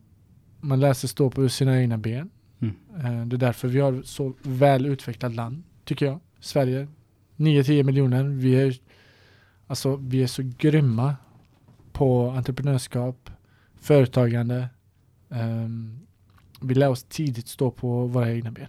man 0.61 0.79
lär 0.79 0.93
sig 0.93 1.09
stå 1.09 1.29
på 1.29 1.49
sina 1.49 1.81
egna 1.81 1.97
ben. 1.97 2.29
Mm. 2.59 2.75
Eh, 2.97 3.25
det 3.27 3.35
är 3.35 3.37
därför 3.37 3.67
vi 3.67 3.79
har 3.79 4.01
så 4.01 4.33
väl 4.41 4.85
utvecklat 4.85 5.35
land, 5.35 5.63
tycker 5.83 6.05
jag. 6.05 6.19
Sverige, 6.39 6.87
9-10 7.35 7.83
miljoner. 7.83 8.23
Vi 8.23 8.55
är, 8.55 8.75
alltså, 9.67 9.95
vi 9.95 10.23
är 10.23 10.27
så 10.27 10.41
grymma 10.57 11.15
på 11.91 12.29
entreprenörskap, 12.29 13.29
företagande. 13.75 14.69
Ehm, 15.29 15.99
vi 16.61 16.75
lär 16.75 16.89
oss 16.89 17.03
tidigt 17.03 17.47
stå 17.47 17.71
på 17.71 18.07
våra 18.07 18.31
egna 18.31 18.51
ben. 18.51 18.67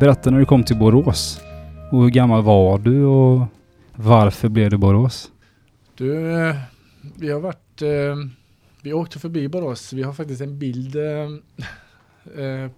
Berätta 0.00 0.30
när 0.30 0.38
du 0.38 0.46
kom 0.46 0.64
till 0.64 0.76
Borås. 0.76 1.40
Och 1.90 2.02
hur 2.02 2.10
gammal 2.10 2.42
var 2.42 2.78
du 2.78 3.04
och 3.04 3.46
varför 3.94 4.48
blev 4.48 4.70
det 4.70 4.78
Borås? 4.78 5.32
Du, 5.94 6.32
eh, 6.48 6.56
vi 7.16 7.30
har 7.30 7.40
varit, 7.40 7.82
eh, 7.82 8.16
vi 8.82 8.92
åkte 8.92 9.18
förbi 9.18 9.48
Borås. 9.48 9.92
Vi 9.92 10.02
har 10.02 10.12
faktiskt 10.12 10.40
en 10.40 10.58
bild 10.58 10.96
eh, 10.96 11.28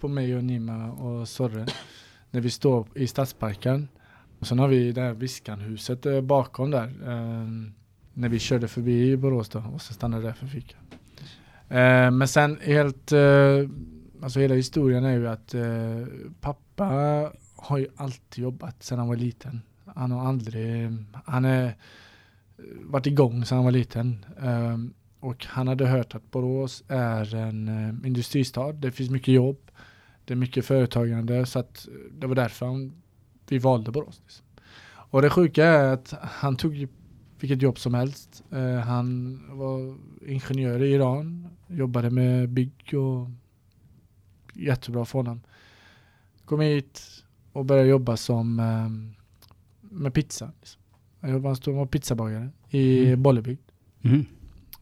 på 0.01 0.09
mig 0.09 0.37
och 0.37 0.45
Nima 0.45 0.93
och 0.93 1.29
Sorre 1.29 1.67
när 2.31 2.41
vi 2.41 2.51
står 2.51 2.87
i 2.95 3.07
Stadsparken. 3.07 3.89
Och 4.39 4.47
sen 4.47 4.59
har 4.59 4.69
vi 4.69 4.93
det 4.93 5.01
här 5.01 5.15
Viskanhuset 5.15 6.25
bakom 6.25 6.71
där. 6.71 6.93
När 8.15 8.29
vi 8.29 8.39
körde 8.39 8.69
förbi 8.69 9.17
Borås 9.17 9.49
då 9.49 9.63
och 9.75 9.83
så 9.83 9.93
stannade 9.93 10.23
där 10.23 10.33
för 10.33 10.47
fika. 10.47 10.77
Men 12.11 12.29
sen 12.29 12.59
helt, 12.63 13.13
alltså 14.23 14.41
hela 14.41 14.55
historien 14.55 15.05
är 15.05 15.13
ju 15.13 15.29
att 15.29 15.55
eh, 15.55 16.07
pappa 16.41 16.87
har 17.57 17.79
ju 17.79 17.87
alltid 17.97 18.43
jobbat 18.43 18.83
sedan 18.83 18.99
han 18.99 19.09
var 19.09 19.17
liten. 19.17 19.61
Han 19.85 20.11
har 20.11 20.29
aldrig, 20.29 20.89
han 21.25 21.45
är 21.45 21.67
eh, 21.67 21.73
varit 22.81 23.07
igång 23.07 23.45
sedan 23.45 23.57
han 23.57 23.65
var 23.65 23.73
liten. 23.73 24.25
Um, 24.39 24.95
och 25.21 25.47
han 25.47 25.69
hade 25.69 25.87
hört 25.87 26.15
att 26.15 26.31
Borås 26.31 26.85
är 26.89 27.35
en 27.35 27.69
eh, 27.69 28.07
industristad. 28.07 28.73
Det 28.73 28.93
finns 28.93 29.11
mycket 29.11 29.35
jobb. 29.35 29.71
Det 30.25 30.35
är 30.35 30.37
mycket 30.37 30.65
företagande. 30.65 31.47
Så 31.47 31.59
att 31.59 31.89
eh, 31.89 31.95
det 32.19 32.27
var 32.27 32.35
därför 32.35 32.67
han, 32.67 33.03
vi 33.49 33.59
valde 33.59 33.91
Borås. 33.91 34.21
Liksom. 34.25 34.47
Och 34.87 35.23
det 35.23 35.31
sjuka 35.31 35.65
är 35.65 35.93
att 35.93 36.15
han 36.21 36.57
tog 36.57 36.89
vilket 37.41 37.63
jobb 37.63 37.79
som 37.79 37.95
helst. 37.95 38.45
Uh, 38.53 38.77
han 38.77 39.41
var 39.51 39.97
ingenjör 40.27 40.83
i 40.83 40.93
Iran. 40.93 41.49
Jobbade 41.69 42.11
med 42.11 42.49
bygg 42.49 42.95
och 42.95 43.29
jättebra 44.61 45.05
för 45.05 45.19
honom. 45.19 45.41
Kom 46.45 46.61
hit 46.61 47.25
och 47.53 47.65
började 47.65 47.89
jobba 47.89 48.17
som 48.17 48.61
ehm, 48.61 49.15
med 49.81 50.15
pizza. 50.15 50.53
Liksom. 50.61 50.83
Jag 51.21 51.31
jobbade 51.31 51.57
som 51.57 51.89
pizzabagare 51.89 52.51
i 52.71 53.07
Mm. 53.07 53.23
Bollebygd. 53.23 53.61
Mm. 54.03 54.27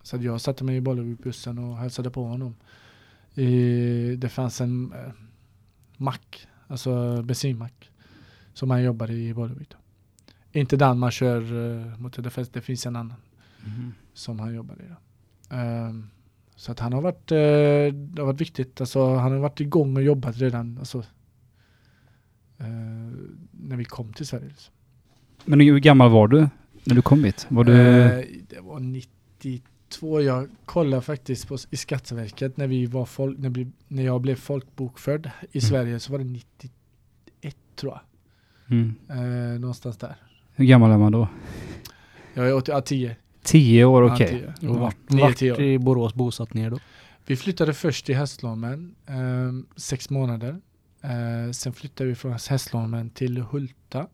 Så 0.03 0.17
jag 0.17 0.41
satte 0.41 0.65
mig 0.65 0.77
i 0.77 0.81
Bollebygdbussen 0.81 1.59
och 1.59 1.77
hälsade 1.77 2.11
på 2.11 2.25
honom. 2.25 2.55
I, 3.35 4.17
det 4.17 4.29
fanns 4.29 4.61
en 4.61 4.93
eh, 4.93 5.13
mack, 5.97 6.49
alltså 6.67 7.23
bensinmack, 7.23 7.91
som 8.55 8.71
han 8.71 8.83
jobbade 8.83 9.13
i 9.13 9.35
Bollebygd. 9.35 9.75
Inte 10.53 10.77
den 10.77 10.99
man 10.99 11.11
kör 11.11 11.41
eh, 11.43 11.99
mot 11.99 12.13
det, 12.25 12.53
det 12.53 12.61
finns 12.61 12.87
en 12.87 12.97
annan 12.97 13.17
Mm. 13.67 13.93
som 14.15 14.41
han 14.41 14.55
jobbade 14.55 14.83
i. 14.83 14.87
Då. 14.89 15.57
Så 16.59 16.73
att 16.73 16.81
han 16.81 16.93
har 16.93 17.01
varit, 17.01 17.33
eh, 17.33 17.95
det 17.95 18.23
har 18.23 18.27
varit 18.27 18.41
viktigt, 18.41 18.81
alltså 18.81 19.15
han 19.15 19.33
har 19.33 19.39
varit 19.39 19.61
igång 19.61 19.97
och 19.97 20.03
jobbat 20.03 20.37
redan, 20.37 20.79
alltså 20.79 20.99
eh, 22.59 22.67
när 23.51 23.77
vi 23.77 23.85
kom 23.85 24.13
till 24.13 24.27
Sverige. 24.27 24.49
Liksom. 24.49 24.75
Men 25.45 25.61
hur 25.61 25.79
gammal 25.79 26.11
var 26.11 26.29
du 26.29 26.49
när 26.85 26.95
du 26.95 27.03
kom 27.03 27.25
hit? 27.25 27.47
Var 27.49 27.65
du... 27.65 27.73
Eh, 27.73 28.25
det 28.49 28.61
var 28.61 28.81
92. 28.81 30.21
Jag 30.21 30.49
kollade 30.65 31.03
faktiskt 31.03 31.49
på, 31.49 31.57
i 31.71 31.77
Skatteverket 31.77 32.57
när, 32.57 32.67
vi 32.67 32.87
var 32.87 33.05
folk, 33.05 33.39
när, 33.39 33.51
vi, 33.51 33.69
när 33.89 34.03
jag 34.03 34.21
blev 34.21 34.35
folkbokförd 34.35 35.31
i 35.53 35.59
Mm. 35.59 35.69
Sverige 35.71 36.01
så 36.01 36.13
var 36.13 36.19
det 36.19 36.25
91 36.25 36.73
tror 37.77 37.93
jag. 37.93 38.01
Mm. 38.77 39.61
Någonstans 39.61 39.97
där. 39.97 40.17
Hur 40.55 40.65
gammal 40.65 40.91
är 40.91 40.99
man 40.99 41.13
då? 41.13 41.29
Jag 42.35 42.49
är 42.49 42.55
80, 42.55 42.71
ja, 42.71 42.81
10. 42.81 43.17
Tio 43.49 43.85
år, 43.85 44.03
okej. 44.03 44.29
10. 44.61 44.69
Och 44.69 44.77
Ja, 44.77 44.81
vart, 44.81 44.97
9, 45.09 45.21
vart 45.23 45.37
10 45.37 45.53
år. 45.53 45.61
i 45.61 45.79
Borås 45.79 46.15
bosatt 46.15 46.55
ner 46.55 46.71
då? 46.71 46.79
Vi 47.27 47.37
flyttade 47.37 47.75
först 47.75 48.07
till 48.07 48.17
Hässleholmen, 48.17 48.95
eh, 49.07 49.77
sex 49.77 50.11
månader. 50.11 50.61
Eh, 51.03 51.53
sen 51.53 51.73
flyttade 51.73 52.09
vi 52.09 52.15
från 52.15 52.33
Hässleholmen 52.33 53.11
till 53.11 53.39
Hulta, 53.39 54.07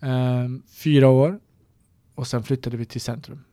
eh, 0.00 0.48
fyra 0.68 1.08
år. 1.08 1.40
Och 2.14 2.26
sen 2.26 2.42
flyttade 2.42 2.76
vi 2.76 2.84
till 2.84 3.00
centrum. 3.00 3.44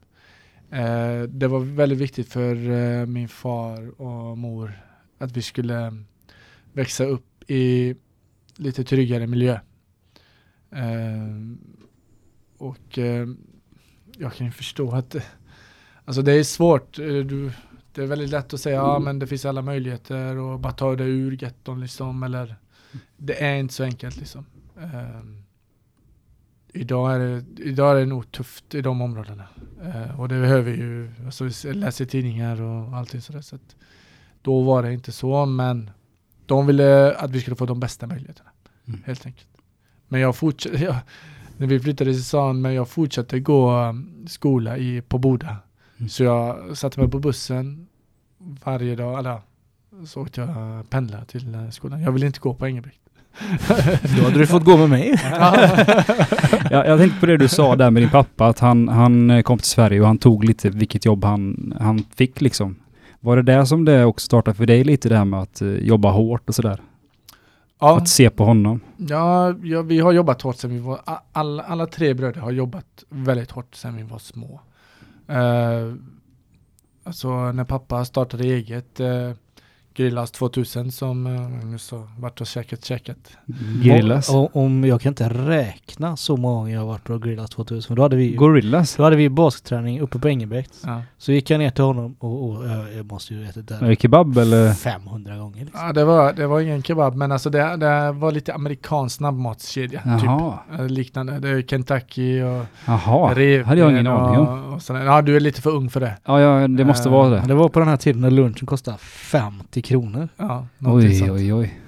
Eh, 0.70 1.22
det 1.22 1.48
var 1.48 1.60
väldigt 1.60 2.00
viktigt 2.00 2.30
för 2.30 2.70
eh, 2.70 3.06
min 3.06 3.28
far 3.28 4.02
och 4.02 4.38
mor 4.38 4.82
att 5.18 5.38
vi 5.38 5.42
skulle 5.42 6.04
växa 6.74 7.04
upp 7.06 7.52
i 7.52 7.96
lite 8.56 8.84
tryggare 8.84 9.28
miljö. 9.28 9.60
Eh, 10.72 11.58
och 12.58 12.98
eh, 12.98 13.28
jag 14.18 14.34
kan 14.34 14.46
ju 14.48 14.52
förstå 14.52 14.92
att 14.92 15.16
alltså 16.06 16.22
det 16.22 16.32
är 16.34 16.44
svårt. 16.44 17.00
eh, 17.00 17.06
Du, 17.06 17.52
det 17.94 18.02
är 18.04 18.08
väldigt 18.08 18.30
lätt 18.30 18.54
att 18.54 18.62
säga 18.62 18.76
ja 18.76 19.00
men 19.00 19.20
det 19.20 19.28
finns 19.28 19.46
alla 19.46 19.62
möjligheter 19.62 20.38
och 20.38 20.60
bara 20.60 20.74
ta 20.74 20.96
det 20.96 21.04
ur 21.04 21.44
getton 21.44 21.80
liksom 21.82 22.24
eller 22.24 22.56
det 23.18 23.44
är 23.44 23.56
inte 23.56 23.74
så 23.74 23.84
enkelt 23.84 24.18
liksom. 24.18 24.46
Ehm, 24.80 25.44
idag, 26.74 27.14
är 27.16 27.20
det, 27.20 27.44
idag 27.64 27.92
är 27.96 28.00
det 28.00 28.06
nog 28.06 28.32
tufft 28.32 28.76
i 28.76 28.82
de 28.82 29.02
områdena. 29.02 29.44
Eh, 29.84 30.20
och 30.20 30.28
det 30.30 30.42
behöver 30.42 30.72
ju, 30.72 31.12
alltså 31.26 31.44
vi 31.44 31.74
läser 31.74 32.06
tidningar 32.06 32.62
och 32.62 32.98
allting 32.98 33.22
sådär. 33.22 33.42
Så 33.42 33.56
att 33.56 33.76
då 34.42 34.62
var 34.62 34.84
det 34.84 34.94
inte 34.94 35.12
så 35.12 35.46
men 35.46 35.92
de 36.46 36.68
ville 36.68 37.16
att 37.16 37.32
vi 37.32 37.42
skulle 37.42 37.56
få 37.56 37.66
de 37.66 37.80
bästa 37.80 38.08
möjligheterna. 38.08 38.50
Mm. 38.88 39.04
Helt 39.06 39.26
enkelt. 39.26 39.48
Men 40.08 40.22
jag 40.22 40.36
fortsatte, 40.36 40.78
jag, 40.84 40.96
när 41.62 41.68
vi 41.68 41.80
flyttade 41.80 42.14
till 42.14 42.24
stan, 42.24 42.62
men 42.62 42.74
jag 42.74 42.90
fortsatte 42.90 43.40
gå 43.40 43.72
um, 43.72 44.26
skola 44.28 44.78
i, 44.78 45.02
på 45.02 45.18
Boda. 45.18 45.56
Mm. 45.98 46.10
Så 46.10 46.24
jag 46.24 46.78
satte 46.78 47.00
mig 47.00 47.10
på 47.10 47.20
bussen 47.20 47.88
varje 48.64 48.96
dag, 48.96 49.20
eller 49.20 49.42
så 50.06 50.22
åkte 50.22 50.42
jag 50.42 50.90
pendla 50.90 51.26
till 51.26 51.56
eh, 51.56 51.70
skolan. 51.70 52.02
Jag 52.02 52.12
ville 52.12 52.26
inte 52.26 52.40
gå 52.40 52.54
på 52.54 52.68
Engelbrekt. 52.68 53.00
Då 54.18 54.24
hade 54.24 54.40
du 54.40 54.48
fått 54.48 54.64
gå 54.64 54.78
med 54.78 54.90
mig. 54.90 55.10
Jag, 56.72 56.88
jag 56.88 57.00
tänkte 57.00 57.20
på 57.20 57.26
det 57.26 57.38
du 57.38 57.48
sa 57.48 57.76
där 57.76 57.92
med 57.92 58.04
din 58.04 58.10
pappa, 58.10 58.48
att 58.48 58.60
han, 58.60 58.88
han 58.88 59.30
eh, 59.30 59.42
kom 59.42 59.58
till 59.58 59.68
Sverige 59.68 60.02
och 60.02 60.08
han 60.08 60.18
tog 60.18 60.44
lite 60.44 60.70
vilket 60.70 61.06
jobb 61.06 61.24
han, 61.24 61.74
han 61.80 62.04
fick 62.16 62.42
liksom. 62.42 62.76
Var 63.20 63.36
det 63.36 63.44
där 63.44 63.66
som 63.66 63.86
det 63.86 64.06
också 64.06 64.26
startade 64.26 64.58
för 64.58 64.66
dig 64.66 64.84
lite 64.84 65.10
det 65.10 65.18
här 65.18 65.26
med 65.26 65.40
att 65.40 65.62
eh, 65.62 65.68
jobba 65.68 66.12
hårt 66.12 66.50
och 66.50 66.56
sådär? 66.56 66.82
Ja, 67.82 67.98
Att 67.98 68.10
se 68.10 68.30
på 68.30 68.46
honom? 68.46 68.80
ja, 68.98 69.56
ja, 69.64 69.82
vi 69.82 70.00
har 70.00 70.12
jobbat 70.12 70.42
hårt 70.42 70.56
sedan 70.56 70.72
vi 70.72 70.80
var, 70.80 71.02
alla, 71.32 71.64
alla 71.64 71.88
tre 71.88 72.14
bröder 72.14 72.42
har 72.42 72.52
jobbat 72.52 73.04
väldigt 73.10 73.52
hårt 73.52 73.76
sedan 73.76 73.96
vi 73.96 74.04
var 74.04 74.20
små. 74.20 74.60
Uh, 75.30 75.96
alltså 77.04 77.52
när 77.52 77.64
pappa 77.64 78.06
startade 78.06 78.44
eget 78.44 79.00
uh, 79.00 79.32
Grillas 79.96 80.32
2000 80.32 80.92
som 80.92 81.28
uh, 81.28 81.50
Magnus 81.50 81.84
sa, 81.84 82.08
vart 82.20 82.42
och 82.42 82.48
käkat 82.48 82.86
käkat. 82.86 83.18
Grillas? 83.84 84.30
Och, 84.30 84.56
om 84.56 84.84
jag 84.86 85.02
kan 85.02 85.10
inte 85.12 85.30
räkna 85.30 86.18
så 86.18 86.38
många 86.38 86.72
jag 86.72 86.80
har 86.80 86.88
varit 86.88 87.04
på 87.04 87.18
Grillas 87.18 87.50
2000. 87.50 87.88
För 87.88 87.96
då 87.96 88.02
hade 88.02 88.16
vi 88.16 88.32
Gorillas? 88.36 88.96
då 88.96 89.04
hade 89.04 89.16
vi 89.16 89.30
basketträning 89.30 90.00
uppe 90.02 90.20
på 90.20 90.30
Engelbrekt. 90.30 90.74
Ja. 90.86 91.02
Så 91.18 91.32
gick 91.32 91.50
jag 91.50 91.58
ner 91.60 91.70
till 91.70 91.84
honom 91.84 92.16
och, 92.20 92.50
och 92.50 92.68
jag, 92.68 92.94
jag 92.94 93.06
måste 93.12 93.34
ju 93.34 93.46
ätit 93.46 93.68
där 93.68 93.96
kebab 93.96 94.38
eller? 94.38 94.74
500 94.74 95.38
gånger. 95.38 95.66
Liksom. 95.66 95.80
Ja, 95.88 95.94
det 95.94 96.06
var, 96.06 96.34
det 96.34 96.48
var 96.48 96.60
ingen 96.60 96.84
kebab, 96.84 97.16
men 97.16 97.32
alltså 97.32 97.50
det, 97.50 97.76
det 97.78 98.12
var 98.12 98.32
lite 98.32 98.54
amerikansk 98.54 99.16
snabbmatskedja. 99.18 100.02
Jaha. 100.06 100.60
Typ, 100.72 100.80
Eh, 100.80 100.88
liknande. 100.88 101.40
Det 101.40 101.50
är 101.50 101.62
Kentucky 101.62 102.42
och 102.42 102.66
Jaha. 102.86 103.34
Revben 103.36 103.68
hade 103.68 103.80
jag 103.82 103.92
ingen 103.92 104.08
aning 104.08 104.40
om. 104.40 104.48
och, 104.74 104.74
och. 104.74 104.82
Ja, 105.06 105.22
du 105.22 105.36
är 105.36 105.40
lite 105.40 105.62
för 105.62 105.70
ung 105.72 105.90
för 105.90 106.00
det. 106.00 106.18
Ja, 106.26 106.42
ja, 106.42 106.68
det 106.68 106.86
måste 106.86 107.10
Eh, 107.10 107.14
vara 107.14 107.30
det. 107.30 107.44
det 107.48 107.54
var 107.54 107.70
på 107.70 107.80
den 107.80 107.88
här 107.88 107.98
tiden 107.98 108.22
när 108.22 108.32
lunchen 108.32 108.66
kostade 108.66 108.98
50 108.98 109.81
kronor. 109.82 110.30
Ja, 110.38 110.68
Oj, 110.80 111.14
sånt. 111.14 111.32
oj, 111.32 111.54
oj. 111.54 111.82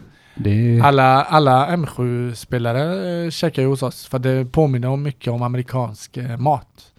Är... 0.45 0.81
Alla, 0.81 1.23
alla 1.23 1.75
M7-spelare 1.75 3.23
eh, 3.23 3.29
käkar 3.29 3.61
ju 3.61 3.67
hos 3.67 3.83
oss 3.83 4.05
för 4.05 4.19
det 4.19 4.45
påminner 4.45 4.87
om 4.87 5.03
mycket 5.03 5.33
om 5.33 5.41
amerikansk 5.41 6.17
eh, 6.17 6.37
mat. 6.37 6.93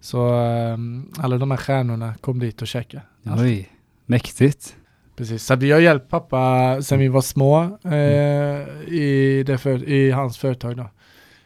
Så 0.00 0.28
eh, 0.28 0.76
alla 1.18 1.38
de 1.38 1.50
här 1.50 1.58
stjärnorna 1.58 2.14
kom 2.20 2.38
dit 2.38 2.62
och 2.62 2.68
käkade. 2.68 3.02
Oj. 3.24 3.68
Mäktigt. 4.06 4.76
Precis, 5.16 5.44
så 5.44 5.56
vi 5.56 5.70
har 5.70 5.80
hjälpt 5.80 6.08
pappa 6.08 6.82
sedan 6.82 6.98
vi 6.98 7.08
var 7.08 7.20
små 7.20 7.78
eh, 7.84 8.92
i, 8.94 9.44
för, 9.58 9.88
i 9.88 10.10
hans 10.10 10.38
företag 10.38 10.76
då. 10.76 10.90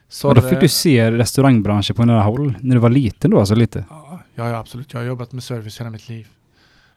Så 0.09 0.35
då 0.35 0.41
fick 0.41 0.61
du 0.61 0.69
se 0.69 1.11
restaurangbranschen 1.11 1.97
på 1.97 2.05
nära 2.05 2.23
håll 2.23 2.55
när 2.61 2.75
du 2.75 2.81
var 2.81 2.91
liten 2.91 3.31
då 3.31 3.39
alltså 3.39 3.55
lite. 3.55 3.85
Ja, 3.91 4.21
ja, 4.35 4.57
absolut. 4.57 4.93
Jag 4.93 5.01
har 5.01 5.07
jobbat 5.07 5.33
med 5.33 5.43
service 5.43 5.81
hela 5.81 5.91
mitt 5.91 6.09
liv. 6.09 6.29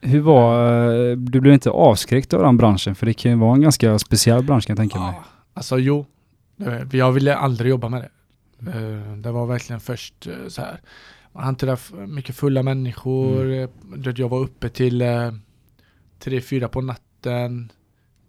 Hur 0.00 0.20
var, 0.20 0.84
eh, 1.10 1.16
du 1.16 1.40
blev 1.40 1.54
inte 1.54 1.70
avskräckt 1.70 2.34
av 2.34 2.42
den 2.42 2.56
branschen? 2.56 2.94
För 2.94 3.06
det 3.06 3.14
kan 3.14 3.30
ju 3.32 3.38
vara 3.38 3.54
en 3.54 3.60
ganska 3.60 3.98
speciell 3.98 4.44
bransch 4.44 4.66
kan 4.66 4.74
jag 4.76 4.78
tänka 4.78 4.98
mig. 5.00 5.12
Ja, 5.16 5.24
alltså 5.54 5.78
jo, 5.78 6.06
Eh, 6.66 6.82
jag 6.92 7.12
ville 7.12 7.36
aldrig 7.36 7.70
jobba 7.70 7.88
med 7.88 8.00
det. 8.02 8.70
Eh, 8.70 9.16
Det 9.16 9.30
var 9.32 9.46
verkligen 9.46 9.80
först 9.80 10.28
så 10.48 10.60
här. 10.62 10.80
Man 11.32 11.56
f- 11.72 11.92
mycket 12.08 12.36
fulla 12.36 12.62
människor. 12.62 13.44
Mm. 13.46 13.68
Jag 14.16 14.28
var 14.28 14.38
uppe 14.38 14.68
till 14.68 15.02
eh, 15.02 15.32
3-4 16.20 16.68
på 16.68 16.80
natten. 16.80 17.72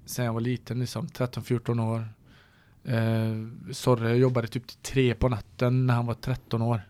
Sen 0.06 0.26
jag 0.26 0.34
var 0.34 0.42
liten, 0.42 0.80
liksom 0.80 1.08
13-14 1.08 1.80
år. 1.80 2.08
Sorre 3.74 4.18
jobbade 4.18 4.48
typ 4.48 4.68
till 4.68 4.78
3 4.78 5.14
på 5.14 5.30
natten 5.30 5.88
när 5.88 5.94
han 5.94 6.06
var 6.06 6.14
13 6.14 6.62
år. 6.62 6.82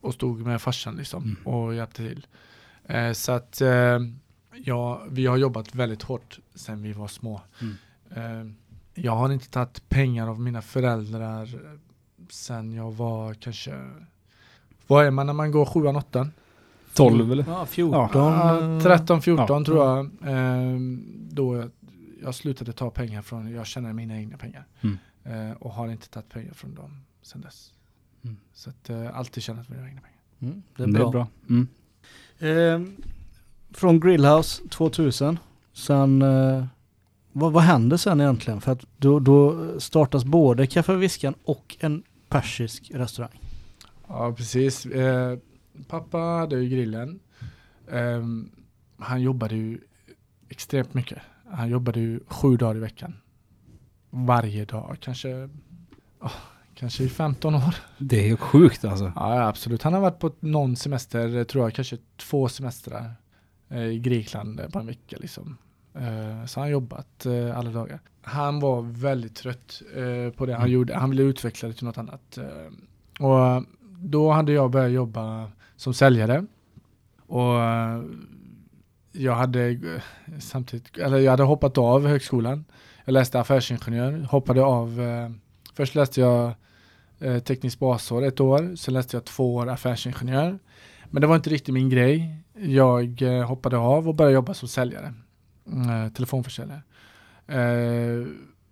Och 0.00 0.14
stod 0.14 0.40
med 0.46 0.62
farsan 0.62 0.96
liksom 0.96 1.22
Mm. 1.22 1.36
och 1.46 1.74
hjälpte 1.74 2.08
till. 2.08 2.26
Eh, 2.84 3.12
så 3.12 3.32
att 3.32 3.60
eh, 3.60 3.98
ja, 4.64 5.02
vi 5.10 5.26
har 5.26 5.36
jobbat 5.36 5.74
väldigt 5.74 6.02
hårt 6.02 6.38
sen 6.54 6.82
vi 6.82 6.92
var 6.92 7.08
små. 7.08 7.40
Mm. 7.60 7.76
Eh, 8.46 8.52
jag 9.02 9.16
har 9.16 9.32
inte 9.32 9.50
tagit 9.50 9.88
pengar 9.88 10.28
av 10.28 10.40
mina 10.40 10.62
föräldrar 10.62 11.48
sen 12.30 12.72
jag 12.72 12.92
var 12.92 13.34
kanske, 13.34 13.90
vad 14.86 15.06
är 15.06 15.10
man 15.10 15.26
när 15.26 15.32
man 15.32 15.50
går 15.50 15.64
sjuan, 15.66 15.96
åttan? 15.96 16.32
12 16.94 17.32
eller? 17.32 17.44
Ja, 17.48 17.66
14. 17.66 18.08
Ja, 18.14 18.80
13, 18.82 19.22
14 19.22 19.46
Ja. 19.48 19.64
tror 19.64 19.84
jag. 19.84 19.98
Eh, 20.28 20.78
då 21.30 21.56
jag, 21.56 21.70
jag 22.22 22.34
slutade 22.34 22.72
ta 22.72 22.90
pengar 22.90 23.22
från, 23.22 23.50
jag 23.52 23.66
tjänade 23.66 23.94
mina 23.94 24.16
egna 24.16 24.36
pengar. 24.36 24.66
Mm. 24.80 24.98
Eh, 25.24 25.56
och 25.56 25.72
har 25.72 25.88
inte 25.88 26.08
tagit 26.08 26.28
pengar 26.28 26.52
från 26.52 26.74
dem 26.74 27.00
sen 27.22 27.40
dess. 27.40 27.72
Mm. 28.24 28.36
Så 28.52 28.70
att 28.70 28.90
eh, 28.90 29.16
alltid 29.18 29.42
tjänat 29.42 29.68
mina 29.68 29.88
egna 29.88 30.00
pengar. 30.00 30.20
Mm, 30.40 30.62
det 30.76 30.82
är 30.82 30.86
Det 30.86 30.92
bra. 30.92 31.08
är 31.08 31.12
bra. 31.12 31.26
Mm. 31.48 31.68
Eh, 32.40 32.80
från 33.70 34.00
Grillhouse 34.00 34.62
2000. 34.68 35.38
Sen, 35.72 36.22
eh, 36.22 36.64
vad, 37.32 37.52
vad 37.52 37.62
händer 37.62 37.96
sen 37.96 38.20
egentligen? 38.20 38.60
För 38.60 38.72
att 38.72 38.84
då, 38.96 39.20
då 39.20 39.66
startas 39.80 40.24
både 40.24 40.66
Café 40.66 40.94
Viskan 40.94 41.34
och 41.44 41.76
en 41.80 42.02
persisk 42.28 42.90
restaurang. 42.94 43.40
Ja, 44.08 44.34
precis. 44.36 44.86
Eh, 44.86 45.38
pappa 45.88 46.18
hade 46.18 46.56
ju 46.56 46.68
grillen. 46.68 47.20
Ehm, 47.90 48.50
han 48.98 49.22
jobbade 49.22 49.56
ju 49.56 49.78
extremt 50.48 50.94
mycket. 50.94 51.18
Han 51.50 51.68
jobbade 51.68 52.00
ju 52.00 52.20
sju 52.26 52.56
dagar 52.56 52.76
i 52.76 52.80
veckan. 52.80 53.16
Varje 54.10 54.64
dag, 54.64 54.96
kanske, 55.00 55.48
oh, 56.20 56.32
kanske 56.80 57.04
i 57.04 57.08
15 57.08 57.54
år. 57.54 57.74
Det 57.98 58.20
är 58.24 58.26
ju 58.28 58.36
sjukt 58.36 58.84
alltså. 58.84 59.12
Ja, 59.16 59.48
absolut. 59.48 59.82
Han 59.82 59.92
har 59.92 60.00
varit 60.00 60.18
på 60.18 60.32
någon 60.40 60.76
semester, 60.76 61.44
tror 61.44 61.64
jag, 61.64 61.74
kanske 61.74 61.96
två 62.16 62.48
semestrar 62.48 63.12
eh, 63.68 63.82
i 63.84 63.98
Grekland 63.98 64.60
eh, 64.60 64.68
på 64.68 64.78
en 64.78 64.86
vecka 64.86 65.16
liksom. 65.20 65.56
Eh, 65.94 66.46
så 66.46 66.60
han 66.60 66.66
har 66.66 66.72
jobbat 66.72 67.26
alla 67.54 67.70
dagar. 67.70 68.00
Han 68.22 68.60
var 68.60 68.82
väldigt 68.82 69.36
trött 69.36 69.82
på 70.36 70.46
det 70.46 70.52
han 70.52 70.62
Mm. 70.62 70.72
gjorde. 70.72 70.94
Han 70.96 71.10
ville 71.10 71.22
utveckla 71.22 71.68
det 71.68 71.74
till 71.74 71.86
något 71.86 71.98
annat. 71.98 72.38
Och 73.20 73.64
då 73.98 74.30
hade 74.30 74.52
jag 74.52 74.70
börjat 74.70 74.90
jobba 74.92 75.50
som 75.76 75.94
säljare. 75.94 76.46
Och 77.26 77.54
jag 79.12 79.34
hade 79.34 79.80
samtidigt, 80.38 80.98
eller 80.98 81.18
jag 81.18 81.30
hade 81.30 81.42
hoppat 81.42 81.78
av 81.78 82.06
högskolan. 82.06 82.64
Jag 83.04 83.12
läste 83.12 83.40
affärsingenjör, 83.40 84.26
hoppade 84.30 84.62
av. 84.62 85.00
Först 85.74 85.94
läste 85.94 86.20
jag 86.20 86.52
eh, 87.20 87.38
tekniskt 87.38 87.78
basår 87.78 88.24
ett 88.24 88.40
år, 88.40 88.76
sen 88.76 88.94
läste 88.94 89.16
jag 89.16 89.24
två 89.24 89.54
år 89.54 89.68
affärsingenjör. 89.68 90.58
Men 91.10 91.20
det 91.20 91.26
var 91.26 91.36
inte 91.36 91.50
riktigt 91.50 91.74
min 91.74 91.90
grej. 91.90 92.36
Jag 92.54 93.22
eh, 93.22 93.46
hoppade 93.46 93.76
av 93.76 94.08
och 94.08 94.14
började 94.14 94.34
jobba 94.34 94.54
som 94.54 94.68
säljare, 94.68 95.14
mm, 95.66 95.90
eh, 95.90 96.12
telefonförsäljare. 96.12 96.82
Eh, 97.46 98.26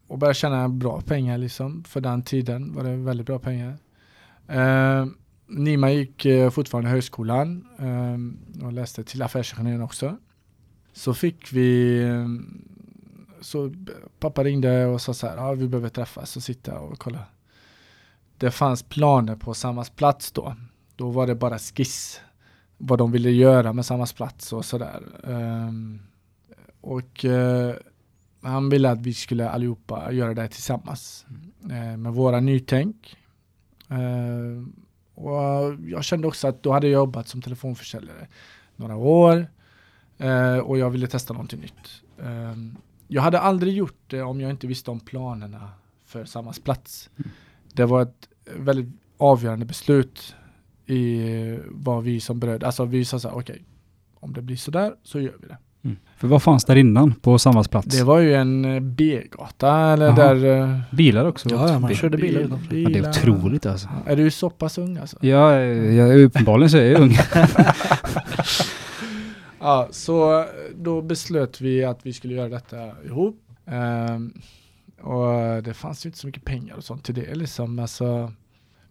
och 0.07 0.19
började 0.19 0.35
tjäna 0.35 0.69
bra 0.69 1.01
pengar 1.01 1.39
liksom. 1.39 1.85
För 1.85 2.01
den 2.01 2.23
tiden 2.23 2.75
var 2.75 2.85
det 2.85 2.97
väldigt 2.97 3.27
bra 3.27 3.39
pengar. 3.39 3.77
Eh, 4.49 5.07
Nima 5.47 5.91
gick 5.91 6.25
eh, 6.25 6.51
fortfarande 6.51 6.91
högskolan 6.91 7.67
eh, 7.79 8.65
och 8.67 8.73
läste 8.73 9.05
till 9.05 9.23
affärsingenjör 9.23 9.83
också. 9.83 10.17
Så 10.93 11.15
fick 11.15 11.53
vi, 11.53 12.01
eh, 12.03 12.27
så 13.41 13.73
pappa 14.21 14.45
ringde 14.45 14.87
och 14.87 15.01
sa 15.01 15.15
så 15.15 15.27
här, 15.27 15.37
ah, 15.37 15.55
vi 15.55 15.69
behöver 15.69 15.89
träffas 15.89 16.37
och 16.37 16.43
sitta 16.43 16.79
och 16.79 16.99
kolla. 16.99 17.25
Det 18.39 18.51
fanns 18.51 18.83
planer 18.83 19.37
på 19.37 19.55
Sammas 19.55 19.91
plats 19.91 20.33
då. 20.33 20.57
Då 20.97 21.11
var 21.11 21.27
det 21.27 21.35
bara 21.35 21.59
skiss 21.59 22.21
vad 22.79 22.99
de 22.99 23.13
ville 23.13 23.31
göra 23.31 23.73
med 23.73 23.87
Sammas 23.87 24.13
plats 24.13 24.53
och 24.53 24.65
sådär. 24.65 25.03
Um, 25.23 26.01
och 26.81 27.25
eh, 27.25 27.75
han 28.43 28.69
ville 28.71 28.91
att 28.91 29.01
vi 29.01 29.15
skulle 29.15 29.51
allihopa 29.51 30.13
göra 30.13 30.35
det 30.35 30.49
tillsammans. 30.49 31.27
Eh, 31.63 31.97
med 31.97 32.13
våra 32.13 32.41
nytänk. 32.41 33.17
Eh, 33.89 34.65
Och 35.15 35.75
jag 35.87 36.05
kände 36.05 36.27
också 36.29 36.49
att 36.49 36.63
då 36.63 36.73
hade 36.73 36.87
jag 36.87 36.99
jobbat 36.99 37.29
som 37.29 37.43
telefonförsäljare 37.43 38.29
några 38.77 38.97
år 38.97 39.47
eh, 40.19 40.59
och 40.59 40.79
jag 40.79 40.91
ville 40.91 41.07
testa 41.07 41.33
någonting 41.33 41.61
nytt. 41.61 42.03
Eh, 42.19 42.55
jag 43.09 43.23
hade 43.23 43.41
aldrig 43.41 43.75
gjort 43.75 44.03
det 44.07 44.23
om 44.23 44.41
jag 44.41 44.51
inte 44.51 44.67
visste 44.67 44.91
om 44.91 45.01
planerna 45.01 45.71
för 46.07 46.25
Sammas 46.25 46.59
plats. 46.59 47.11
Mm. 47.17 47.31
Det 47.73 47.85
var 47.85 48.03
ett 48.03 48.28
väldigt 48.57 48.89
avgörande 49.19 49.67
beslut 49.67 50.35
i 50.87 51.23
vad 51.71 52.03
vi 52.05 52.21
som 52.21 52.41
bröd, 52.41 52.65
alltså 52.65 52.85
vi 52.85 53.05
sa 53.05 53.19
så 53.19 53.29
här, 53.29 53.37
okej, 53.37 53.63
om 54.21 54.33
det 54.33 54.43
blir 54.43 54.57
sådär 54.57 54.93
så 55.03 55.21
gör 55.21 55.33
vi 55.43 55.49
det. 55.49 55.57
Mm. 55.85 55.97
För 56.17 56.29
vad 56.29 56.43
fanns 56.43 56.65
där 56.65 56.77
innan 56.77 57.15
på 57.15 57.39
Sammas 57.39 57.69
plats? 57.69 57.87
Det 57.99 58.05
var 58.05 58.19
ju 58.19 58.35
en 58.35 58.65
eh, 58.65 58.81
B-gata 58.81 59.77
eller 59.93 60.07
Jaha. 60.07 60.35
där... 60.35 60.61
eh, 60.63 60.81
Bilar 60.93 61.25
också? 61.25 61.49
Ja, 61.51 61.69
ja, 61.69 61.79
man 61.79 61.89
Bil- 61.89 61.97
körde 61.97 62.17
bilar 62.19 62.41
bil- 62.41 62.47
utanför. 62.47 62.77
Ja, 62.77 62.89
det 62.89 62.95
är 62.95 62.95
bilar. 62.95 63.11
otroligt 63.11 63.67
alltså. 63.67 63.89
Är 64.07 64.17
du 64.17 64.31
så 64.31 64.51
pass 64.51 64.79
ung 64.79 64.97
alltså? 64.97 65.17
Ja, 65.21 65.55
jag, 65.61 66.21
uppenbarligen 66.21 66.71
så 66.71 66.77
är 66.77 66.91
jag 66.93 67.01
ung. 67.01 67.17
Ja, 69.61 69.89
så 69.91 70.45
då 70.77 71.03
beslöt 71.03 71.61
vi 71.61 71.85
att 71.85 72.07
vi 72.07 72.13
skulle 72.13 72.35
göra 72.35 72.49
detta 72.49 72.77
ihop. 73.07 73.41
Ehm, 73.67 74.33
och 75.01 75.33
eh, 75.35 75.63
det 75.63 75.75
fanns 75.75 76.07
ju 76.07 76.09
inte 76.09 76.19
så 76.19 76.27
mycket 76.27 76.45
pengar 76.45 76.75
och 76.75 76.85
sånt 76.85 77.05
till 77.05 77.15
det 77.15 77.35
liksom. 77.35 77.79
Alltså, 77.79 78.33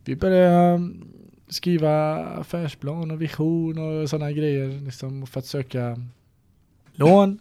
vi 0.05 0.15
började 0.15 0.47
ehm, 0.47 1.07
skriva 1.47 2.15
affärsplan 2.25 3.11
och 3.11 3.21
vision 3.21 3.77
och 3.77 4.09
sådana 4.09 4.31
grejer 4.31 4.67
liksom 4.67 5.27
för 5.27 5.39
att 5.39 5.45
söka 5.45 5.97
lån 6.93 7.39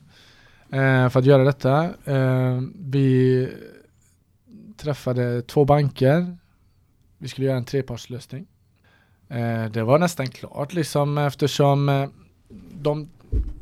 eh, 0.71 1.09
för 1.09 1.19
att 1.19 1.25
göra 1.25 1.45
detta. 1.45 1.85
Eh, 2.05 2.61
vi 2.75 3.49
träffade 4.77 5.43
två 5.43 5.65
banker. 5.65 6.37
Vi 7.19 7.29
skulle 7.29 7.47
göra 7.47 7.57
en 7.57 7.65
trepartslösning. 7.65 8.47
Eh, 9.29 9.65
det 9.65 9.83
var 9.83 9.99
nästan 9.99 10.27
klart 10.27 10.73
liksom 10.73 11.19
eftersom 11.19 11.89
eh, 11.89 12.09
de, 12.73 13.09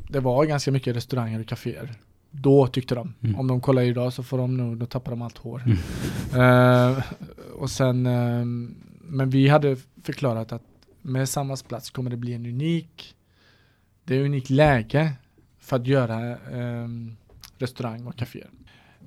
det 0.09 0.19
var 0.19 0.45
ganska 0.45 0.71
mycket 0.71 0.95
restauranger 0.95 1.39
och 1.39 1.47
kaféer. 1.47 1.93
Då 2.41 2.67
tyckte 2.67 2.95
de. 2.95 3.13
Mm. 3.21 3.35
Om 3.39 3.47
de 3.47 3.61
kollar 3.61 3.81
idag 3.81 4.13
så 4.13 4.23
får 4.23 4.37
de 4.37 4.57
nog, 4.57 4.77
då 4.77 4.85
tappar 4.85 5.11
de 5.11 5.21
allt 5.21 5.37
hår. 5.37 5.63
Mm. 5.65 6.91
Eh, 6.97 7.03
och 7.55 7.69
sen, 7.69 8.05
eh, 8.05 8.45
men 9.01 9.29
vi 9.29 9.47
hade 9.47 9.77
förklarat 10.03 10.51
att 10.51 10.63
med 11.01 11.29
Sammas 11.29 11.63
plats 11.63 11.89
kommer 11.89 12.09
det 12.09 12.17
bli 12.17 12.33
en 12.33 12.45
unik, 12.45 13.15
det 14.03 14.15
är 14.15 14.21
ett 14.21 14.25
unikt 14.25 14.49
läge 14.49 15.11
för 15.59 15.75
att 15.75 15.87
göra 15.87 16.29
eh, 16.31 16.87
restaurang 17.57 18.05
och 18.07 18.15
kaféer. 18.15 18.49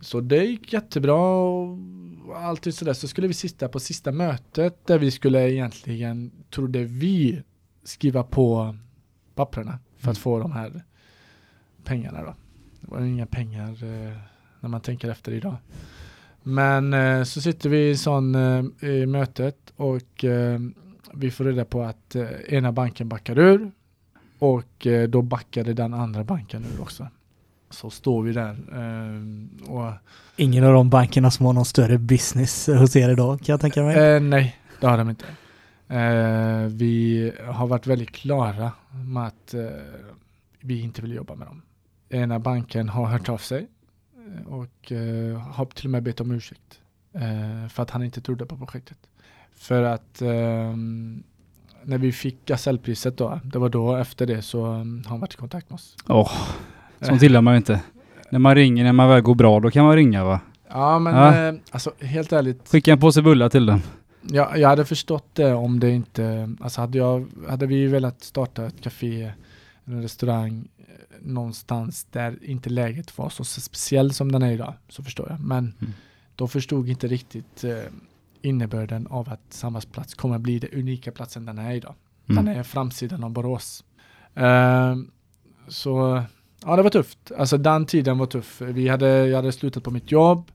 Så 0.01 0.21
det 0.21 0.45
gick 0.45 0.73
jättebra 0.73 1.15
och 1.17 1.79
alltid 2.37 2.75
sådär. 2.75 2.93
Så 2.93 3.09
skulle 3.09 3.27
vi 3.29 3.35
sitta 3.35 3.69
på 3.69 3.81
sista 3.81 4.13
mötet 4.13 4.87
där 4.87 4.99
vi 4.99 5.11
skulle 5.11 5.51
egentligen, 5.53 6.31
trodde 6.51 6.85
vi, 6.85 7.43
skriva 7.85 8.23
på 8.23 8.77
papperna 9.35 9.79
för 9.97 10.11
att 10.11 10.17
Mm. 10.17 10.23
få 10.23 10.39
de 10.39 10.53
här 10.53 10.83
pengarna 11.85 12.23
då. 12.23 12.35
Var 12.91 13.01
inga 13.01 13.27
pengar 13.27 13.69
eh, 13.69 14.17
när 14.61 14.69
man 14.69 14.81
tänker 14.81 15.11
efter 15.11 15.33
idag. 15.33 15.57
Men 16.43 16.95
eh, 16.95 17.23
så 17.23 17.41
sitter 17.41 17.69
vi 17.69 17.91
i 17.91 17.97
sån 17.97 18.35
eh, 18.35 18.89
i 18.89 19.07
mötet 19.07 19.73
och 19.77 20.25
vi 21.13 21.31
får 21.31 21.45
reda 21.45 21.65
på 21.65 21.83
att 21.83 22.17
ena 22.49 22.73
banken 22.73 23.09
backar 23.09 23.39
ur 23.39 23.71
och 24.39 24.87
då 25.09 25.23
backade 25.23 25.75
den 25.75 25.95
andra 25.95 26.25
banken 26.25 26.65
ur 26.65 26.83
också. 26.83 27.09
Så 27.71 27.91
står 27.91 28.23
vi 28.23 28.33
där 28.33 28.57
och 29.67 29.93
Ingen 30.37 30.65
av 30.65 30.73
de 30.73 30.91
bankerna 30.91 31.31
som 31.31 31.47
har 31.47 31.53
någon 31.53 31.65
större 31.65 31.99
business 31.99 32.67
hos 32.67 32.97
er 32.97 33.11
idag 33.11 33.39
kan 33.39 33.53
jag 33.53 33.61
tänka 33.61 33.83
mig. 33.83 34.21
Nej, 34.21 34.57
det 34.81 34.87
har 34.87 34.99
de 34.99 35.11
inte. 35.11 35.25
Vi 36.69 37.33
har 37.47 37.67
varit 37.67 37.87
väldigt 37.87 38.13
klara 38.13 38.73
med 38.91 39.27
att 39.27 39.55
vi 40.61 40.81
inte 40.81 41.03
vill 41.03 41.13
jobba 41.13 41.35
med 41.35 41.47
dem. 41.47 41.63
Ena 42.11 42.39
banken 42.39 42.89
har 42.89 43.07
hört 43.07 43.29
av 43.29 43.39
sig 43.39 43.67
eh, 44.17 44.53
och 44.53 44.93
eh, 44.93 45.39
har 45.39 45.65
till 45.65 45.87
och 45.87 45.91
med 45.91 46.03
bett 46.03 46.21
om 46.21 46.31
ursäkt 46.31 46.81
eh, 47.13 47.69
för 47.69 47.83
att 47.83 47.91
han 47.91 48.03
inte 48.03 48.21
trodde 48.21 48.47
på 48.47 48.57
projektet. 48.57 48.99
För 49.55 49.83
att 49.83 50.23
ehm, 50.23 51.23
när 51.83 51.99
vi 51.99 52.13
fick 52.13 52.47
gasellpriset 52.47 53.17
då, 53.17 53.41
det 53.45 53.59
var 53.59 53.69
då 53.69 53.97
efter 53.97 54.27
det 54.27 54.43
så 54.43 54.67
um, 54.67 55.03
har 55.05 55.11
han 55.11 55.21
varit 55.21 55.35
i 55.35 55.37
kontakt 55.37 55.71
med 55.71 55.75
oss. 55.75 55.97
Åh, 56.07 56.33
sånt 57.01 57.23
gillar 57.23 57.41
man 57.41 57.55
ju 57.55 57.57
inte. 57.59 57.81
När 58.31 58.39
man 58.39 58.55
ringer 58.55 58.85
när 58.85 58.93
man 58.93 59.09
väl 59.09 59.21
går 59.21 59.35
bra, 59.35 59.61
då 59.61 59.71
kan 59.71 59.85
man 59.85 59.97
ringa 59.97 60.25
va? 60.25 60.41
Ja 60.69 60.99
men 60.99 61.15
Ja. 61.15 61.49
Eh, 61.49 61.55
alltså 61.71 61.93
helt 62.01 62.33
ärligt, 62.33 62.69
Skicka 62.69 62.93
en 62.93 63.01
påse 63.01 63.23
bullar 63.23 63.49
till 63.49 63.67
dem. 63.67 63.83
Jag, 64.23 64.59
jag 64.59 64.69
hade 64.69 64.85
förstått 64.85 65.35
det 65.35 65.55
om 65.55 65.81
det 65.81 65.91
inte, 65.91 66.55
alltså 66.61 66.81
hade, 66.81 66.99
jag, 66.99 67.27
hade 67.49 67.67
vi 67.67 67.87
velat 67.87 68.23
starta 68.23 68.67
ett 68.67 68.81
café, 68.81 69.33
en 69.85 70.03
restaurang 70.03 70.69
eh, 70.78 70.78
någonstans 71.23 72.05
där 72.11 72.39
inte 72.45 72.71
läget 72.71 73.19
var 73.19 73.29
så 73.31 73.45
speciell 73.45 74.13
som 74.13 74.33
den 74.33 74.43
är 74.43 74.53
idag, 74.53 74.75
så 74.89 75.03
förstår 75.03 75.27
jag. 75.31 75.41
Men 75.41 75.75
Mm. 75.81 75.93
de 76.37 76.49
förstod 76.49 76.89
inte 76.89 77.07
riktigt 77.07 77.65
eh, 77.65 77.79
innebörden 78.43 79.07
av 79.07 79.29
att 79.29 79.41
Sammas 79.53 79.87
plats 79.87 80.15
kommer 80.15 80.39
bli 80.39 80.59
den 80.59 80.71
unika 80.73 81.13
platsen 81.13 81.47
den 81.47 81.59
är 81.59 81.73
idag. 81.73 81.95
Den 82.27 82.39
Mm. 82.39 82.59
är 82.59 82.63
framsidan 82.63 83.25
av 83.25 83.31
Borås. 83.31 83.85
Eh, 84.35 84.97
så 85.69 86.23
ja, 86.65 86.77
det 86.77 86.83
var 86.83 86.91
tufft. 86.91 87.33
Alltså 87.39 87.59
den 87.59 87.87
tiden 87.87 88.19
var 88.19 88.27
tuff. 88.27 88.61
Vi 88.61 88.89
hade, 88.89 89.09
jag 89.27 89.37
hade 89.37 89.53
slutat 89.53 89.83
på 89.83 89.91
mitt 89.91 90.11
jobb. 90.13 90.51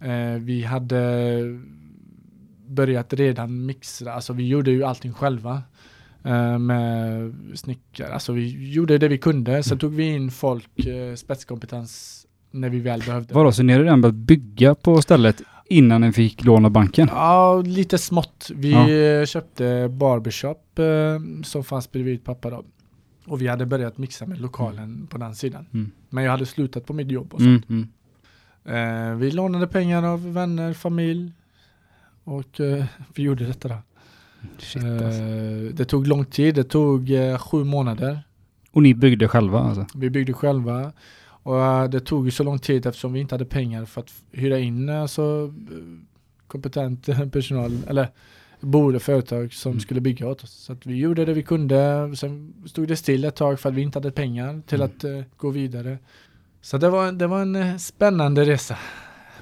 Eh, 0.00 0.32
vi 0.40 0.62
hade 0.64 1.42
börjat 2.66 3.12
redan 3.12 3.66
mixa, 3.66 4.12
alltså 4.12 4.32
vi 4.32 4.48
gjorde 4.48 4.70
ju 4.70 4.84
allting 4.84 5.12
själva. 5.12 5.62
Eh, 6.24 6.58
med 6.58 7.32
snickare, 7.54 8.12
alltså 8.12 8.32
vi 8.32 8.70
gjorde 8.72 8.98
det 8.98 9.08
vi 9.08 9.18
kunde. 9.18 9.62
Sen 9.62 9.72
Mm. 9.72 9.78
tog 9.78 9.94
vi 9.94 10.04
in 10.04 10.30
folk, 10.30 10.86
eh, 10.86 11.14
spetskompetens 11.14 12.24
när 12.50 12.68
vi 12.68 12.80
väl 12.80 13.00
behövde. 13.06 13.34
Vadå, 13.34 13.52
så 13.52 13.62
ni 13.62 13.72
hade 13.72 13.84
redan 13.84 14.00
börjat 14.00 14.14
bygga 14.14 14.74
på 14.74 15.02
stället 15.02 15.42
innan 15.68 16.00
ni 16.00 16.12
fick 16.12 16.44
låna 16.44 16.70
banken? 16.70 17.08
Ja, 17.12 17.62
lite 17.66 17.98
smått. 17.98 18.50
Vi 18.54 18.70
Ja. 18.72 18.90
eh, 18.90 19.26
köpte 19.26 19.88
barbershop 19.88 20.80
som 21.44 21.64
fanns 21.64 21.92
bredvid 21.92 22.24
pappa 22.24 22.50
då. 22.50 22.64
Och 23.26 23.42
vi 23.42 23.46
hade 23.46 23.66
börjat 23.66 23.98
mixa 23.98 24.26
med 24.26 24.40
lokalen 24.40 25.06
på 25.06 25.18
den 25.18 25.34
sidan. 25.34 25.66
Mm. 25.74 25.90
Men 26.10 26.24
jag 26.24 26.30
hade 26.30 26.46
slutat 26.46 26.86
på 26.86 26.92
mitt 26.92 27.10
jobb 27.10 27.34
och 27.34 27.40
sånt. 27.40 27.68
Mm. 27.68 27.88
Mm. 28.64 29.10
Eh, 29.10 29.16
vi 29.16 29.30
lånade 29.30 29.66
pengar 29.66 30.02
av 30.02 30.32
vänner, 30.32 30.72
familj. 30.72 31.32
Och 32.24 32.60
vi 33.14 33.22
gjorde 33.22 33.44
detta 33.46 33.68
då. 33.68 33.74
Shit, 34.58 34.84
alltså. 34.84 35.22
Eh, 35.22 35.74
det 35.74 35.84
tog 35.84 36.06
lång 36.06 36.24
tid, 36.24 36.54
det 36.54 36.64
tog 36.64 37.10
eh, 37.10 37.38
sju 37.38 37.64
månader. 37.64 38.20
Och 38.72 38.82
ni 38.82 38.94
byggde 38.94 39.28
själva 39.28 39.58
alltså? 39.60 39.86
Vi 39.94 40.10
byggde 40.10 40.32
själva. 40.32 40.92
Och 41.42 41.60
eh, 41.64 41.88
det 41.88 42.00
tog 42.00 42.24
ju 42.24 42.30
så 42.30 42.42
lång 42.44 42.58
tid 42.58 42.86
eftersom 42.86 43.12
vi 43.12 43.20
inte 43.20 43.34
hade 43.34 43.44
pengar 43.44 43.84
för 43.84 44.00
att 44.00 44.12
hyra 44.32 44.58
in 44.58 44.88
alltså, 44.88 45.52
eh, 45.70 45.76
kompetent 46.46 47.06
personal, 47.32 47.78
eller 47.86 48.08
boende 48.60 49.00
företag 49.00 49.52
som 49.52 49.72
Mm. 49.72 49.80
skulle 49.80 50.00
bygga 50.00 50.26
åt 50.28 50.44
oss. 50.44 50.50
Så 50.52 50.72
att 50.72 50.86
vi 50.86 50.94
gjorde 50.96 51.24
det 51.24 51.32
vi 51.34 51.42
kunde. 51.42 52.12
Sen 52.16 52.54
stod 52.66 52.88
det 52.88 52.96
still 52.96 53.24
ett 53.24 53.36
tag 53.36 53.60
för 53.60 53.68
att 53.68 53.74
vi 53.74 53.82
inte 53.82 53.98
hade 53.98 54.10
pengar 54.10 54.62
till 54.66 54.80
Mm. 54.80 54.90
att 54.96 55.04
eh, 55.04 55.20
gå 55.36 55.50
vidare. 55.50 55.98
Så 56.60 56.78
det 56.78 56.90
var, 56.90 57.12
det 57.12 57.26
var 57.26 57.40
en 57.42 57.78
spännande 57.78 58.44
resa. 58.44 58.76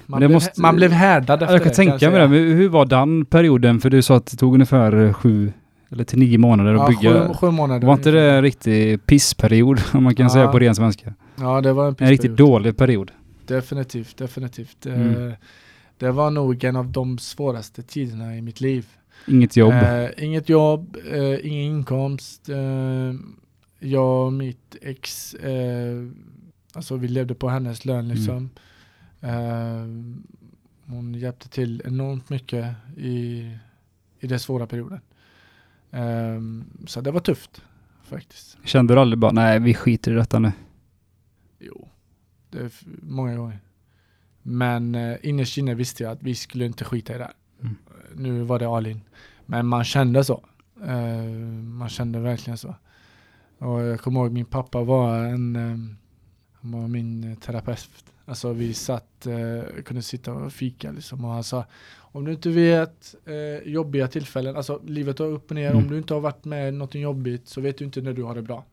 Man, 0.06 0.18
blev, 0.20 0.30
måste- 0.30 0.60
man 0.60 0.76
blev 0.76 0.90
härdad 0.92 1.42
efter 1.42 1.54
Jag 1.54 1.62
kan 1.62 1.68
det, 1.70 1.74
tänka 1.76 1.98
jag 2.00 2.12
mig 2.30 2.40
det, 2.40 2.44
hur 2.54 2.68
var 2.68 2.86
den 2.86 3.24
perioden? 3.24 3.80
För 3.80 3.90
du 3.90 4.02
sa 4.02 4.16
att 4.16 4.26
det 4.26 4.36
tog 4.36 4.54
ungefär 4.54 5.04
eh, 5.04 5.12
sju 5.12 5.52
eller 5.90 6.04
till 6.04 6.18
nio 6.18 6.38
månader 6.38 6.74
att 6.74 6.80
Ja, 6.80 6.88
bygga. 7.10 7.28
sju, 7.28 7.34
sju 7.34 7.50
månader. 7.50 7.86
Var 7.86 7.94
inte 7.94 8.10
det 8.10 8.30
en 8.32 8.42
riktig 8.42 9.06
pissperiod 9.06 9.80
om 9.92 10.04
man 10.04 10.14
kan 10.14 10.24
Ja. 10.26 10.30
säga 10.30 10.48
på 10.48 10.58
ren 10.58 10.74
svenska? 10.74 11.14
Ja, 11.36 11.60
det 11.60 11.72
var 11.72 11.88
en, 11.88 11.94
En 11.98 12.08
riktigt 12.08 12.30
pissperiod. 12.30 12.50
dålig 12.52 12.76
period. 12.76 13.10
Definitivt, 13.46 14.16
definitivt. 14.16 14.86
Mm. 14.86 15.28
Eh, 15.28 15.32
det 15.98 16.10
var 16.10 16.30
nog 16.30 16.64
en 16.64 16.76
av 16.76 16.86
de 16.90 17.18
svåraste 17.18 17.82
tiderna 17.82 18.36
i 18.36 18.42
mitt 18.42 18.60
liv. 18.60 18.86
Inget 19.28 19.56
jobb. 19.56 19.72
Eh, 19.72 20.24
inget 20.24 20.48
jobb, 20.48 20.96
eh, 21.12 21.46
ingen 21.46 21.62
inkomst. 21.76 22.48
Eh, 22.48 22.56
jag 23.78 24.26
och 24.26 24.32
mitt 24.32 24.76
ex, 24.82 25.34
eh, 25.34 26.06
alltså 26.72 26.96
vi 26.96 27.08
levde 27.08 27.34
på 27.34 27.48
hennes 27.48 27.84
lön 27.84 28.08
liksom. 28.08 28.36
Eh, 28.36 28.60
hon 30.86 31.14
hjälpte 31.14 31.48
till 31.48 31.82
enormt 31.84 32.30
mycket 32.30 32.74
i, 32.96 33.50
i 34.20 34.26
den 34.26 34.40
svåra 34.40 34.66
perioden. 34.66 35.00
Eh, 35.90 36.40
så 36.86 37.00
det 37.00 37.10
var 37.10 37.20
tufft 37.20 37.62
faktiskt. 38.02 38.58
Kände 38.64 38.94
du 38.94 39.00
aldrig 39.00 39.18
bara, 39.18 39.32
nej 39.32 39.60
vi 39.60 39.74
skiter 39.74 40.12
i 40.12 40.14
detta 40.14 40.38
nu? 40.38 40.52
Jo, 41.58 41.88
det 42.50 42.58
är 42.58 42.70
många 43.02 43.36
gånger. 43.36 43.60
Men 44.42 44.94
eh, 44.94 45.16
innerst 45.22 45.58
inne 45.58 45.74
visste 45.74 46.02
jag 46.02 46.12
att 46.12 46.22
vi 46.22 46.34
skulle 46.34 46.66
inte 46.66 46.84
skita 46.84 47.14
i 47.14 47.18
det 47.18 47.24
här. 47.24 47.34
Mm. 47.60 47.76
Nu 48.14 48.42
var 48.42 48.58
det 48.58 48.68
Alin. 48.68 49.00
Men 49.46 49.66
man 49.66 49.84
kände 49.84 50.24
så. 50.24 50.44
Eh, 50.84 51.22
man 51.62 51.88
kände 51.88 52.18
verkligen 52.18 52.58
så. 52.58 52.74
Och 53.58 53.82
jag 53.82 54.00
kommer 54.00 54.20
ihåg 54.20 54.32
min 54.32 54.44
pappa 54.44 54.82
var 54.82 55.18
en, 55.18 55.56
eh, 55.56 55.76
Han 56.72 56.80
var 56.82 56.88
min 56.88 57.24
eh, 57.30 57.38
terapeut. 57.38 57.90
Alltså 58.24 58.52
vi 58.52 58.74
satt, 58.74 59.26
eh, 59.26 59.82
kunde 59.82 60.02
sitta 60.02 60.32
och 60.32 60.52
fika 60.52 60.90
liksom 60.92 61.24
och 61.24 61.30
han 61.30 61.44
sa 61.44 61.64
om 61.98 62.24
du 62.24 62.32
inte 62.32 62.50
vet 62.50 63.14
eh, 63.26 63.72
jobbiga 63.72 64.08
tillfällen, 64.08 64.56
alltså 64.56 64.80
livet 64.86 65.18
har 65.18 65.26
upp 65.26 65.50
och 65.50 65.54
ner, 65.54 65.70
Mm. 65.70 65.82
om 65.84 65.90
du 65.90 65.98
inte 65.98 66.14
har 66.14 66.20
varit 66.20 66.44
med 66.44 66.74
något 66.74 66.94
jobbigt 66.94 67.48
så 67.48 67.60
vet 67.60 67.78
du 67.78 67.84
inte 67.84 68.00
när 68.00 68.12
du 68.12 68.22
har 68.22 68.34
det 68.34 68.42
bra. 68.42 68.64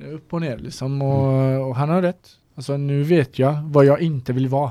Eh, 0.00 0.14
Upp 0.14 0.32
och 0.32 0.40
ner 0.40 0.58
liksom 0.58 1.02
och, 1.02 1.68
och 1.68 1.76
han 1.76 1.88
har 1.88 2.02
rätt. 2.02 2.28
Alltså 2.54 2.76
nu 2.76 3.02
vet 3.02 3.38
jag 3.38 3.62
vad 3.62 3.84
jag 3.84 4.00
inte 4.00 4.32
vill 4.32 4.48
vara. 4.48 4.70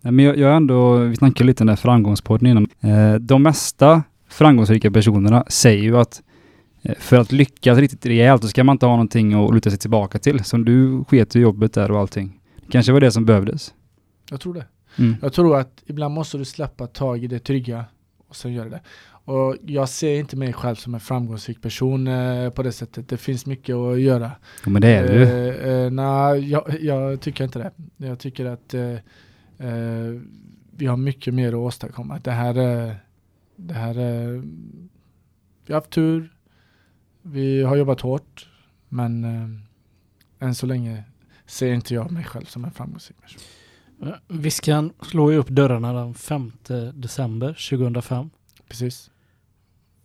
Nej, 0.00 0.12
men 0.12 0.24
jag, 0.24 0.36
jag 0.38 0.56
ändå, 0.56 0.96
vi 0.96 1.16
snackade 1.16 1.44
lite 1.46 1.62
om 1.62 1.66
den 1.66 1.72
här 1.76 1.82
framgångspodden 1.82 2.46
innan. 2.46 2.68
Eh, 2.80 3.14
de 3.14 3.42
mesta 3.42 4.02
framgångsrika 4.28 4.90
personerna 4.90 5.44
säger 5.48 5.82
ju 5.82 5.98
att 5.98 6.22
för 6.98 7.16
att 7.16 7.32
lyckas 7.32 7.78
riktigt 7.78 8.06
rejält 8.06 8.42
så 8.42 8.48
ska 8.48 8.64
man 8.64 8.74
inte 8.74 8.86
ha 8.86 8.92
någonting 8.92 9.32
att 9.34 9.54
luta 9.54 9.70
sig 9.70 9.78
tillbaka 9.78 10.18
till. 10.18 10.44
Som 10.44 10.64
du 10.64 11.04
sket 11.04 11.36
i 11.36 11.40
jobbet 11.40 11.72
där 11.72 11.90
och 11.90 11.98
allting. 11.98 12.40
Kanske 12.70 12.92
var 12.92 13.00
det 13.00 13.12
som 13.12 13.24
behövdes. 13.24 13.74
Jag 14.30 14.40
tror 14.40 14.54
det. 14.54 14.66
Mm. 14.98 15.16
Jag 15.22 15.32
tror 15.32 15.58
att 15.58 15.82
ibland 15.86 16.14
måste 16.14 16.38
du 16.38 16.44
släppa 16.44 16.86
tag 16.86 17.24
i 17.24 17.26
det 17.26 17.38
trygga 17.38 17.84
och 18.28 18.36
sen 18.36 18.52
göra 18.52 18.68
det. 18.68 18.80
Och 19.24 19.56
jag 19.66 19.88
ser 19.88 20.18
inte 20.18 20.36
mig 20.36 20.52
själv 20.52 20.74
som 20.74 20.94
en 20.94 21.00
framgångsrik 21.00 21.62
person 21.62 22.06
eh, 22.06 22.50
på 22.50 22.62
det 22.62 22.72
sättet. 22.72 23.08
Det 23.08 23.16
finns 23.16 23.46
mycket 23.46 23.74
att 23.74 24.00
göra. 24.00 24.30
Jo, 24.64 24.72
men 24.72 24.82
det 24.82 24.88
är 24.88 25.14
ju. 25.14 25.22
Eh, 25.22 25.84
eh, 25.84 25.90
nej, 25.90 26.50
jag, 26.50 26.76
jag 26.80 27.20
tycker 27.20 27.44
inte 27.44 27.58
det. 27.58 28.06
Jag 28.06 28.18
tycker 28.18 28.44
att 28.44 28.74
eh, 28.74 28.92
eh, 29.58 30.20
vi 30.76 30.86
har 30.86 30.96
mycket 30.96 31.34
mer 31.34 31.48
att 31.48 31.54
åstadkomma. 31.54 32.18
Det 32.18 32.30
här, 32.30 32.56
eh, 32.58 32.92
det 33.56 33.74
här 33.74 33.98
eh, 33.98 34.42
vi 35.66 35.72
har 35.72 35.74
haft 35.74 35.90
tur. 35.90 36.32
Vi 37.22 37.62
har 37.62 37.76
jobbat 37.76 38.00
hårt. 38.00 38.48
Men 38.88 39.24
eh, 39.24 40.46
än 40.46 40.54
så 40.54 40.66
länge 40.66 41.04
ser 41.46 41.72
inte 41.72 41.94
jag 41.94 42.10
mig 42.10 42.24
själv 42.24 42.44
som 42.44 42.64
en 42.64 42.70
framgångsrik 42.70 43.20
person. 43.22 43.40
Eh, 44.02 44.08
Viskan 44.28 44.92
slår 45.02 45.32
ju 45.32 45.38
upp 45.38 45.48
dörrarna 45.48 45.92
den 45.92 46.14
5 46.14 46.52
december 46.94 47.68
2005. 47.70 48.30
Precis. 48.68 49.10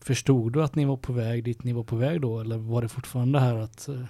Förstod 0.02 0.54
du 0.54 0.64
att 0.64 0.76
ni 0.76 0.86
var 0.86 0.98
på 0.98 1.14
väg 1.14 1.44
dit 1.44 1.64
ni 1.64 1.74
var 1.74 1.84
på 1.84 1.96
väg 1.96 2.22
då? 2.22 2.40
Eller 2.40 2.58
var 2.58 2.82
det 2.82 2.88
fortfarande 2.90 3.40
här 3.40 3.56
att... 3.56 3.88
eh, 3.88 4.02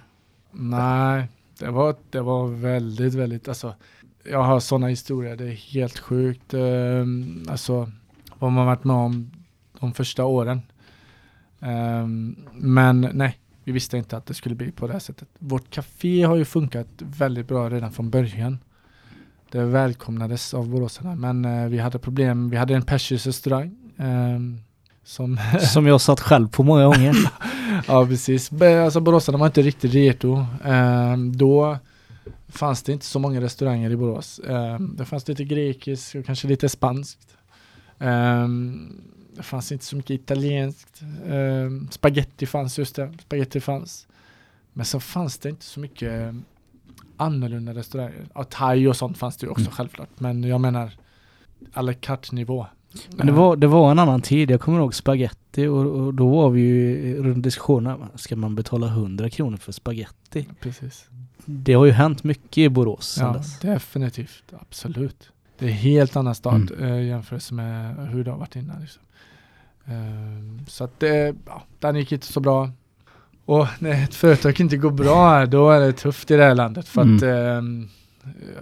Nej, 0.50 1.28
det 1.58 1.70
var, 1.70 1.96
det 2.10 2.20
var 2.20 2.46
väldigt, 2.48 3.14
väldigt, 3.14 3.48
alltså 3.48 3.74
jag 4.24 4.42
har 4.42 4.60
sådana 4.60 4.86
historier, 4.86 5.36
det 5.36 5.44
är 5.44 5.52
helt 5.72 5.98
sjukt. 5.98 6.54
Um, 6.54 7.46
alltså 7.48 7.90
vad 8.38 8.52
man 8.52 8.66
varit 8.66 8.84
med 8.84 8.96
om 8.96 9.30
de 9.80 9.92
första 9.92 10.24
åren. 10.24 10.62
Ehm, 11.60 12.36
men 12.52 13.00
nej, 13.14 13.38
vi 13.64 13.72
visste 13.72 13.98
inte 13.98 14.16
att 14.16 14.26
det 14.26 14.34
skulle 14.34 14.54
bli 14.54 14.72
på 14.72 14.86
det 14.86 14.92
här 14.92 15.00
sättet. 15.00 15.28
Vårt 15.38 15.70
café 15.70 16.22
har 16.22 16.36
ju 16.36 16.44
funkat 16.44 16.88
väldigt 16.98 17.48
bra 17.48 17.70
redan 17.70 17.92
från 17.92 18.10
början. 18.10 18.58
Det 19.50 19.64
välkomnades 19.64 20.54
av 20.54 20.68
boråsarna, 20.68 21.14
men 21.14 21.44
eh, 21.44 21.66
vi 21.68 21.78
hade 21.78 21.98
problem. 21.98 22.50
Vi 22.50 22.56
hade 22.56 22.74
en 22.74 22.82
persisk 22.82 23.26
restaurang 23.26 23.76
ehm, 23.96 24.60
som 25.04 25.38
Som 25.60 25.86
jag 25.86 26.00
satt 26.00 26.20
själv 26.20 26.48
på 26.48 26.62
många 26.62 26.84
gånger. 26.84 27.14
Ja 27.86 28.06
precis, 28.06 28.52
alltså 28.62 29.00
Boråsarna 29.00 29.38
var 29.38 29.46
inte 29.46 29.62
riktigt 29.62 29.94
redo. 29.94 30.46
Ehm, 30.64 31.36
då 31.36 31.78
fanns 32.48 32.82
det 32.82 32.92
inte 32.92 33.06
så 33.06 33.18
många 33.18 33.40
restauranger 33.40 33.90
i 33.90 33.96
Borås. 33.96 34.40
Ehm, 34.48 34.96
det 34.96 35.04
fanns 35.04 35.28
lite 35.28 35.44
grekiskt 35.44 36.14
och 36.14 36.26
kanske 36.26 36.48
lite 36.48 36.68
spanskt. 36.68 37.36
Ehm, 37.98 39.00
det 39.38 39.44
fanns 39.44 39.72
inte 39.72 39.84
så 39.84 39.96
mycket 39.96 40.10
italienskt. 40.10 41.02
Um, 41.26 41.88
spaghetti 41.90 42.46
fanns, 42.46 42.78
just 42.78 42.96
det. 42.96 43.12
Spaghetti 43.22 43.60
fanns. 43.60 44.06
Men 44.72 44.84
så 44.86 45.00
fanns 45.00 45.38
det 45.38 45.48
inte 45.48 45.64
så 45.64 45.80
mycket 45.80 46.12
eh, 46.12 46.32
annorlunda 47.16 47.74
restauranger. 47.74 48.26
Ja, 48.34 48.44
thai 48.44 48.86
och 48.86 48.96
sånt 48.96 49.18
fanns 49.18 49.36
det 49.36 49.44
ju 49.46 49.50
också 49.50 49.62
Mm. 49.64 49.72
självklart. 49.72 50.08
Men 50.18 50.44
jag 50.44 50.60
menar 50.60 50.90
à 51.72 51.82
la 51.82 51.92
carte 51.94 52.34
nivå. 52.34 52.66
Men 53.16 53.26
det 53.26 53.32
var, 53.32 53.56
det 53.56 53.66
var 53.66 53.90
en 53.90 53.98
annan 53.98 54.20
tid. 54.22 54.50
Jag 54.50 54.60
kommer 54.60 54.78
ihåg 54.78 54.94
spaghetti 54.94 55.66
och, 55.66 55.86
och 55.86 56.14
då 56.14 56.28
var 56.28 56.50
vi 56.50 56.60
ju 56.60 57.22
runt 57.22 57.42
diskussionen. 57.42 58.00
Ska 58.14 58.36
man 58.36 58.54
betala 58.54 58.86
100 58.86 59.30
kronor 59.30 59.56
för 59.56 59.72
spaghetti? 59.72 60.48
Precis. 60.60 61.08
Det 61.44 61.72
har 61.72 61.84
ju 61.84 61.92
hänt 61.92 62.24
mycket 62.24 62.58
i 62.58 62.68
Borås 62.68 63.08
sedan 63.08 63.26
Ja, 63.26 63.32
dess. 63.38 63.58
definitivt. 63.60 64.42
Absolut. 64.60 65.30
Det 65.58 65.66
är 65.66 65.70
helt 65.70 66.16
annan 66.16 66.34
stad 66.34 66.70
Mm. 66.78 66.84
eh, 66.92 67.02
jämfört 67.06 67.50
med 67.50 68.08
hur 68.08 68.24
det 68.24 68.30
har 68.30 68.38
varit 68.38 68.56
innan. 68.56 68.80
Liksom. 68.80 69.02
Ehm, 69.88 70.66
så 70.66 70.84
att 70.84 71.00
det, 71.00 71.34
ja, 71.46 71.62
den 71.78 71.96
gick 71.96 72.12
inte 72.12 72.26
så 72.26 72.40
bra. 72.40 72.70
Och 73.44 73.66
när 73.78 74.04
ett 74.04 74.14
företag 74.14 74.60
inte 74.60 74.76
går 74.76 74.90
bra, 74.90 75.46
då 75.46 75.70
är 75.70 75.80
det 75.80 75.92
tufft 75.92 76.30
i 76.30 76.36
det 76.36 76.44
här 76.44 76.54
landet. 76.54 76.88
För 76.88 77.00
att 77.00 77.22
ehm, 77.22 77.88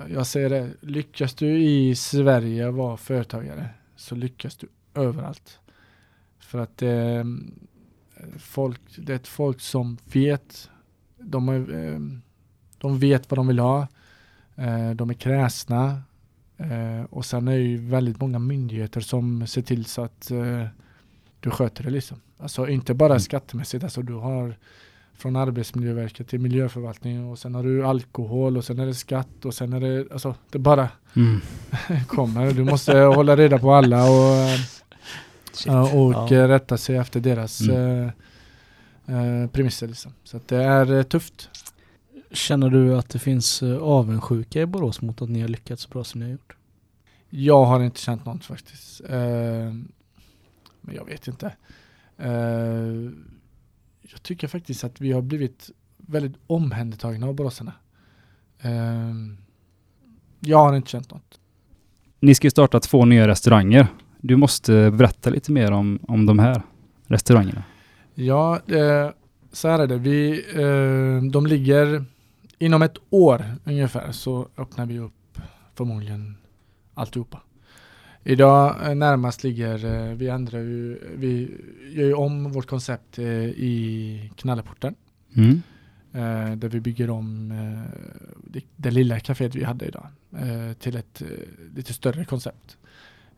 jag 0.09 0.27
säger 0.27 0.51
det, 0.51 0.71
lyckas 0.81 1.35
du 1.35 1.63
i 1.63 1.95
Sverige 1.95 2.71
vara 2.71 2.97
företagare 2.97 3.69
så 3.97 4.15
lyckas 4.15 4.57
du 4.57 4.69
överallt. 4.95 5.59
För 6.39 6.59
att 6.59 6.83
ehm, 6.83 7.55
folk, 8.39 8.81
det 8.97 9.13
är 9.13 9.17
ett 9.17 9.29
folk 9.29 9.61
som 9.61 9.99
vet, 10.13 10.71
de, 11.19 11.49
är, 11.49 11.75
ehm, 11.75 12.23
de 12.79 12.99
vet 12.99 13.31
vad 13.31 13.39
de 13.39 13.47
vill 13.47 13.59
ha. 13.59 13.87
Eh, 14.57 14.91
de 14.91 15.11
är 15.11 15.15
kräsna. 15.15 16.03
Eh, 16.57 17.05
och 17.11 17.25
sen 17.25 17.49
är 17.49 17.57
det 17.57 17.65
ju 17.65 17.77
väldigt 17.77 18.21
många 18.21 18.39
myndigheter 18.39 19.01
som 19.01 19.47
ser 19.47 19.63
till 19.63 19.85
så 19.85 20.03
att 20.03 20.31
eh, 20.31 20.67
du 21.47 21.51
sköter 21.51 21.85
det 21.85 21.91
liksom. 21.91 22.21
Alltså 22.39 22.69
inte 22.69 22.95
bara 22.95 23.13
Mm. 23.13 23.21
skattemässigt, 23.21 23.85
alltså 23.85 24.03
du 24.03 24.13
har 24.13 24.55
från 25.15 25.37
Arbetsmiljöverket 25.37 26.29
till 26.29 26.41
miljöförvaltning 26.41 27.31
och 27.31 27.39
sen 27.39 27.55
har 27.55 27.63
du 27.63 27.87
alkohol 27.87 28.57
och 28.57 28.65
sen 28.65 28.79
är 28.79 28.87
det 28.87 28.95
skatt 28.95 29.45
och 29.45 29.55
sen 29.55 29.73
är 29.73 29.81
det, 29.81 30.13
alltså 30.13 30.35
det 30.51 30.59
bara 30.59 30.89
Mm. 31.17 31.41
kommer. 32.07 32.53
Du 32.53 32.65
måste 32.65 32.99
hålla 32.99 33.37
reda 33.37 33.59
på 33.59 33.73
alla 33.73 34.05
och, 34.11 34.47
och 35.95 36.13
Ja. 36.13 36.33
eh, 36.33 36.49
rätta 36.49 36.77
sig 36.77 36.97
efter 36.97 37.21
deras 37.21 37.61
Mm. 37.61 38.11
eh, 39.07 39.43
eh, 39.43 39.49
premisser 39.51 39.87
liksom. 39.89 40.13
Så 40.25 40.41
det 40.47 40.57
är 40.57 40.93
eh, 40.93 41.03
tufft. 41.03 41.51
Känner 42.31 42.71
du 42.71 42.97
att 42.99 43.09
det 43.09 43.19
finns 43.19 43.63
avundsjuka 43.81 44.61
i 44.61 44.67
Borås 44.67 45.01
mot 45.03 45.23
att 45.23 45.29
ni 45.31 45.41
har 45.41 45.49
lyckats 45.49 45.83
så 45.83 45.89
bra 45.89 46.05
som 46.05 46.21
ni 46.21 46.27
har 46.27 46.33
gjort? 46.33 46.57
Jag 47.31 47.65
har 47.65 47.81
inte 47.81 48.01
känt 48.01 48.25
något 48.25 48.45
faktiskt. 48.45 49.01
Eh, 49.09 49.73
men 50.87 50.95
jag 50.95 51.05
vet 51.05 51.29
inte. 51.29 51.53
Eh, 52.19 52.31
jag 54.03 54.23
tycker 54.23 54.49
faktiskt 54.49 54.85
att 54.85 55.01
vi 55.01 55.13
har 55.13 55.23
blivit 55.23 55.71
väldigt 55.97 56.37
omhändertagna 56.47 57.27
av 57.27 57.35
boråsarna. 57.35 57.73
Eh, 58.61 59.15
jag 60.41 60.59
har 60.59 60.77
inte 60.77 60.91
känt 60.91 61.11
något. 61.11 61.41
Ni 62.21 62.35
ska 62.35 62.47
ju 62.47 62.51
starta 62.51 62.81
två 62.81 63.05
nya 63.05 63.29
restauranger. 63.29 63.87
Du 64.21 64.37
måste 64.37 64.91
berätta 64.91 65.31
lite 65.31 65.53
mer 65.53 65.73
om, 65.73 65.99
om 66.03 66.27
de 66.27 66.39
här 66.39 66.63
restaurangerna. 67.07 67.65
Ja, 68.15 68.61
eh, 68.67 69.11
så 69.53 69.69
här 69.69 69.79
är 69.79 69.87
det. 69.87 69.99
Vi, 69.99 70.45
eh, 70.55 71.31
de 71.31 71.47
ligger 71.47 72.05
inom 72.59 72.83
ett 72.83 72.97
år 73.11 73.45
ungefär 73.65 74.13
så 74.13 74.49
öppnar 74.57 74.87
vi 74.87 74.99
upp 74.99 75.39
förmodligen 75.75 76.37
alltihopa. 76.95 77.41
Idag 78.29 78.89
eh, 78.89 78.95
närmast 78.95 79.45
ligger, 79.45 79.85
eh, 79.85 80.15
vi 80.15 80.29
ändrar 80.29 80.59
ju, 80.59 80.99
vi 81.17 81.59
gör 81.91 82.05
ju 82.05 82.15
om 82.15 82.53
vårt 82.53 82.67
koncept 82.67 83.19
eh, 83.19 83.45
i 83.45 84.33
Knalleporten. 84.37 84.95
Mm. 85.37 85.63
Där 86.59 86.69
vi 86.69 86.81
bygger 86.81 87.11
om 87.11 87.49
det, 88.45 88.63
det 88.77 88.91
lilla 88.91 89.19
kaféet 89.19 89.55
vi 89.55 89.65
hade 89.65 89.87
idag 89.87 90.07
till 90.79 90.97
ett 90.97 91.23
lite 91.75 91.93
större 91.93 92.25
koncept. 92.25 92.77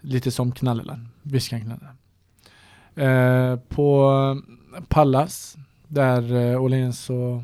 Lite 0.01 0.31
som 0.31 0.53
Knalleland, 0.53 1.07
Viskan 1.23 1.61
Knalleland. 1.61 1.99
På 3.69 4.43
Pallas, 4.89 5.57
där 5.89 6.57
Åhléns 6.59 7.11
och 7.11 7.43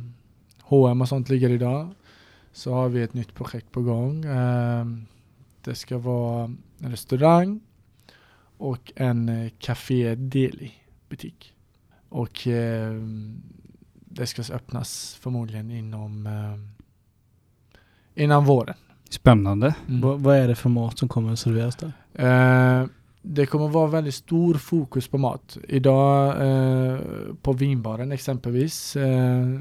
H&M 0.63 1.01
och 1.01 1.09
sånt 1.09 1.29
ligger 1.29 1.51
idag, 1.51 1.95
så 2.53 2.75
har 2.75 2.89
vi 2.89 3.03
ett 3.03 3.15
nytt 3.15 3.35
projekt 3.35 3.73
på 3.73 3.83
gång. 3.83 4.25
Det 5.65 5.75
ska 5.75 5.99
vara 5.99 6.51
en 6.85 6.91
restaurang 6.91 7.61
och 8.57 8.93
en 8.97 9.29
eh, 9.29 9.51
Café 9.59 10.15
Deli 10.15 10.73
butik. 11.09 11.55
Och 12.09 12.47
eh, 12.47 12.95
det 13.95 14.27
ska 14.27 14.55
öppnas 14.55 15.19
förmodligen 15.21 15.71
inom 15.71 16.27
eh, 16.27 18.23
innan 18.25 18.45
våren. 18.45 18.75
Spännande. 19.11 19.75
Va- 19.87 20.17
vad 20.17 20.37
är 20.37 20.49
det 20.49 20.55
för 20.55 20.69
mat 20.69 20.99
som 20.99 21.09
kommer 21.09 21.33
att 21.33 21.39
serveras 21.39 21.77
där? 21.77 21.93
Eh, 22.15 22.87
det 23.23 23.47
kommer 23.47 23.69
vara 23.69 23.87
väldigt 23.87 24.15
stor 24.15 24.55
fokus 24.55 25.09
på 25.09 25.19
mat. 25.19 25.59
Idag 25.69 26.47
eh, 26.47 26.99
på 27.43 27.53
vinbaren 27.53 28.13
exempelvis, 28.13 28.97
eh, 28.97 29.59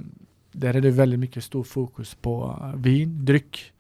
där 0.52 0.74
är 0.74 0.82
det 0.82 0.92
väldigt 0.92 1.20
mycket 1.20 1.44
stor 1.44 1.64
fokus 1.64 2.16
på 2.16 2.60
vin, 2.78 3.26
dryck. 3.26 3.72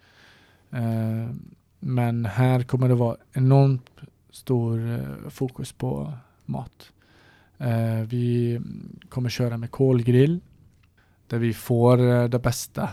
Men 1.85 2.25
här 2.25 2.63
kommer 2.63 2.89
det 2.89 2.95
vara 2.95 3.17
enormt 3.33 3.89
stor 4.29 4.91
eh, 4.91 5.29
fokus 5.29 5.71
på 5.71 6.13
mat. 6.45 6.91
Eh, 7.57 7.99
vi 8.07 8.59
kommer 9.09 9.29
köra 9.29 9.57
med 9.57 9.71
kolgrill 9.71 10.39
där 11.27 11.37
vi 11.37 11.53
får 11.53 11.97
eh, 12.01 12.29
det 12.29 12.39
bästa 12.39 12.89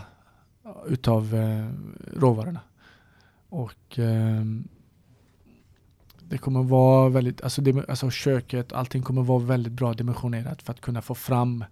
utav 0.87 1.35
eh, 1.35 1.69
råvarorna. 2.19 2.59
Och 3.49 3.99
eh, 3.99 4.45
det 6.19 6.37
kommer 6.37 6.63
vara 6.63 7.09
väldigt, 7.09 7.41
alltså, 7.41 7.61
det, 7.61 7.89
alltså 7.89 8.09
köket, 8.09 8.73
allting 8.73 9.01
kommer 9.01 9.23
vara 9.23 9.39
väldigt 9.39 9.73
bra 9.73 9.93
dimensionerat 9.93 10.61
för 10.61 10.73
att 10.73 10.81
kunna 10.81 11.01
få 11.01 11.15
fram 11.15 11.65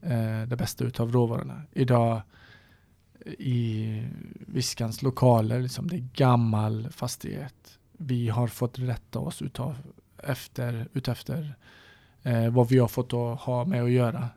eh, 0.00 0.42
det 0.46 0.56
bästa 0.56 0.84
utav 0.84 1.12
råvarorna. 1.12 1.62
Idag 1.72 2.22
i 3.26 4.08
Viskans 4.46 5.02
lokaler, 5.02 5.60
liksom, 5.60 5.88
det 5.88 5.96
är 5.96 6.08
gammal 6.14 6.88
fastighet. 6.90 7.78
Vi 7.92 8.28
har 8.28 8.46
fått 8.48 8.78
rätta 8.78 9.18
oss 9.18 9.42
utav 9.42 9.76
efter, 10.18 10.88
utefter 10.92 11.54
eh, 12.22 12.50
vad 12.50 12.68
vi 12.68 12.78
har 12.78 12.88
fått 12.88 13.12
att 13.12 13.40
ha 13.40 13.64
med 13.64 13.82
att 13.82 13.90
göra. 13.90 14.28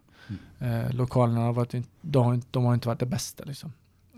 Eh, 0.59 0.93
lokalerna 0.93 1.39
har 1.39 1.53
varit, 1.53 1.75
de, 2.01 2.25
har 2.25 2.33
inte, 2.33 2.47
de 2.51 2.65
har 2.65 2.73
inte 2.73 2.87
varit 2.87 2.99
det 2.99 3.05
bästa. 3.05 3.43
Liksom. 3.43 3.73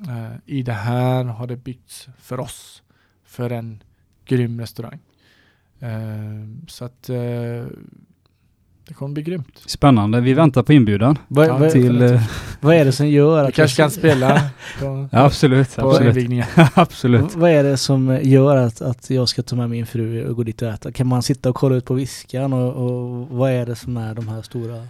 Eh, 0.08 0.34
I 0.46 0.64
det 0.64 0.74
här 0.74 1.24
har 1.24 1.48
det 1.48 1.58
byggts 1.58 2.08
för 2.18 2.40
oss, 2.40 2.84
för 3.24 3.50
en 3.50 3.84
grym 4.26 4.60
restaurang. 4.60 5.00
Eh, 5.80 6.68
så 6.68 6.86
att 6.86 7.10
eh, 7.10 7.66
det 8.88 8.94
kommer 8.94 9.14
bli 9.14 9.24
grymt. 9.24 9.62
Spännande. 9.66 10.22
Vi 10.22 10.34
väntar 10.34 10.64
på 10.64 10.74
inbjudan 10.74 11.18
Vad, 11.28 11.48
Ja, 11.48 11.70
till... 11.70 12.02
eh, 12.02 12.22
vad 12.62 12.76
är 12.76 12.86
det 12.86 12.92
som 12.92 13.08
gör 13.10 13.42
Du 13.42 13.48
att... 13.48 13.54
kanske 13.54 13.78
kan 13.82 13.92
spela 13.92 14.42
på, 14.80 15.08
Ja, 15.12 15.26
absolut. 15.26 15.76
på 15.76 15.90
absolut. 15.92 16.46
absolut. 16.74 17.36
Vad 17.36 17.52
är 17.52 17.64
det 17.64 17.78
som 17.78 18.20
gör 18.24 18.56
att, 18.58 18.82
att 18.82 19.10
jag 19.10 19.30
ska 19.30 19.44
ta 19.44 19.56
med 19.56 19.70
min 19.70 19.86
fru 19.86 20.28
och 20.30 20.36
gå 20.36 20.44
dit 20.44 20.62
och 20.62 20.68
äta? 20.70 20.92
Kan 20.92 21.08
man 21.08 21.24
sitta 21.24 21.50
och 21.50 21.56
kolla 21.56 21.76
ut 21.76 21.86
på 21.86 21.94
viskan 21.94 22.54
och, 22.54 22.74
och 22.74 23.28
vad 23.30 23.52
är 23.52 23.66
det 23.66 23.76
som 23.76 23.98
är 23.98 24.16
de 24.16 24.28
här 24.28 24.42
stora... 24.42 24.88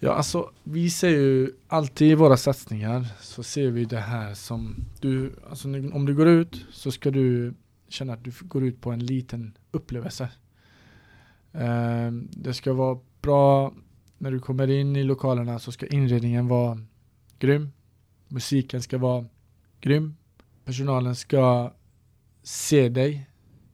Ja, 0.00 0.12
alltså 0.12 0.50
vi 0.64 0.90
ser 0.90 1.08
ju 1.08 1.50
alltid 1.68 2.10
i 2.10 2.14
våra 2.14 2.36
satsningar 2.36 3.06
så 3.20 3.42
ser 3.42 3.70
vi 3.70 3.84
det 3.84 4.00
här 4.00 4.34
som 4.34 4.84
du, 5.00 5.32
alltså 5.50 5.68
om 5.68 6.06
du 6.06 6.14
går 6.14 6.28
ut 6.28 6.64
så 6.72 6.90
ska 6.90 7.10
du 7.10 7.54
känna 7.88 8.12
att 8.12 8.24
du 8.24 8.32
går 8.42 8.64
ut 8.64 8.80
på 8.80 8.90
en 8.90 9.06
liten 9.06 9.52
upplevelse. 9.72 10.28
Ehm, 11.58 12.28
det 12.32 12.54
ska 12.54 12.72
vara 12.72 12.98
bra 13.22 13.72
när 14.18 14.30
du 14.30 14.40
kommer 14.40 14.70
in 14.70 14.96
i 14.96 15.02
lokalerna 15.02 15.58
så 15.58 15.72
ska 15.72 15.86
inredningen 15.86 16.48
vara 16.48 16.80
grym. 17.38 17.72
Musiken 18.28 18.82
ska 18.82 18.98
vara 18.98 19.26
grym. 19.80 20.16
Personalen 20.64 21.16
ska 21.16 21.72
se 22.42 22.88
dig 22.88 23.30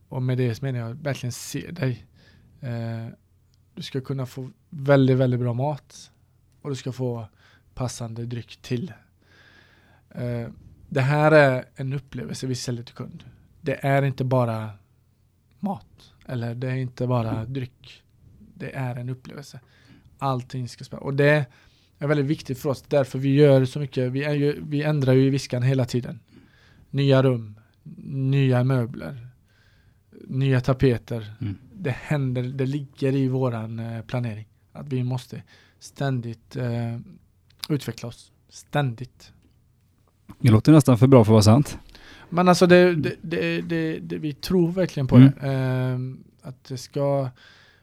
och 0.09 0.23
med 0.23 0.39
det 0.39 0.63
menar 0.63 0.79
jag 0.79 0.95
verkligen 0.95 1.33
se 1.33 1.71
dig. 1.71 2.07
Eh, 2.61 3.07
du 3.75 3.83
ska 3.83 4.01
kunna 4.01 4.27
få 4.27 4.51
väldigt, 4.71 5.17
väldigt 5.17 5.41
bra 5.41 5.53
mat 5.53 6.11
och 6.63 6.71
du 6.71 6.77
ska 6.77 6.93
få 6.93 7.27
passande 7.75 8.27
dryck 8.27 8.57
till. 8.57 8.93
Eh, 10.11 10.49
det 10.89 11.01
här 11.01 11.33
är 11.33 11.65
en 11.75 11.93
upplevelse 11.93 12.47
vi 12.47 12.55
säljer 12.55 12.85
till 12.85 12.95
kund. 12.95 13.25
Det 13.61 13.87
är 13.87 14.03
inte 14.03 14.25
bara 14.25 14.71
mat 15.61 16.12
eller 16.33 16.55
det 16.55 16.71
är 16.71 16.77
inte 16.77 17.07
bara 17.07 17.45
dryck. 17.45 18.03
Det 18.55 18.77
är 18.77 18.97
en 18.97 19.09
upplevelse. 19.09 19.61
Allting 20.19 20.69
ska 20.69 20.85
spela. 20.85 21.03
Och 21.03 21.15
det 21.15 21.47
är 21.99 22.07
väldigt 22.07 22.27
viktigt 22.27 22.59
för 22.59 22.69
oss. 22.69 22.83
Därför 22.83 23.19
vi 23.19 23.35
gör 23.35 23.65
så 23.65 23.79
mycket. 23.79 24.13
Vi, 24.13 24.33
ju, 24.35 24.63
vi 24.65 24.83
ändrar 24.83 25.13
ju 25.13 25.27
i 25.27 25.31
viskan 25.31 25.63
hela 25.63 25.85
tiden. 25.85 26.21
Nya 26.91 27.23
rum, 27.23 27.61
nya 28.07 28.65
möbler, 28.65 29.29
nya 30.29 30.61
tapeter. 30.61 31.35
Mm. 31.41 31.59
Det 31.73 31.91
händer, 31.91 32.43
det 32.43 32.67
ligger 32.67 33.17
i 33.17 33.29
våran 33.29 33.79
eh, 33.79 34.03
planering. 34.03 34.49
Att 34.73 34.89
vi 34.89 35.03
måste 35.03 35.43
ständigt 35.79 36.57
eh, 36.57 36.99
utveckla 37.69 38.09
oss. 38.09 38.33
Ständigt. 38.49 39.33
Det 40.41 40.51
låter 40.51 40.73
nästan 40.73 40.99
för 40.99 41.07
bra 41.07 41.25
för 41.25 41.33
att 41.33 41.33
vara 41.33 41.43
sant. 41.43 41.79
Men 42.33 42.49
alltså 42.49 42.67
det, 42.67 42.95
det, 43.23 43.61
det, 43.61 43.99
vi 44.19 44.33
tror 44.33 44.73
verkligen 44.73 45.07
på 45.07 45.17
Mm. 45.17 45.33
det. 45.41 45.47
Ehm, 45.47 46.25
att 46.43 46.65
det 46.65 46.77
ska, 46.77 47.29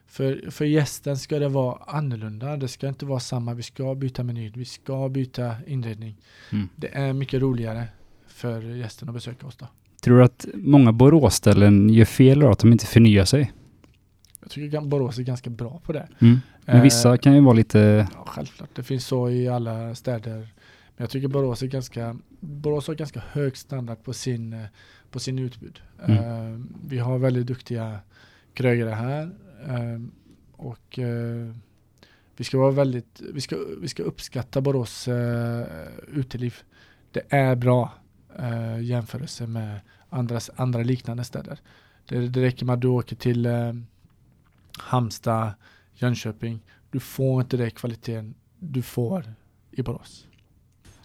för, 0.06 0.50
för 0.50 0.64
gästen 0.64 1.16
ska 1.16 1.38
det 1.38 1.48
vara 1.48 1.78
annorlunda. 1.86 2.56
Det 2.56 2.68
ska 2.68 2.88
inte 2.88 3.06
vara 3.06 3.20
samma. 3.20 3.54
Vi 3.54 3.62
ska 3.62 3.94
byta 3.94 4.22
meny. 4.22 4.52
Vi 4.54 4.64
ska 4.64 5.08
byta 5.08 5.54
inredning. 5.66 6.16
Mm. 6.52 6.68
Det 6.76 6.88
är 6.96 7.12
mycket 7.12 7.40
roligare 7.42 7.84
för 8.26 8.60
gästen 8.62 9.08
att 9.08 9.14
besöka 9.14 9.46
oss 9.46 9.56
då. 9.56 9.66
Tror 10.02 10.18
du 10.18 10.24
att 10.24 10.46
många 10.54 10.92
Boråsställen 10.92 11.90
gör 11.90 12.04
fel 12.04 12.40
då, 12.40 12.50
att 12.50 12.58
de 12.58 12.72
inte 12.72 12.86
förnyar 12.86 13.24
sig? 13.24 13.52
Jag 14.40 14.50
tycker 14.50 14.80
Borås 14.80 15.18
är 15.18 15.22
ganska 15.22 15.50
bra 15.50 15.80
på 15.84 15.92
det. 15.92 16.08
Men 16.18 16.40
Eh, 16.76 16.82
vissa 16.82 17.16
kan 17.16 17.34
ju 17.34 17.40
vara 17.40 17.54
lite... 17.54 18.08
Ja, 18.14 18.24
självklart. 18.26 18.68
Det 18.74 18.82
finns 18.82 19.06
så 19.06 19.30
i 19.30 19.48
alla 19.48 19.94
städer. 19.94 20.48
Jag 21.00 21.10
tycker 21.10 21.28
Borås 21.28 21.62
är 21.62 21.66
ganska, 21.66 22.16
Borås 22.40 22.86
har 22.86 22.94
ganska 22.94 23.20
hög 23.20 23.56
standard 23.56 24.04
på 24.04 24.12
sin, 24.12 24.52
eh, 24.52 24.66
på 25.10 25.18
sin 25.18 25.38
utbud. 25.38 25.80
Mm. 26.06 26.18
Eh, 26.18 26.60
vi 26.88 26.98
har 26.98 27.18
väldigt 27.18 27.46
duktiga 27.46 28.00
krögare 28.54 28.90
här. 28.90 29.22
eh, 29.66 30.00
och 30.56 30.98
eh, 30.98 31.54
vi 32.36 32.44
ska 32.44 32.58
vara 32.58 32.70
väldigt, 32.70 33.22
vi 33.32 33.40
ska, 33.40 33.56
vi 33.80 33.88
ska 33.88 34.02
uppskatta 34.02 34.60
Borås 34.60 35.08
uh, 35.08 35.62
uteliv. 36.08 36.54
Det 37.10 37.22
är 37.28 37.54
bra 37.54 37.92
uh, 38.40 38.82
jämförelse 38.82 39.46
med 39.46 39.80
andra, 40.08 40.40
andra 40.56 40.82
liknande 40.82 41.24
städer. 41.24 41.58
Det, 42.08 42.28
det 42.28 42.42
räcker 42.42 42.66
med 42.66 42.74
att 42.74 42.80
du 42.80 42.88
åker 42.88 43.16
till 43.16 43.46
uh, 43.46 43.72
Halmstad, 44.78 45.52
Jönköping. 45.94 46.60
Du 46.90 47.00
får 47.00 47.40
inte 47.40 47.56
den 47.56 47.70
kvaliteten 47.70 48.34
du 48.58 48.82
får 48.82 49.34
i 49.70 49.82
Borås. 49.82 50.26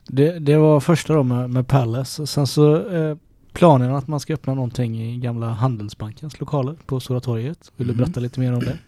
Det, 0.08 0.40
det 0.40 0.58
var 0.58 0.80
första 0.80 1.14
då 1.14 1.24
med, 1.24 1.50
med 1.50 1.68
Palace. 1.68 2.28
Sen 2.28 2.48
så 2.48 2.90
eh, 2.90 3.18
planen 3.54 3.96
att 3.96 4.08
man 4.08 4.20
ska 4.20 4.34
öppna 4.34 4.54
någonting 4.54 5.02
i 5.02 5.18
gamla 5.18 5.50
Handelsbankens 5.50 6.40
lokaler 6.40 6.76
på 6.86 7.00
Stora 7.00 7.20
torget. 7.20 7.72
Vill 7.76 7.88
du 7.88 7.94
Mhm. 7.94 8.04
berätta 8.04 8.20
lite 8.20 8.40
mer 8.40 8.54
om 8.54 8.60
det? 8.60 8.78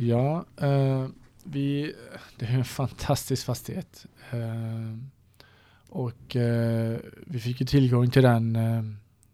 Ja, 0.00 0.44
eh, 0.56 1.06
vi, 1.44 1.94
det 2.38 2.46
är 2.46 2.52
en 2.54 2.64
fantastisk 2.64 3.46
fastighet. 3.46 4.06
Eh, 4.30 4.98
och 5.88 6.36
eh, 6.36 6.98
vi 7.26 7.40
fick 7.40 7.60
ju 7.60 7.66
tillgång 7.66 8.10
till 8.10 8.22
den 8.22 8.56
eh, 8.56 8.82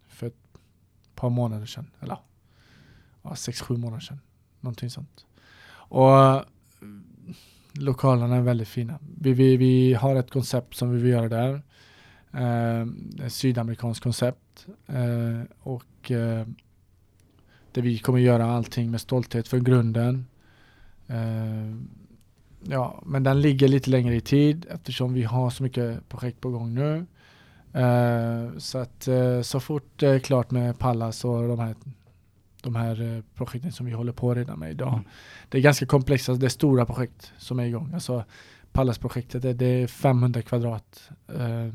för 0.08 0.26
ett 0.26 0.34
par 1.14 1.30
månader 1.30 1.66
sedan. 1.66 1.86
Eller 2.00 2.16
ja, 3.22 3.34
sex, 3.36 3.60
sju 3.60 3.76
månader 3.76 4.00
sedan. 4.00 4.20
Någonting 4.60 4.90
sånt. 4.90 5.26
Och 5.68 6.44
lokalerna 7.74 8.36
är 8.36 8.40
väldigt 8.40 8.68
fina. 8.68 8.98
Vi, 9.18 9.32
vi, 9.32 9.56
vi 9.56 9.94
har 9.94 10.16
ett 10.16 10.30
koncept 10.30 10.74
som 10.74 10.90
vi 10.90 11.02
vill 11.02 11.12
göra 11.12 11.28
där. 11.28 11.62
Eh, 12.32 12.86
ett 13.26 13.32
sydamerikanskt 13.32 14.02
koncept. 14.02 14.66
Eh, 14.86 15.40
och 15.60 16.10
eh, 16.10 16.46
där 17.72 17.82
vi 17.82 17.98
kommer 17.98 18.18
göra 18.18 18.46
allting 18.46 18.90
med 18.90 19.00
stolthet 19.00 19.48
för 19.48 19.58
grunden. 19.58 20.26
Eh, 21.06 21.76
ja, 22.62 23.02
men 23.06 23.22
den 23.22 23.40
ligger 23.40 23.68
lite 23.68 23.90
längre 23.90 24.14
i 24.14 24.20
tid 24.20 24.66
eftersom 24.70 25.14
vi 25.14 25.22
har 25.22 25.50
så 25.50 25.62
mycket 25.62 26.08
projekt 26.08 26.40
på 26.40 26.50
gång 26.50 26.74
nu. 26.74 27.06
Eh, 27.72 28.58
så 28.58 28.78
att 28.78 29.08
eh, 29.08 29.40
så 29.40 29.60
fort 29.60 29.88
det 29.96 30.08
är 30.08 30.18
klart 30.18 30.50
med 30.50 30.78
Pallas 30.78 31.24
och 31.24 31.48
de 31.48 31.58
här, 31.58 31.74
de 32.64 32.74
här 32.74 33.16
eh, 33.16 33.22
projekten 33.34 33.72
som 33.72 33.86
vi 33.86 33.92
håller 33.92 34.12
på 34.12 34.34
redan 34.34 34.58
med 34.58 34.70
idag. 34.70 34.92
Mm. 34.92 35.04
Det 35.48 35.58
är 35.58 35.62
ganska 35.62 35.86
komplexa, 35.86 36.34
det 36.34 36.46
är 36.46 36.50
stora 36.50 36.86
projekt 36.86 37.32
som 37.38 37.58
är 37.60 37.64
igång. 37.64 37.90
Alltså 37.94 38.24
Pallas-projektet 38.72 39.58
det, 39.58 39.66
är 39.66 39.86
500 39.86 40.42
kvadrat 40.42 41.10
eh, 41.28 41.74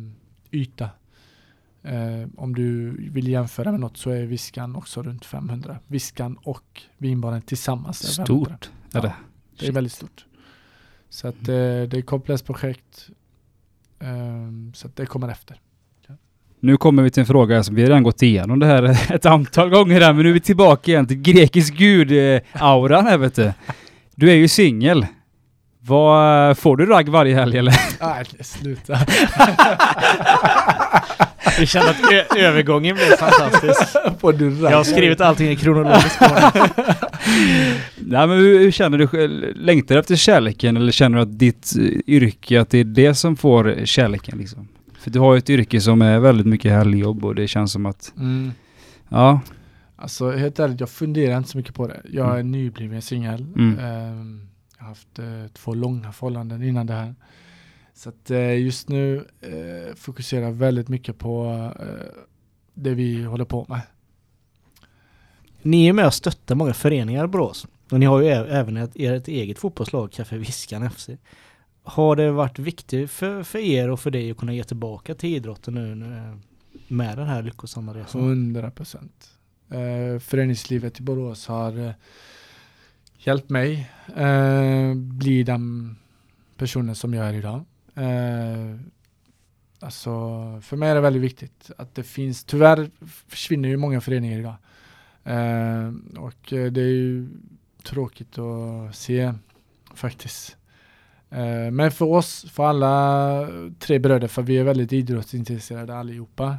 yta. 0.51 0.89
Eh, 1.83 2.27
om 2.37 2.55
du 2.55 2.91
vill 3.11 3.27
jämföra 3.27 3.71
med 3.71 3.79
något 3.79 3.97
så 3.97 4.09
är 4.09 4.25
Viskan 4.25 4.75
också 4.75 5.03
runt 5.03 5.25
500. 5.25 5.79
Viskan 5.87 6.37
och 6.43 6.81
vinbaren 6.97 7.41
tillsammans 7.41 8.19
är 8.19 8.25
500. 8.25 8.57
Stort. 8.57 8.71
Ja. 8.91 8.99
Är 8.99 9.03
det? 9.03 9.13
Det 9.59 9.67
är 9.67 9.71
väldigt 9.71 9.93
stort. 9.93 10.25
Så 11.09 11.27
att 11.27 11.39
eh, 11.41 11.45
det 11.45 11.93
är 11.93 12.01
komplext 12.01 12.45
projekt. 12.45 13.09
Ehm, 13.99 14.73
så 14.73 14.87
det 14.95 15.05
kommer 15.05 15.29
efter. 15.29 15.61
Nu 16.61 16.77
kommer 16.77 17.03
vi 17.03 17.09
till 17.09 17.21
en 17.21 17.27
fråga 17.27 17.63
som 17.63 17.75
vi 17.75 17.83
redan 17.83 18.03
gått 18.03 18.21
igenom 18.21 18.59
det 18.59 18.65
här 18.65 18.83
ett 19.13 19.25
antal 19.25 19.69
gånger 19.69 20.01
här, 20.01 20.13
men 20.13 20.23
nu 20.23 20.29
är 20.29 20.33
vi 20.33 20.39
tillbaka 20.39 20.91
igen 20.91 21.07
till 21.07 21.21
grekisk 21.21 21.73
gud-auran 21.73 23.07
här 23.07 23.17
vet 23.17 23.35
du. 23.35 23.53
Du 24.15 24.29
är 24.29 24.35
ju 24.35 24.47
singel. 24.47 25.05
Vad, 25.81 26.57
får 26.57 26.77
du 26.77 26.85
ragg 26.85 27.09
varje 27.09 27.35
helg 27.35 27.57
eller? 27.57 27.73
Nej, 28.01 28.25
sluta. 28.41 28.93
Vi 31.59 31.65
kände 31.65 31.89
att 31.89 32.35
övergången 32.37 32.95
blev 32.95 33.05
fantastisk. 33.05 33.95
Jag 34.61 34.77
har 34.77 34.83
skrivit 34.83 35.21
allting 35.21 35.49
i 35.49 35.55
kronologisk 35.55 36.21
ordning. 36.21 36.63
Nej 37.95 38.27
men 38.27 38.37
hur, 38.37 38.59
hur 38.59 38.71
känner 38.71 38.97
du? 38.97 39.53
Längtar 39.55 39.95
du 39.95 39.99
efter 39.99 40.15
kärleken 40.15 40.77
eller 40.77 40.91
känner 40.91 41.17
du 41.17 41.21
att 41.23 41.39
ditt 41.39 41.73
eh, 41.79 41.83
yrke, 42.07 42.61
att 42.61 42.69
det 42.69 42.77
är 42.77 42.83
det 42.83 43.13
som 43.15 43.37
får 43.37 43.85
kärleken 43.85 44.37
liksom? 44.37 44.67
För 44.99 45.11
du 45.11 45.19
har 45.19 45.33
ju 45.33 45.37
ett 45.37 45.49
yrke 45.49 45.81
som 45.81 46.01
är 46.01 46.19
väldigt 46.19 46.47
mycket 46.47 46.71
helgjobb 46.71 47.25
och 47.25 47.35
det 47.35 47.47
känns 47.47 47.71
som 47.71 47.85
att, 47.85 48.13
Mm. 48.17 48.51
ja. 49.09 49.41
Alltså 49.95 50.31
helt 50.31 50.59
ärligt, 50.59 50.79
jag 50.79 50.89
funderar 50.89 51.37
inte 51.37 51.49
så 51.49 51.57
mycket 51.57 51.75
på 51.75 51.87
det. 51.87 52.01
Jag 52.11 52.27
är 52.29 52.33
Mm. 52.39 52.51
nybliven 52.51 53.01
singel. 53.01 53.41
Mm. 53.41 53.79
Ehm, 53.79 54.47
jag 54.77 54.83
har 54.83 54.89
haft 54.89 55.19
eh, 55.19 55.47
två 55.53 55.73
långa 55.73 56.11
förhållanden 56.11 56.63
innan 56.63 56.85
det 56.87 56.93
här. 56.93 57.15
Så 57.93 58.09
att 58.09 58.31
eh, 58.31 58.59
just 58.59 58.89
nu 58.89 59.25
eh, 59.41 59.95
fokuserar 59.95 60.41
jag 60.45 60.51
väldigt 60.53 60.87
mycket 60.87 61.17
på 61.17 61.71
det 62.73 62.93
vi 62.93 63.23
håller 63.23 63.45
på 63.45 63.65
med. 63.69 63.81
Ni 65.61 65.87
är 65.87 65.93
med 65.93 66.05
och 66.05 66.13
stöttar 66.13 66.55
många 66.55 66.73
föreningar 66.73 67.25
i 67.25 67.27
Borås. 67.27 67.67
Och 67.91 67.99
ni 67.99 68.05
har 68.05 68.21
ju 68.21 68.27
även 68.27 68.77
ett, 68.77 68.91
ert 68.95 69.27
eget 69.27 69.59
fotbollslag, 69.59 70.11
Café 70.11 70.37
Viskan 70.37 70.89
FC. 70.89 71.09
Har 71.89 72.15
det 72.15 72.31
varit 72.31 72.59
viktigt 72.59 73.11
för, 73.11 73.43
för 73.43 73.59
er 73.59 73.89
och 73.89 73.99
för 73.99 74.11
dig 74.11 74.31
att 74.31 74.37
kunna 74.37 74.53
ge 74.53 74.63
tillbaka 74.63 75.15
till 75.15 75.35
idrotten 75.35 75.73
nu 75.73 75.95
med 76.87 77.17
den 77.17 77.27
här 77.27 77.43
lyckosamma 77.43 77.93
resan? 77.93 78.21
100 78.21 78.71
procent. 78.71 79.31
Eh, 79.69 80.19
föreningslivet 80.19 80.99
i 80.99 81.03
Borås 81.03 81.47
har 81.47 81.87
eh, 81.87 81.91
hjälpt 83.17 83.49
mig 83.49 83.91
eh, 84.15 84.93
bli 84.95 85.43
den 85.43 85.95
personen 86.57 86.95
som 86.95 87.13
jag 87.13 87.27
är 87.27 87.33
idag. 87.33 87.65
Eh, 87.95 88.79
alltså, 89.79 90.09
för 90.61 90.77
mig 90.77 90.89
är 90.89 90.95
det 90.95 91.01
väldigt 91.01 91.23
viktigt 91.23 91.71
att 91.77 91.95
det 91.95 92.03
finns, 92.03 92.43
tyvärr 92.43 92.89
försvinner 93.27 93.69
ju 93.69 93.77
många 93.77 94.01
föreningar 94.01 94.39
idag. 94.39 94.55
Eh, 95.23 95.93
och 96.19 96.47
det 96.49 96.81
är 96.81 96.93
ju 96.93 97.29
tråkigt 97.83 98.37
att 98.37 98.95
se 98.95 99.33
faktiskt. 99.93 100.58
Eh, 101.29 101.71
men 101.71 101.91
för 101.91 102.05
oss, 102.05 102.45
för 102.51 102.65
alla 102.65 103.49
tre 103.79 103.99
bröder, 103.99 104.27
för 104.27 104.41
vi 104.41 104.57
är 104.57 104.63
väldigt 104.63 104.93
idrottsintresserade 104.93 105.97
allihopa. 105.97 106.57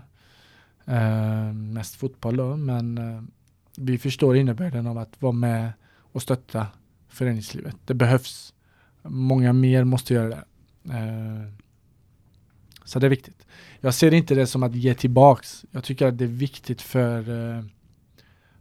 Eh, 0.85 1.53
mest 1.53 1.95
fotboll 1.95 2.37
då, 2.37 2.57
men 2.57 2.99
eh, 2.99 3.23
vi 3.77 3.99
förstår 3.99 4.37
innebörden 4.37 4.87
av 4.87 4.99
att 4.99 5.23
vara 5.23 5.33
med 5.33 5.73
och 6.13 6.23
stötta 6.23 6.67
föreningslivet. 7.09 7.77
Det 7.87 7.95
behövs. 7.95 8.55
Många 9.03 9.53
mer 9.53 9.85
måste 9.85 10.15
göra 10.15 10.29
det. 10.29 10.45
Så 12.85 12.99
det 12.99 13.07
är 13.07 13.11
viktigt. 13.11 13.47
Jag 13.81 13.95
ser 13.95 14.15
inte 14.15 14.35
det 14.35 14.47
som 14.47 14.63
att 14.63 14.75
ge 14.75 14.95
tillbaks. 14.95 15.65
Jag 15.71 15.85
tycker 15.85 16.07
att 16.07 16.19
det 16.19 16.25
är 16.25 16.29
viktigt 16.29 16.83
för, 16.83 17.25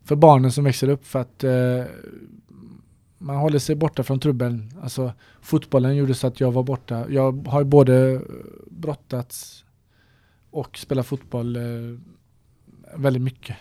för 0.04 0.16
barnen 0.16 0.52
som 0.52 0.64
växer 0.64 0.90
upp 0.90 1.06
för 1.06 1.20
att 1.20 1.44
man 3.20 3.36
håller 3.36 3.60
sig 3.60 3.76
borta 3.76 4.04
från 4.04 4.20
trubbeln. 4.20 4.72
Alltså 4.82 5.14
fotbollen 5.42 5.96
gjorde 5.96 6.14
så 6.14 6.28
att 6.28 6.40
jag 6.40 6.52
var 6.52 6.64
borta. 6.64 7.10
Jag 7.10 7.48
har 7.48 7.64
både 7.64 8.22
brottats 8.72 9.66
och 10.50 10.78
spelat 10.78 11.06
fotboll 11.06 11.56
eh, 11.56 12.00
väldigt 12.96 13.22
mycket. 13.22 13.58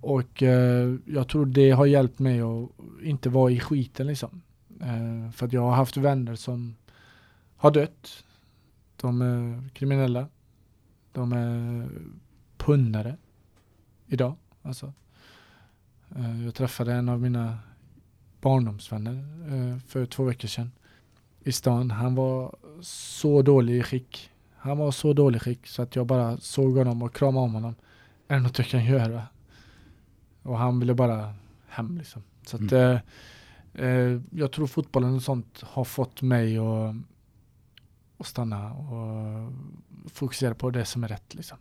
Och 0.00 0.42
eh, 0.42 0.94
jag 1.06 1.28
tror 1.28 1.46
det 1.46 1.70
har 1.70 1.86
hjälpt 1.86 2.18
mig 2.18 2.40
att 2.40 2.70
inte 3.02 3.28
vara 3.28 3.50
i 3.50 3.60
skiten 3.60 4.06
liksom. 4.06 4.42
Eh, 4.80 5.30
för 5.32 5.46
att 5.46 5.52
jag 5.52 5.62
har 5.62 5.74
haft 5.74 5.96
vänner 5.96 6.34
som 6.34 6.76
har 7.56 7.70
dött. 7.70 8.24
De 8.96 9.22
är 9.22 9.68
kriminella. 9.68 10.28
De 11.12 11.32
är 11.32 11.88
pundare. 12.56 13.16
idag. 14.06 14.36
Alltså. 14.62 14.92
Eh, 16.16 16.44
jag 16.44 16.54
träffade 16.54 16.92
en 16.92 17.08
av 17.08 17.20
mina 17.20 17.58
barndomsvänner 18.40 19.14
eh, 19.48 19.78
för 19.78 20.06
två 20.06 20.24
veckor 20.24 20.48
sedan 20.48 20.70
i 21.40 21.52
stan. 21.52 21.90
Han 21.90 22.14
var 22.14 22.56
så 22.80 23.42
dålig 23.42 23.76
i 23.76 23.82
skick. 23.82 24.30
Han 24.56 24.78
var 24.78 24.90
så 24.90 25.12
dålig 25.12 25.36
i 25.36 25.40
skick 25.40 25.66
så 25.66 25.82
att 25.82 25.96
jag 25.96 26.06
bara 26.06 26.36
såg 26.36 26.76
honom 26.76 27.02
och 27.02 27.14
kramade 27.14 27.44
om 27.44 27.54
honom. 27.54 27.74
Är 28.28 28.34
det 28.34 28.42
något 28.42 28.58
jag 28.58 28.66
kan 28.66 28.84
göra? 28.84 29.22
Och 30.42 30.58
han 30.58 30.80
ville 30.80 30.94
bara 30.94 31.34
hem 31.68 31.98
liksom. 31.98 32.22
Så 32.46 32.56
att 32.56 32.72
eh, 32.72 32.98
eh, 33.74 34.20
jag 34.30 34.52
tror 34.52 34.66
fotbollen 34.66 35.14
och 35.14 35.22
sånt 35.22 35.62
har 35.62 35.84
fått 35.84 36.22
mig 36.22 36.58
att, 36.58 36.94
att 38.18 38.26
stanna 38.26 38.72
och 38.72 39.52
fokusera 40.12 40.54
på 40.54 40.70
det 40.70 40.84
som 40.84 41.04
är 41.04 41.08
rätt 41.08 41.34
liksom. 41.34 41.58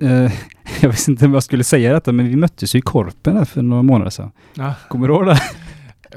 Eh, 0.00 0.32
jag 0.80 0.88
visste 0.90 1.10
inte 1.10 1.24
om 1.26 1.34
jag 1.34 1.42
skulle 1.42 1.64
säga 1.64 1.92
detta, 1.92 2.12
men 2.12 2.28
vi 2.28 2.36
möttes 2.36 2.74
ju 2.74 2.78
i 2.78 2.82
Korpen 2.82 3.46
för 3.46 3.62
några 3.62 3.82
månader 3.82 4.10
sedan. 4.10 4.30
Ja, 4.54 4.74
Kommer 4.88 5.08
du 5.08 5.14
ihåg 5.14 5.26
det? 5.26 5.40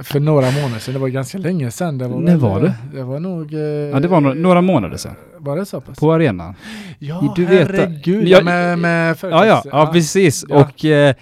för 0.04 0.20
några 0.20 0.52
månader 0.52 0.80
sedan, 0.80 0.94
det 0.94 1.00
var 1.00 1.08
ganska 1.08 1.38
länge 1.38 1.72
sedan. 1.72 1.98
Det 1.98 2.08
var 2.08 2.20
När 2.20 2.36
var 2.38 2.62
det? 2.62 2.74
Det 2.94 3.04
var 3.04 3.20
nog... 3.20 3.54
Eh, 3.54 3.60
Ja, 3.60 4.00
det 4.00 4.08
var 4.08 4.22
några, 4.22 4.36
några 4.36 4.62
månader 4.62 4.98
sedan. 4.98 5.16
Var 5.38 5.58
det 5.58 5.66
så 5.66 5.82
pass? 5.82 6.00
På 6.00 6.14
arenan. 6.14 6.56
ja, 7.00 7.34
du 7.36 7.46
vet- 7.46 7.68
herregud. 7.72 8.28
Ja, 8.28 8.38
Ja, 8.38 8.44
med, 8.44 8.80
med 8.80 9.18
Ja, 9.22 9.46
ja, 9.46 9.64
ja, 9.72 9.90
precis. 9.94 10.46
Ja. 10.50 10.56
Och 10.56 10.86
eh, 10.86 11.16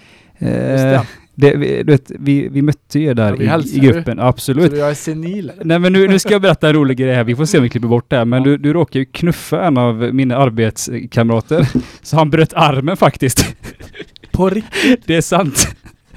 det. 1.40 1.56
vi, 1.56 1.82
du 1.82 1.92
vet, 1.92 2.10
vi, 2.18 2.48
vi 2.48 2.62
mötte 2.62 2.98
er 3.00 3.14
där 3.14 3.36
Ja, 3.42 3.60
i, 3.60 3.76
i 3.76 3.78
gruppen. 3.78 4.20
Absolut. 4.20 4.70
Så 4.72 4.76
jag 4.78 4.90
är 4.90 4.94
senil? 4.94 5.52
Nej 5.64 5.78
men 5.78 5.92
nu, 5.92 6.08
nu 6.08 6.18
ska 6.18 6.32
jag 6.32 6.42
berätta 6.42 6.68
en 6.68 6.74
rolig 6.74 6.96
grej 6.96 7.14
här. 7.14 7.24
Vi 7.24 7.36
får 7.36 7.44
se 7.44 7.58
om 7.58 7.62
vi 7.64 7.70
klipper 7.70 7.88
bort 7.88 8.10
det 8.10 8.16
här. 8.16 8.24
Men 8.24 8.42
Ja. 8.42 8.44
du, 8.50 8.56
du 8.56 8.72
råkar 8.72 9.00
ju 9.00 9.06
knuffa 9.06 9.64
en 9.66 9.78
av 9.78 9.94
mina 10.14 10.36
arbetskamrater. 10.36 11.68
Så 12.02 12.16
han 12.16 12.30
bröt 12.30 12.52
armen 12.54 12.96
faktiskt. 12.96 13.54
På 14.32 14.48
riktigt? 14.50 15.02
Det 15.06 15.16
är 15.16 15.20
sant. 15.20 15.68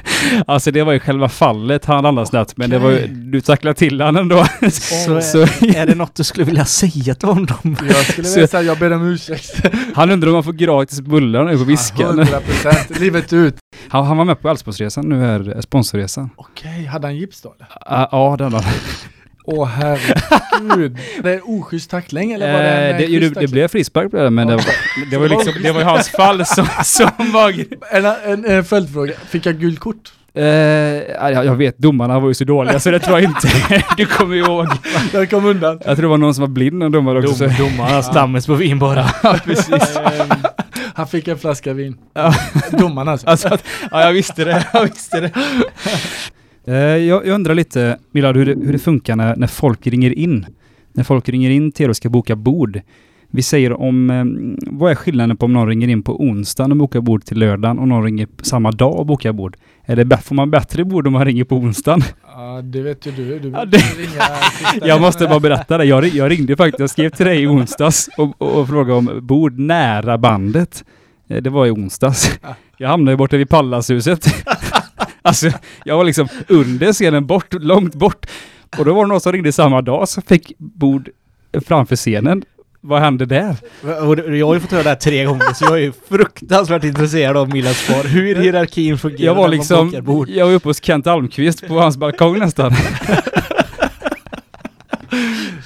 Alltså 0.47 0.71
det 0.71 0.83
var 0.83 0.93
ju 0.93 0.99
själva 0.99 1.29
fallet 1.29 1.85
han 1.85 2.03
landade 2.03 2.27
snett. 2.27 2.57
Men 2.57 2.69
det 2.69 2.79
var 2.79 2.91
ju, 2.91 3.07
du 3.07 3.41
tacklade 3.41 3.73
till 3.79 4.01
han 4.01 4.15
ändå. 4.15 4.45
Så, 4.71 5.15
är, 5.15 5.21
Så, 5.21 5.41
är 5.65 5.85
det 5.85 5.95
något 5.95 6.15
du 6.15 6.23
skulle 6.23 6.45
vilja 6.45 6.65
säga 6.65 7.15
till 7.15 7.27
honom? 7.29 7.75
Jag 7.87 7.95
skulle 8.05 8.27
vilja 8.29 8.47
säga 8.47 8.63
jag 8.63 8.77
ber 8.79 8.93
om 8.93 9.07
ursäkt. 9.07 9.61
han 9.95 10.11
undrar 10.11 10.27
om 10.29 10.33
han 10.33 10.43
får 10.43 10.53
gratis 10.53 11.01
bullar 11.01 11.43
nu 11.45 11.57
på 11.57 11.63
Viskan. 11.63 12.19
100% 12.19 12.99
livet 12.99 13.33
ut. 13.33 13.55
Han, 13.87 14.05
han 14.05 14.17
var 14.17 14.25
med 14.25 14.41
på 14.41 14.49
Älvsborgsresan 14.49 15.09
nu 15.09 15.19
här, 15.21 15.61
sponsorresan. 15.61 16.29
Okej, 16.35 16.85
hade 16.85 17.07
han 17.07 17.15
gips 17.15 17.41
då 17.41 17.53
eller? 17.55 17.67
Ah, 17.71 18.07
Ja, 18.11 18.35
den 18.37 18.53
har 18.53 18.65
Åh 19.43 19.65
herregud. 19.65 20.97
det 21.23 21.33
är 21.33 21.41
oschysst 21.43 21.91
tackling 21.91 22.31
eller 22.31 22.53
var 22.53 22.59
det 22.59 22.69
en 22.69 22.81
Eh, 22.81 22.89
eh, 22.89 22.97
det, 22.97 23.19
det, 23.19 23.39
det 23.39 23.47
blev 23.47 23.67
frispark 23.67 24.11
blev 24.11 24.23
det, 24.23 24.29
men 24.29 24.47
det 24.47 24.55
var, 24.55 24.65
det 25.11 25.17
var, 25.17 25.29
liksom, 25.29 25.53
det 25.63 25.71
var 25.71 25.79
ju 25.79 25.85
hans 25.85 26.09
fall 26.09 26.45
som, 26.45 26.67
som 26.83 27.31
var... 27.33 27.53
En, 27.91 28.05
en, 28.05 28.45
en 28.45 28.63
följdfråga, 28.63 29.13
fick 29.29 29.45
jag 29.45 29.59
gult 29.59 29.79
kort? 29.79 30.11
Eh, 30.33 30.43
jag, 31.31 31.55
vet, 31.55 31.77
domarna 31.77 32.19
var 32.19 32.27
ju 32.27 32.33
så 32.33 32.43
dåliga 32.43 32.79
så 32.79 32.91
det 32.91 32.99
tror 32.99 33.19
jag 33.19 33.29
inte. 33.29 33.47
Du 33.97 34.05
kommer 34.05 34.35
ihåg. 34.35 34.67
Jag 35.13 35.29
kom 35.29 35.45
undan. 35.45 35.79
Jag 35.85 35.97
tror 35.97 36.01
det 36.01 36.07
var 36.07 36.17
någon 36.17 36.33
som 36.33 36.41
var 36.41 36.49
blind 36.49 36.83
en 36.83 36.91
domare 36.91 37.19
också. 37.19 37.47
Dom, 37.47 37.55
domarna 37.57 38.03
stammes 38.03 38.45
på 38.45 38.53
vin 38.53 38.79
bara. 38.79 39.05
Ja, 39.23 39.37
precis. 39.45 39.97
Ehm, 39.97 40.29
han 40.95 41.07
fick 41.07 41.27
en 41.27 41.37
flaska 41.37 41.73
vin. 41.73 41.97
Ja. 42.13 42.33
Domaren 42.71 43.07
alltså. 43.07 43.27
Alltså, 43.27 43.57
ja, 43.91 44.01
jag 44.01 44.13
visste 44.13 44.45
det. 44.45 44.67
Jag 44.73 44.83
visste 44.83 45.19
det. 45.19 45.31
Eh, 46.65 46.73
jag, 46.75 47.25
jag 47.27 47.35
undrar 47.35 47.55
lite, 47.55 47.97
Milad, 48.11 48.37
hur 48.37 48.45
det, 48.45 48.65
hur 48.65 48.73
det 48.73 48.79
funkar 48.79 49.15
när, 49.15 49.35
när 49.35 49.47
folk 49.47 49.87
ringer 49.87 50.19
in. 50.19 50.45
När 50.93 51.03
folk 51.03 51.29
ringer 51.29 51.49
in 51.49 51.71
till 51.71 51.83
er 51.85 51.89
och 51.89 51.95
ska 51.95 52.09
boka 52.09 52.35
bord. 52.35 52.81
Vi 53.33 53.41
säger 53.41 53.73
om, 53.81 54.09
eh, 54.09 54.23
vad 54.71 54.91
är 54.91 54.95
skillnaden 54.95 55.37
på 55.37 55.45
om 55.45 55.53
någon 55.53 55.67
ringer 55.67 55.87
in 55.87 56.03
på 56.03 56.21
onsdagen 56.23 56.71
och 56.71 56.77
bokar 56.77 57.01
bord 57.01 57.25
till 57.25 57.39
lördagen 57.39 57.79
och 57.79 57.87
någon 57.87 58.03
ringer 58.03 58.27
samma 58.41 58.71
dag 58.71 58.95
och 58.99 59.05
bokar 59.05 59.31
bord? 59.31 59.57
Är 59.85 59.95
det, 59.95 60.17
får 60.17 60.35
man 60.35 60.51
bättre 60.51 60.85
bord 60.85 61.07
om 61.07 61.13
man 61.13 61.25
ringer 61.25 61.43
på 61.43 61.55
onsdagen? 61.55 62.01
Ja, 62.35 62.61
det 62.63 62.81
vet 62.81 63.05
ju 63.07 63.11
du. 63.11 63.39
Du 63.39 63.49
Ja, 63.49 63.65
det- 63.65 63.83
Jag 64.87 65.01
måste 65.01 65.27
bara 65.27 65.39
berätta 65.39 65.77
det. 65.77 65.83
Jag, 65.85 66.05
jag 66.07 66.31
ringde 66.31 66.55
faktiskt, 66.55 66.79
jag 66.79 66.89
skrev 66.89 67.09
till 67.09 67.25
dig 67.25 67.41
i 67.43 67.47
onsdags 67.47 68.09
och, 68.17 68.41
och, 68.41 68.59
och 68.61 68.67
frågade 68.67 68.93
om 68.97 69.19
bord 69.21 69.59
nära 69.59 70.17
bandet. 70.17 70.83
Eh, 71.27 71.41
Det 71.41 71.49
var 71.49 71.65
i 71.65 71.71
onsdags. 71.71 72.39
Ja. 72.43 72.55
Jag 72.77 72.89
hamnade 72.89 73.17
borta 73.17 73.37
vid 73.37 73.49
Pallashuset. 73.49 74.25
alltså, 75.21 75.49
jag 75.85 75.97
var 75.97 76.03
liksom 76.03 76.27
under 76.47 76.93
scenen, 76.93 77.25
bort, 77.25 77.53
långt 77.53 77.95
bort. 77.95 78.25
Och 78.77 78.85
då 78.85 78.93
var 78.93 79.05
det 79.05 79.09
någon 79.09 79.21
som 79.21 79.31
ringde 79.31 79.51
samma 79.51 79.81
dag 79.81 80.09
som 80.09 80.23
fick 80.23 80.51
bord 80.57 81.09
framför 81.65 81.95
scenen. 81.95 82.43
Vad 82.83 83.01
hände 83.01 83.25
där? 83.25 83.55
Jag 84.37 84.45
har 84.47 84.53
ju 84.53 84.59
fått 84.59 84.71
höra 84.71 84.83
det 84.83 84.89
här 84.89 84.95
tre 84.95 85.25
gånger 85.25 85.53
så 85.53 85.65
jag 85.65 85.73
är 85.73 85.77
ju 85.77 85.91
fruktansvärt 86.09 86.83
intresserad 86.83 87.37
av 87.37 87.49
Milas 87.49 87.77
svar. 87.77 88.03
Hur 88.03 88.35
hierarkin 88.35 88.97
fungerar 88.97 89.23
Jag 89.25 89.35
var 89.35 89.41
när 89.41 89.47
man 89.47 89.57
liksom, 89.57 90.25
jag 90.35 90.45
var 90.45 90.53
uppe 90.53 90.69
hos 90.69 90.83
Kent 90.83 91.07
Almqvist 91.07 91.67
på 91.67 91.73
hans 91.79 91.97
balkong 91.97 92.39
nästan. 92.39 92.71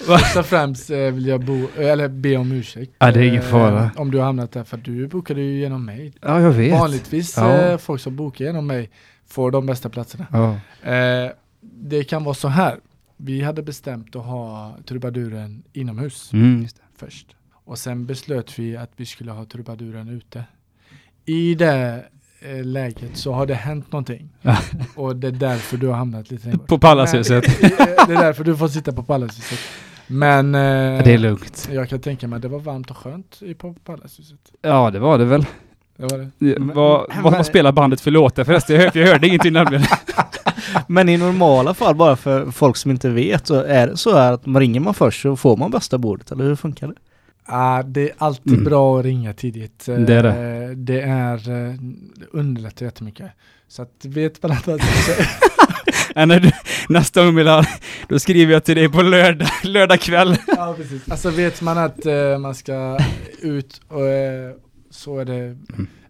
Först 0.05 0.37
och 0.37 0.45
främst 0.45 0.89
eh, 0.89 0.97
vill 0.97 1.27
jag 1.27 1.41
bo, 1.45 1.67
eller 1.77 2.07
be 2.07 2.37
om 2.37 2.51
ursäkt. 2.51 2.91
Ja, 2.99 3.11
det 3.11 3.19
är 3.19 3.23
ingen 3.23 3.41
eh, 3.43 3.49
fara. 3.49 3.89
Om 3.95 4.11
du 4.11 4.17
har 4.17 4.25
hamnat 4.25 4.51
där, 4.51 4.63
för 4.63 4.77
du 4.77 5.07
bokade 5.07 5.41
ju 5.41 5.59
genom 5.59 5.85
mig. 5.85 6.13
Ja, 6.21 6.41
jag 6.41 6.51
vet. 6.51 6.71
Vanligtvis 6.79 7.37
Ja. 7.37 7.53
eh, 7.61 7.77
folk 7.77 8.01
som 8.01 8.15
bokar 8.15 8.45
genom 8.45 8.67
mig 8.67 8.89
får 9.27 9.51
de 9.51 9.65
bästa 9.65 9.89
platserna. 9.89 10.27
Ja. 10.31 10.59
Eh, 10.91 11.31
det 11.61 12.03
kan 12.03 12.23
vara 12.23 12.35
så 12.35 12.47
här. 12.47 12.79
Vi 13.17 13.41
hade 13.41 13.61
bestämt 13.63 14.15
att 14.15 14.25
ha 14.25 14.77
trubaduren 14.85 15.63
inomhus 15.73 16.33
Mm, 16.33 16.67
först. 16.97 17.35
Och 17.65 17.77
sen 17.77 18.05
beslöt 18.05 18.59
vi 18.59 18.77
att 18.77 18.91
vi 18.95 19.05
skulle 19.05 19.31
ha 19.31 19.45
trubaduren 19.45 20.09
ute. 20.09 20.43
I 21.25 21.55
det 21.55 22.05
eh, 22.39 22.63
läget 22.63 23.17
så 23.17 23.33
har 23.33 23.45
det 23.45 23.53
hänt 23.53 23.91
någonting. 23.91 24.29
Ja. 24.41 24.57
Och 24.95 25.15
det 25.15 25.27
är 25.27 25.31
därför 25.31 25.77
du 25.77 25.87
har 25.87 25.95
hamnat 25.95 26.31
lite 26.31 26.47
längre. 26.47 26.59
På 26.59 26.79
Pallashuset. 26.79 27.61
Men, 27.61 27.71
eh, 27.71 27.77
det 28.07 28.13
är 28.13 28.21
därför 28.21 28.43
du 28.43 28.57
får 28.57 28.67
sitta 28.67 28.91
på 28.91 29.03
Pallashuset. 29.03 29.59
Men 30.07 30.55
eh, 30.55 31.03
det 31.03 31.13
är 31.13 31.17
lugnt. 31.17 31.69
jag 31.71 31.89
kan 31.89 31.99
tänka 31.99 32.27
mig 32.27 32.35
att 32.35 32.41
det 32.41 32.47
var 32.47 32.59
varmt 32.59 32.91
och 32.91 32.97
skönt 32.97 33.41
i 33.41 33.53
på 33.53 33.73
Pallashuset. 33.73 34.39
Ja, 34.61 34.91
det 34.91 34.99
var 34.99 35.17
det 35.17 35.25
väl. 35.25 35.45
Det 35.97 36.03
var 36.11 36.17
det. 36.17 36.59
Men- 36.59 36.75
vad, 36.75 37.05
men- 37.09 37.23
vad, 37.23 37.33
vad 37.33 37.45
spelar 37.45 37.71
bandet 37.71 38.01
för 38.01 38.11
låtar 38.11 38.43
förresten? 38.43 38.75
Jag 38.75 38.83
hörde, 38.83 38.99
jag 38.99 39.07
hörde 39.07 39.27
ingenting 39.27 39.53
nämligen. 39.53 39.83
Men 40.87 41.09
i 41.09 41.17
normala 41.17 41.73
fall, 41.73 41.95
bara 41.95 42.15
för 42.15 42.51
folk 42.51 42.77
som 42.77 42.91
inte 42.91 43.09
vet, 43.09 43.47
så 43.47 43.55
är 43.61 43.87
det 43.87 43.97
så 43.97 44.17
här 44.17 44.31
att 44.31 44.45
man 44.45 44.59
ringer 44.59 44.79
man 44.79 44.93
först 44.93 45.21
så 45.21 45.35
får 45.35 45.57
man 45.57 45.71
bästa 45.71 45.97
bordet, 45.97 46.31
eller 46.31 46.43
hur 46.43 46.55
funkar 46.55 46.87
det? 46.87 46.93
Ah, 47.45 47.83
det 47.83 48.01
är 48.01 48.11
alltid 48.17 48.53
Mm. 48.53 48.63
bra 48.65 48.99
att 48.99 49.05
ringa 49.05 49.33
tidigt. 49.33 49.85
Det 49.85 49.93
är 50.13 50.23
det. 50.23 50.29
Eh, 50.29 50.69
Det 50.69 51.01
är, 51.01 51.33
eh, 51.67 51.73
det 52.15 52.25
underlättar 52.31 52.85
jättemycket. 52.85 53.31
Så 53.67 53.81
att 53.81 54.05
vet 54.05 54.43
man 54.43 54.51
att 54.51 54.67
när 56.15 56.39
du, 56.39 56.51
nästa 56.89 57.25
gång 57.25 57.35
vill 57.35 57.47
ha, 57.47 57.63
då 58.07 58.19
skriver 58.19 58.53
jag 58.53 58.63
till 58.63 58.75
dig 58.75 58.89
på 58.89 59.01
lördag, 59.01 59.47
lördag 59.63 59.99
kväll. 59.99 60.37
Ja, 60.47 60.73
precis. 60.77 61.11
Alltså 61.11 61.29
vet 61.29 61.61
man 61.61 61.77
att 61.77 62.05
eh, 62.05 62.37
man 62.39 62.55
ska 62.55 62.97
ut 63.41 63.81
och 63.87 64.07
eh, 64.07 64.51
så 64.95 65.19
är 65.19 65.25
det 65.25 65.57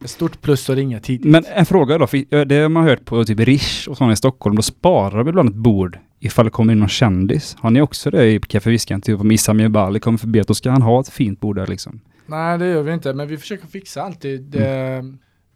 ett 0.04 0.10
stort 0.10 0.42
plus 0.42 0.70
att 0.70 0.76
ringa 0.76 1.00
tidigt. 1.00 1.32
Men 1.32 1.46
en 1.46 1.66
fråga 1.66 1.98
då, 1.98 2.08
för 2.08 2.46
det 2.46 2.56
har 2.56 2.70
man 2.70 2.84
hört 2.84 3.06
på 3.06 3.24
typ 3.26 3.40
Rish 3.40 3.90
och 3.90 3.98
sådana 3.98 4.14
i 4.14 4.16
Stockholm, 4.16 4.56
då 4.56 4.62
sparar 4.62 5.18
de 5.18 5.28
ibland 5.30 5.50
ett 5.50 5.56
bord 5.56 6.00
ifall 6.20 6.46
det 6.46 6.52
kommer 6.52 6.74
in 6.74 6.80
någon 6.80 6.90
kändis. 6.90 7.56
Har 7.60 7.72
ni 7.72 7.82
också 7.82 8.12
det 8.12 8.26
i 8.26 8.40
Café 8.40 8.70
Viskan? 8.70 9.02
Typ 9.02 9.20
om 9.20 9.32
Issa 9.32 9.54
Mjebali 9.54 10.00
kommer 10.00 10.18
förbi, 10.18 10.42
då 10.48 10.54
ska 10.54 10.72
han 10.72 10.82
ha 10.82 11.00
ett 11.00 11.10
fint 11.10 11.40
bord 11.40 11.56
där 11.56 11.68
liksom. 11.68 12.02
Nej 12.26 12.58
det 12.58 12.68
gör 12.68 12.82
vi 12.84 12.94
inte, 12.94 13.14
men 13.14 13.28
vi 13.28 13.38
försöker 13.38 13.68
fixa 13.68 14.02
alltid 14.02 14.56
eh, 14.56 15.04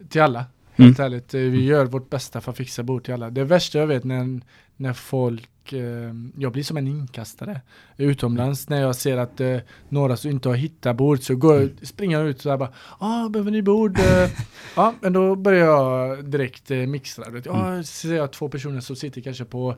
till 0.10 0.22
alla. 0.22 0.46
Helt 0.84 1.00
ärligt, 1.00 1.34
Eh, 1.34 1.42
vi 1.42 1.64
gör 1.64 1.86
vårt 1.86 2.10
bästa 2.10 2.42
för 2.42 2.52
att 2.52 2.58
fixa 2.58 2.84
bord 2.84 3.04
till 3.04 3.14
alla. 3.14 3.30
Det 3.30 3.44
värsta 3.44 3.80
jag 3.80 3.88
vet 3.88 4.04
när, 4.04 4.42
när 4.76 4.94
folk, 4.94 5.74
eh, 5.74 6.14
jag 6.38 6.52
blir 6.52 6.64
som 6.64 6.78
en 6.78 6.88
inkastare 6.88 7.62
utomlands 7.98 8.70
när 8.70 8.82
jag 8.82 8.96
ser 8.96 9.18
att 9.18 9.42
eh, 9.42 9.58
några 9.90 10.18
som 10.18 10.32
inte 10.32 10.50
har 10.50 10.56
hittat 10.56 10.96
bord 10.98 11.20
så 11.20 11.36
går, 11.36 11.62
jag- 11.62 11.88
springer 11.88 12.20
jag 12.20 12.28
ut 12.30 12.46
och 12.46 12.60
bara 12.60 12.70
ah, 13.00 13.30
behöver 13.30 13.52
ni 13.52 13.62
bord? 13.62 14.00
Eh, 14.00 14.30
ja, 14.76 14.94
men 15.02 15.14
då 15.14 15.36
börjar 15.36 15.66
jag 15.66 16.26
direkt 16.26 16.72
eh, 16.72 16.78
mixtra. 16.78 17.30
Vet, 17.30 17.46
ja, 17.46 17.68
Mm. 17.68 17.84
ser 17.84 18.14
jag 18.16 18.32
två 18.34 18.50
personer 18.50 18.80
som 18.82 18.96
sitter 18.96 19.22
kanske 19.22 19.46
på 19.46 19.76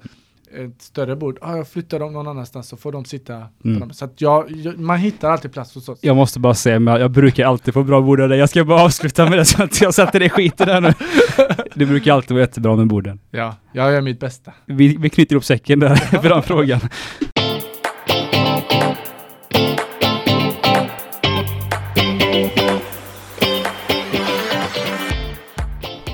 ett 0.54 0.82
större 0.82 1.16
bord, 1.16 1.38
ah, 1.41 1.56
jag 1.56 1.68
flyttar 1.68 1.99
dem 1.99 2.14
någon 2.14 2.28
annanstans 2.28 2.68
så 2.68 2.78
får 2.78 2.91
de 2.91 3.06
sitta 3.06 3.34
Mm. 3.66 3.80
dem. 3.80 3.93
Så 3.93 4.06
att 4.06 4.22
jag, 4.22 4.52
jag, 4.52 4.80
man 4.80 4.97
hittar 4.99 5.30
alltid 5.32 5.54
plats 5.54 5.76
hos 5.76 5.89
oss. 5.89 5.99
Jag 6.02 6.16
måste 6.16 6.39
bara 6.39 6.54
säga, 6.54 6.80
men 6.80 7.02
jag 7.02 7.12
brukar 7.12 7.45
alltid 7.45 7.74
få 7.74 7.84
bra 7.84 8.02
bord 8.02 8.22
av 8.22 8.30
dig. 8.30 8.39
Jag 8.39 8.49
ska 8.49 8.64
bara 8.66 8.82
avsluta 8.84 9.30
med 9.30 9.38
det 9.38 9.45
så 9.45 9.64
att 9.64 9.82
jag 9.82 9.93
sätter 9.93 10.20
dig 10.20 10.30
skiten 10.30 10.68
där 10.68 10.82
nu. 10.82 10.93
Det 11.76 11.86
brukar 11.86 12.14
alltid 12.14 12.32
vara 12.32 12.41
jättebra 12.41 12.76
med 12.76 12.88
borden. 12.88 13.20
Ja, 13.32 13.56
jag 13.74 13.91
gör 13.93 14.02
mitt 14.02 14.20
bästa. 14.20 14.54
Vi, 14.66 14.97
vi 14.97 15.10
knyter 15.10 15.34
ihop 15.34 15.43
säcken 15.45 15.80
där 15.80 15.95
för 16.22 16.30
den 16.30 16.43
frågan. 16.43 16.80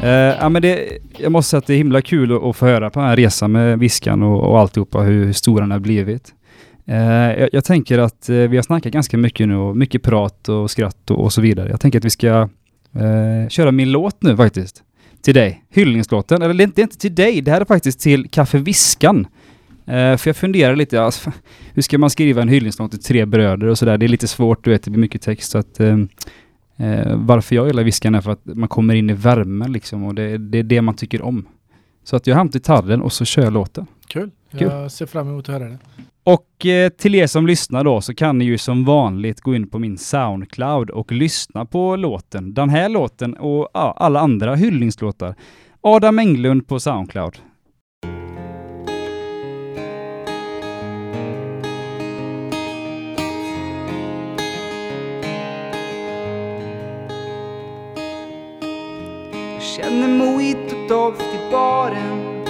Eh, 0.08 0.36
ja, 0.40 0.50
men 0.50 0.62
det, 0.62 1.00
jag 1.18 1.32
måste 1.32 1.50
säga 1.50 1.58
att 1.58 1.68
det 1.68 1.74
är 1.74 1.78
himla 1.78 2.02
kul 2.02 2.32
att, 2.32 2.44
att 2.44 2.56
få 2.56 2.66
höra 2.66 2.90
på 2.90 3.00
den 3.00 3.10
här 3.10 3.16
resan 3.16 3.52
med 3.52 3.80
Viskan 3.80 4.24
och, 4.24 4.50
och 4.50 4.60
alltihopa, 4.60 5.00
hur, 5.00 5.26
hur 5.26 5.34
stor 5.34 5.62
den 5.62 5.72
har 5.72 5.80
blivit. 5.80 6.34
Eh, 6.86 7.40
jag, 7.40 7.50
jag 7.52 7.64
tänker 7.64 8.00
att 8.00 8.30
eh, 8.30 8.36
vi 8.36 8.56
har 8.56 8.64
snackat 8.64 8.94
ganska 8.94 9.18
mycket 9.18 9.48
nu 9.48 9.56
och 9.56 9.78
mycket 9.78 10.04
prat 10.04 10.50
och 10.50 10.72
skratt 10.72 11.12
och, 11.12 11.24
och 11.24 11.34
så 11.34 11.42
vidare. 11.42 11.70
Jag 11.70 11.82
tänker 11.82 12.00
att 12.00 12.06
vi 12.06 12.10
ska 12.10 12.50
eh, 12.96 13.50
köra 13.50 13.72
min 13.72 13.92
låt 13.92 14.24
nu 14.24 14.38
faktiskt. 14.38 14.84
Till 15.22 15.34
dig. 15.34 15.64
Hyllningslåten. 15.70 16.42
Eller 16.42 16.54
det 16.54 16.64
är 16.64 16.66
inte, 16.66 16.76
det 16.76 16.82
är 16.82 16.84
inte 16.84 16.98
till 16.98 17.16
dig, 17.16 17.42
det 17.42 17.52
här 17.52 17.62
är 17.62 17.66
faktiskt 17.66 18.00
till 18.00 18.30
Kaffe 18.30 18.58
Viskan. 18.58 19.28
Eh, 19.88 20.18
för 20.18 20.30
jag 20.30 20.36
funderar 20.36 20.76
lite, 20.76 21.02
alltså, 21.02 21.32
hur 21.74 21.82
ska 21.82 21.98
man 21.98 22.10
skriva 22.10 22.42
en 22.42 22.50
hyllningslåt 22.50 22.92
till 22.92 23.04
tre 23.04 23.26
bröder 23.26 23.68
och 23.68 23.78
sådär? 23.78 23.98
Det 23.98 24.06
är 24.06 24.08
lite 24.08 24.28
svårt, 24.28 24.64
du 24.64 24.70
vet, 24.70 24.84
det 24.84 24.92
blir 24.92 25.02
mycket 25.02 25.22
text. 25.22 25.52
Så 25.52 25.58
att, 25.58 25.80
eh, 25.80 25.98
eh, 26.78 27.16
varför 27.16 27.56
jag 27.56 27.68
gillar 27.68 27.84
Viskan 27.84 28.16
är 28.16 28.22
för 28.22 28.32
att 28.32 28.46
man 28.46 28.70
kommer 28.70 28.96
in 28.96 29.10
i 29.10 29.14
värmen 29.14 29.72
liksom 29.72 30.04
och 30.04 30.16
det, 30.16 30.38
det 30.38 30.58
är 30.58 30.64
det 30.64 30.82
man 30.82 30.96
tycker 30.96 31.22
om. 31.22 31.48
Så 32.04 32.16
att 32.16 32.28
jag 32.28 32.36
har 32.36 32.40
hämtat 32.40 32.54
gitarren 32.54 33.02
och 33.02 33.14
så 33.14 33.26
kör 33.26 33.44
jag 33.44 33.54
låten. 33.54 33.86
Kul. 34.08 34.32
Kul. 34.52 34.62
Jag 34.62 34.92
ser 34.92 35.06
fram 35.06 35.28
emot 35.30 35.50
att 35.50 35.56
höra 35.56 35.70
det. 35.70 35.78
Och 36.24 36.66
eh, 36.66 36.90
till 36.90 37.16
er 37.16 37.28
som 37.28 37.48
lyssnar 37.48 37.84
då 37.84 38.02
så 38.02 38.14
kan 38.14 38.38
ni 38.38 38.46
ju 38.46 38.58
som 38.58 38.86
vanligt 38.86 39.42
gå 39.42 39.56
in 39.56 39.70
på 39.70 39.80
min 39.80 39.98
Soundcloud 39.98 40.90
och 40.90 41.12
lyssna 41.12 41.66
på 41.66 41.96
låten. 41.96 42.54
Den 42.54 42.70
här 42.70 42.90
låten 42.90 43.34
och 43.34 43.70
ja, 43.74 43.94
alla 43.98 44.20
andra 44.20 44.56
hyllningslåtar. 44.56 45.36
Adam 45.82 46.20
Englund 46.20 46.68
på 46.68 46.80
Soundcloud. 46.80 47.38
En 59.88 60.18
mojito 60.18 60.76
doft 60.88 61.22
i 61.22 61.52
baren. 61.52 62.44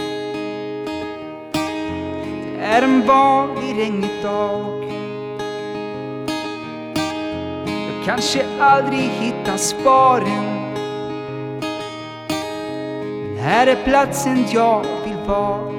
Det 2.56 2.66
är 2.66 2.82
en 2.82 3.08
vanlig 3.08 3.78
regnig 3.78 4.24
dag. 4.24 4.84
Jag 7.66 8.06
kanske 8.06 8.46
aldrig 8.60 9.00
hittar 9.00 9.58
sparen. 9.58 10.74
Men 13.26 13.38
här 13.38 13.68
är 13.68 13.84
platsen 13.84 14.46
jag 14.52 14.86
vill 15.06 15.18
vara. 15.28 15.72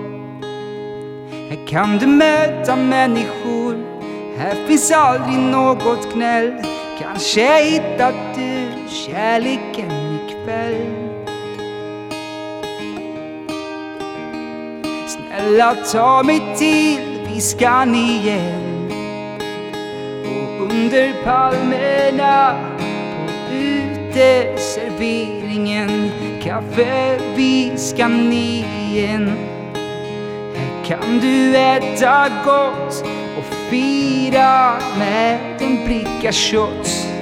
Här 1.48 1.66
kan 1.66 1.98
du 1.98 2.06
möta 2.06 2.76
människor. 2.76 3.76
Här 4.38 4.66
finns 4.66 4.92
aldrig 4.92 5.38
något 5.38 6.14
gnäll. 6.14 6.52
Kanske 7.02 7.64
hittar 7.64 8.12
du 8.34 8.68
kärleken 8.88 10.18
ikväll. 10.28 11.07
Snälla 15.28 15.74
ta 15.92 16.22
mig 16.22 16.42
till 16.58 16.98
Viskan 17.28 17.94
igen. 17.94 18.90
Och 20.24 20.60
under 20.62 21.12
palmerna 21.24 22.56
på 22.78 22.84
uteserveringen 23.54 26.10
Kaffe 26.42 27.18
Viskan 27.36 28.32
igen. 28.32 29.32
Här 30.54 30.84
kan 30.86 31.18
du 31.20 31.56
äta 31.56 32.28
gott 32.44 33.04
och 33.38 33.44
fira 33.70 34.72
med 34.98 35.38
en 35.60 35.84
bricka 35.86 36.32
shots. 36.32 37.17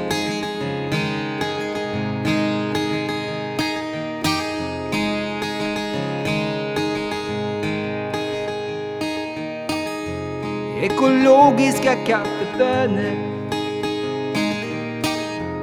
Ekologiska 10.97 11.95
kaffebönor. 12.07 13.17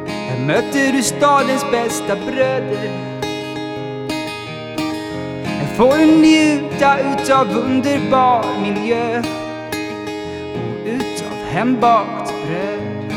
Här 0.07 0.45
möter 0.45 0.93
du 0.93 1.03
stadens 1.03 1.65
bästa 1.71 2.15
bröder. 2.15 2.91
Här 5.45 5.75
får 5.75 5.97
du 5.97 6.05
njuta 6.05 6.99
utav 6.99 7.47
underbar 7.49 8.45
miljö 8.61 9.19
och 10.55 10.88
utav 10.88 11.38
hembakt 11.51 12.34
bröd. 12.45 13.13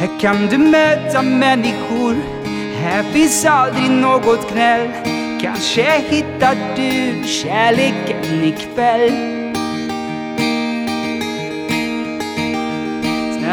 Här 0.00 0.20
kan 0.20 0.46
du 0.46 0.58
möta 0.58 1.22
människor, 1.22 2.16
här 2.82 3.02
finns 3.02 3.44
aldrig 3.44 3.90
något 3.90 4.52
gnäll. 4.52 4.88
Kanske 5.42 6.00
hittar 6.08 6.56
du 6.76 7.26
kärleken 7.28 8.44
ikväll. 8.44 9.33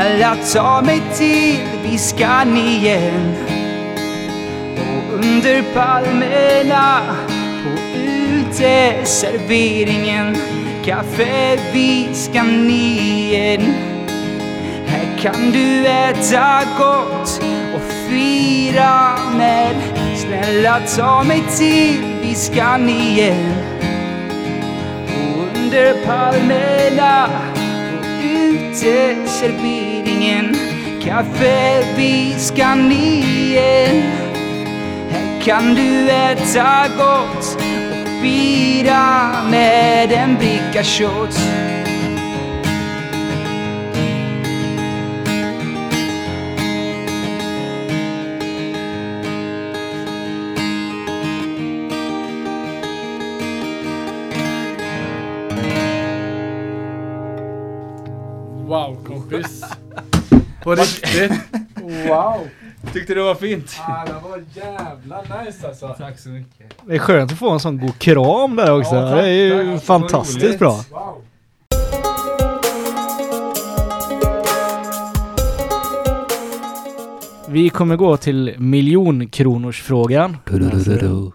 Snälla 0.01 0.37
ta 0.53 0.81
mig 0.81 1.01
till 1.17 1.59
Viskan 1.83 2.57
igen. 2.57 3.35
Och 4.75 5.13
under 5.13 5.63
palmerna 5.73 7.01
på 7.63 7.69
uteserveringen. 7.99 10.37
Café 10.85 11.57
Viskan 11.73 12.69
igen. 12.69 13.73
Här 14.87 15.17
kan 15.21 15.51
du 15.51 15.87
äta 15.87 16.61
gott 16.77 17.43
och 17.75 17.81
fira 18.09 19.17
med 19.37 19.75
Snälla 20.15 20.79
ta 20.97 21.23
mig 21.23 21.43
till 21.57 22.03
Viskan 22.21 22.89
igen. 22.89 23.53
Och 25.07 25.57
under 25.57 25.93
palmerna 26.05 27.29
uteserveringen. 28.23 29.90
Kaffe 31.03 31.83
vid 31.97 32.39
igen 32.59 34.03
Här 35.09 35.41
kan 35.41 35.75
du 35.75 36.09
äta 36.09 36.87
gott 36.97 37.57
och 37.91 38.21
fira 38.21 39.31
med 39.49 40.11
en 40.11 40.35
bricka 40.37 40.83
shots. 40.83 41.37
Riktigt. 61.19 61.41
Wow. 62.07 62.47
Tyckte 62.93 63.13
det 63.13 63.21
var 63.21 63.35
fint? 63.35 63.77
Ah, 63.87 64.05
det 64.05 64.13
var 64.29 64.43
jävla 64.53 65.21
nice 65.43 65.67
alltså. 65.67 65.87
Tack 65.97 66.19
så 66.19 66.29
mycket. 66.29 66.73
Det 66.87 66.95
är 66.95 66.99
skönt 66.99 67.31
att 67.31 67.37
få 67.39 67.49
en 67.49 67.59
sån 67.59 67.77
god 67.79 67.99
kram 67.99 68.55
där 68.55 68.79
också. 68.79 68.95
Ja, 68.95 69.09
tack, 69.09 69.21
det 69.21 69.27
är 69.29 69.63
ju 69.63 69.73
tack. 69.73 69.83
fantastiskt 69.83 70.41
Vad 70.41 70.43
roligt. 70.49 70.59
bra. 70.59 70.99
Wow. 70.99 71.21
Vi 77.49 77.69
kommer 77.69 77.95
gå 77.95 78.17
till 78.17 78.55
miljonkronorsfrågan. 78.57 80.37
Du 80.45 81.31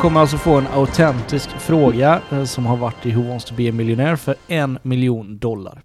kommer 0.00 0.20
alltså 0.20 0.38
få 0.38 0.58
en 0.58 0.66
autentisk 0.66 1.50
fråga 1.50 2.22
eh, 2.30 2.44
som 2.44 2.66
har 2.66 2.76
varit 2.76 3.06
i 3.06 3.10
Who 3.10 3.28
Wants 3.28 3.44
To 3.44 3.54
Be 3.54 3.68
A 3.68 3.72
Millionaire 3.72 4.16
för 4.16 4.34
en 4.48 4.78
miljon 4.82 5.38
dollar. 5.38 5.82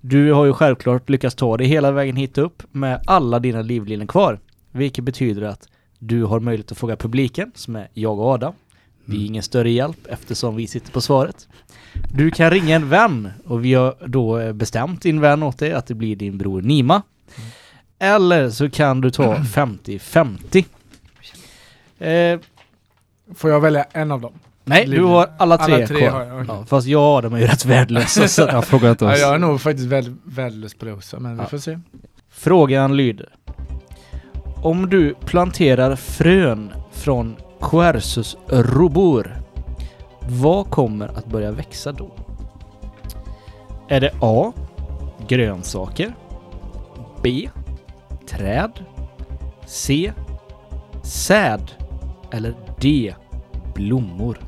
Du 0.00 0.32
har 0.32 0.44
ju 0.44 0.52
självklart 0.52 1.08
lyckats 1.08 1.34
ta 1.34 1.56
dig 1.56 1.66
hela 1.66 1.92
vägen 1.92 2.16
hit 2.16 2.38
upp 2.38 2.62
med 2.70 3.00
alla 3.06 3.38
dina 3.38 3.62
livlinor 3.62 4.06
kvar. 4.06 4.40
Vilket 4.72 5.04
betyder 5.04 5.42
att 5.42 5.68
du 5.98 6.24
har 6.24 6.40
möjlighet 6.40 6.72
att 6.72 6.78
fråga 6.78 6.96
publiken, 6.96 7.52
som 7.54 7.76
är 7.76 7.88
jag 7.92 8.18
och 8.18 8.26
Adam. 8.26 8.54
Vi 9.04 9.22
är 9.22 9.26
ingen 9.26 9.42
större 9.42 9.70
hjälp 9.70 10.06
eftersom 10.08 10.56
vi 10.56 10.66
sitter 10.66 10.92
på 10.92 11.00
svaret. 11.00 11.48
Du 12.10 12.30
kan 12.30 12.50
ringa 12.50 12.76
en 12.76 12.88
vän 12.88 13.30
och 13.46 13.64
vi 13.64 13.74
har 13.74 13.96
då 14.06 14.38
eh, 14.38 14.52
bestämt 14.52 15.02
din 15.02 15.20
vän 15.20 15.42
åt 15.42 15.58
dig 15.58 15.72
att 15.72 15.86
det 15.86 15.94
blir 15.94 16.16
din 16.16 16.38
bror 16.38 16.62
Nima. 16.62 17.02
Eller 17.98 18.50
så 18.50 18.70
kan 18.70 19.00
du 19.00 19.10
ta 19.10 19.34
50-50. 19.34 20.64
Eh, 21.98 22.40
Får 23.34 23.50
jag 23.50 23.60
välja 23.60 23.84
en 23.92 24.12
av 24.12 24.20
dem? 24.20 24.32
nej, 24.64 24.84
du 24.84 24.90
Livlina. 24.90 25.12
har 25.12 25.28
alla 25.38 25.58
tre, 25.58 25.74
Alla 25.74 25.86
tre 25.86 25.98
kvar. 26.08 26.10
har 26.10 26.24
jag, 26.24 26.34
okej. 26.34 26.46
ja, 26.48 26.64
fast 26.66 26.86
jag 26.86 27.00
och 27.02 27.06
Adam 27.18 27.34
är 27.34 27.38
ju 27.38 27.46
rätt 27.46 27.64
värdelösa. 27.64 28.28
så 28.28 28.42
Jag 28.42 28.64
frågar 28.64 28.90
inte 28.90 29.04
Ja, 29.04 29.12
oss. 29.12 29.20
jag 29.20 29.34
är 29.34 29.38
nog 29.38 29.60
faktiskt 29.60 29.88
väl, 29.88 30.14
värdelös 30.24 30.74
på 30.74 30.84
det 30.84 30.92
också, 30.92 31.20
men 31.20 31.36
Ja. 31.36 31.42
vi 31.42 31.48
får 31.48 31.58
se. 31.58 31.78
Frågan 32.30 32.96
lyder. 32.96 33.28
Om 34.62 34.90
du 34.90 35.14
planterar 35.14 35.96
frön 35.96 36.72
från 36.92 37.36
Quercus 37.60 38.36
rubor, 38.48 39.36
vad 40.20 40.70
kommer 40.70 41.08
att 41.08 41.26
börja 41.26 41.50
växa 41.52 41.92
då? 41.92 42.10
Är 43.88 44.00
det 44.00 44.10
A. 44.20 44.52
Grönsaker 45.28 46.14
B. 47.22 47.48
Träd 48.28 48.72
C. 49.66 50.12
Säd 51.02 51.70
eller 52.30 52.54
D. 52.80 53.14
Blommor? 53.74 54.38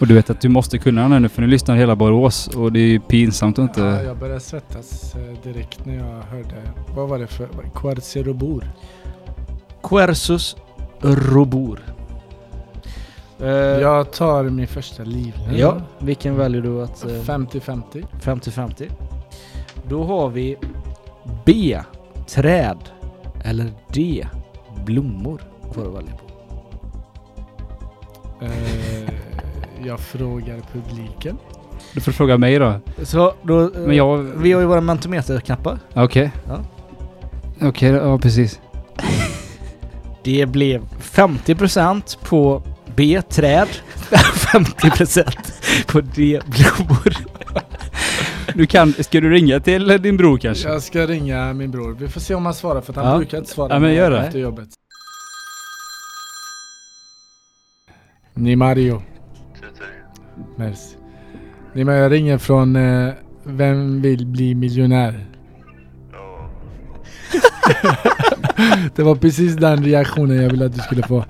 Och 0.00 0.06
du 0.06 0.14
vet 0.14 0.30
att 0.30 0.40
du 0.40 0.48
måste 0.48 0.78
kunna 0.78 1.02
den 1.02 1.12
här 1.12 1.20
nu 1.20 1.28
för 1.28 1.42
nu 1.42 1.48
lyssnar 1.48 1.76
hela 1.76 1.96
Borås 1.96 2.48
och 2.48 2.72
det 2.72 2.80
är 2.80 2.86
ju 2.86 3.00
pinsamt 3.00 3.58
att 3.58 3.62
inte... 3.62 3.80
Ja, 3.80 4.02
jag 4.02 4.16
började 4.16 4.40
svettas 4.40 5.14
eh, 5.14 5.22
direkt 5.52 5.84
när 5.86 5.94
jag 5.96 6.22
hörde. 6.22 6.62
Vad 6.96 7.08
var 7.08 7.18
det 7.18 7.26
för 7.26 7.48
Quartzerobor? 7.74 8.64
Quercus 9.82 10.56
rubor. 11.00 11.80
Eh, 13.40 13.46
Jag 13.48 14.12
tar 14.12 14.44
min 14.44 14.66
första 14.66 15.02
livlina. 15.04 15.52
Ja, 15.58 15.80
vilken 15.98 16.36
väljer 16.36 16.62
du 16.62 16.82
att... 16.82 17.04
eh, 17.04 17.08
50-50. 17.08 17.82
50-50. 18.22 18.90
Då 19.88 20.04
har 20.04 20.28
vi 20.28 20.56
B. 21.44 21.80
Träd. 22.28 22.78
Eller 23.44 23.72
D. 23.92 24.26
Blommor. 24.84 25.40
Får 25.74 25.84
du 25.84 25.90
välja 25.90 26.12
på. 26.12 26.24
Eh, 28.44 29.10
jag 29.86 30.00
frågar 30.00 30.60
publiken. 30.72 31.38
Du 31.94 32.00
får 32.00 32.12
fråga 32.12 32.38
mig 32.38 32.58
då. 32.58 32.80
Så 33.02 33.34
då... 33.42 33.60
eh, 33.62 33.68
Men 33.74 33.96
jag... 33.96 34.16
Vi 34.18 34.52
har 34.52 34.60
ju 34.60 34.66
våra 34.66 34.80
mentometerknappar. 34.80 35.78
Okej. 35.94 36.30
Ja. 36.48 36.58
Okej, 37.68 37.90
ja 37.90 38.18
precis. 38.18 38.60
Det 40.24 40.46
blev 40.46 40.82
50% 41.00 42.18
på 42.24 42.62
B. 42.96 43.22
Träd. 43.28 43.68
50% 44.10 45.24
på 45.86 46.00
D. 46.00 46.40
Blommor. 46.46 47.16
Du 48.56 48.66
kan... 48.66 48.92
Ska 48.92 49.20
du 49.20 49.30
ringa 49.30 49.60
till 49.60 49.88
din 50.02 50.16
bror 50.16 50.38
kanske? 50.38 50.68
Jag 50.68 50.82
ska 50.82 51.06
ringa 51.06 51.52
min 51.52 51.70
bror. 51.70 51.96
Vi 52.00 52.08
får 52.08 52.20
se 52.20 52.34
om 52.34 52.44
han 52.44 52.54
svarar 52.54 52.80
för 52.80 52.92
att 52.92 52.96
han 52.96 53.06
Ja. 53.12 53.16
brukar 53.18 53.38
inte 53.38 53.50
svara 53.50 53.72
Ja, 53.74 53.78
men 53.78 53.94
gör 53.94 54.10
det. 54.10 54.18
efter 54.20 54.38
jobbet. 54.38 54.68
Ni 58.34 58.56
Mario. 58.56 59.02
Merci. 60.56 60.96
Ni 61.74 61.84
Mario, 61.84 62.00
jag 62.02 62.12
ringer 62.12 62.38
från 62.38 62.76
eh, 62.76 63.12
Vem 63.44 64.02
vill 64.02 64.26
bli 64.26 64.54
miljonär? 64.54 65.24
det 68.96 69.02
var 69.02 69.14
precis 69.14 69.56
den 69.56 69.84
reaktionen 69.84 70.42
jag 70.42 70.50
ville 70.50 70.66
att 70.66 70.74
du 70.74 70.80
skulle 70.80 71.02
få. 71.02 71.24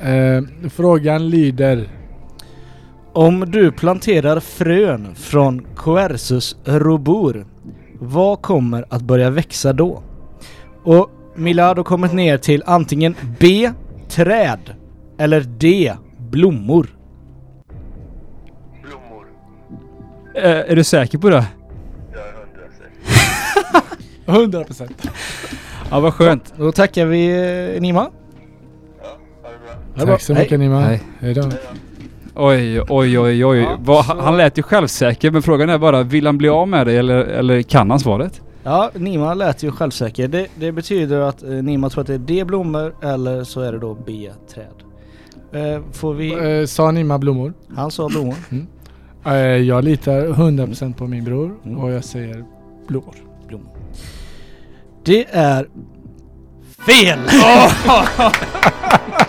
Eh, 0.00 0.42
frågan 0.70 1.28
lyder. 1.30 1.88
Om 3.12 3.50
du 3.50 3.72
planterar 3.72 4.40
frön 4.40 5.14
från 5.14 5.66
Quercus 5.84 6.56
rubor, 6.64 7.46
vad 8.00 8.42
kommer 8.42 8.84
att 8.88 9.02
börja 9.02 9.30
växa 9.30 9.72
då? 9.72 10.02
Och 10.84 11.10
Milad 11.34 11.76
har 11.76 11.84
kommit 11.84 12.12
ner 12.12 12.38
till 12.38 12.62
antingen 12.66 13.14
B. 13.40 13.70
Träd 14.08 14.74
eller 15.18 15.40
D. 15.40 15.92
Blommor. 16.18 16.86
Blommor. 18.82 19.26
Eh, 20.34 20.70
är 20.70 20.76
du 20.76 20.84
säker 20.84 21.18
på 21.18 21.30
det? 21.30 21.46
Jag 22.12 22.20
är 22.20 22.32
hundra 24.26 24.74
säker. 24.74 24.94
100%. 25.06 25.10
Ja, 25.90 26.00
vad 26.00 26.14
skönt. 26.14 26.54
Då 26.56 26.72
tackar 26.72 27.06
vi 27.06 27.26
eh, 27.74 27.80
Nima. 27.80 28.10
Ja, 29.02 29.18
ha 29.42 29.50
det 29.98 30.06
bra. 30.06 30.14
Tack 30.14 30.22
så 30.22 30.34
Hej. 30.34 30.42
mycket 30.42 30.60
Nima. 30.60 30.80
Hej. 30.80 31.02
Hej 31.20 31.34
då. 31.34 31.50
Oj, 32.36 32.80
oj, 32.88 33.18
oj, 33.18 33.44
oj. 33.44 33.58
Ja, 33.58 33.76
Vad- 33.80 34.04
så- 34.06 34.20
Han 34.20 34.36
lät 34.36 34.58
ju 34.58 34.62
självsäker 34.62 35.30
men 35.30 35.42
frågan 35.42 35.68
är 35.70 35.78
bara, 35.78 36.02
vill 36.02 36.26
han 36.26 36.38
bli 36.38 36.48
av 36.48 36.68
med 36.68 36.86
det 36.86 36.92
eller, 36.92 37.16
eller 37.16 37.62
kan 37.62 37.90
han 37.90 38.00
svaret? 38.00 38.40
Ja, 38.62 38.90
Nima 38.94 39.34
lät 39.34 39.62
ju 39.62 39.70
självsäker. 39.70 40.28
Det, 40.28 40.46
det 40.54 40.72
betyder 40.72 41.20
att 41.20 41.42
eh, 41.42 41.48
Nima 41.50 41.90
tror 41.90 42.00
att 42.00 42.06
det 42.06 42.14
är 42.14 42.18
D. 42.18 42.44
Blommor 42.44 42.94
eller 43.02 43.44
så 43.44 43.60
är 43.60 43.72
det 43.72 43.78
då 43.78 43.94
B. 44.06 44.30
Träd. 44.54 44.66
Eh, 45.52 45.82
får 45.92 46.14
vi... 46.14 46.60
Eh, 46.60 46.66
sa 46.66 46.90
Nima 46.90 47.18
blommor? 47.18 47.52
Han 47.76 47.90
sa 47.90 48.08
blommor. 48.08 48.34
Eh, 49.26 49.32
jag 49.36 49.84
litar 49.84 50.26
100% 50.26 50.94
på 50.94 51.06
min 51.06 51.24
bror 51.24 51.52
Mm. 51.64 51.78
och 51.78 51.90
jag 51.92 52.04
säger 52.04 52.44
blommor. 52.88 53.14
blommor. 53.48 53.70
Det 55.04 55.24
är 55.30 55.68
fel! 56.86 57.18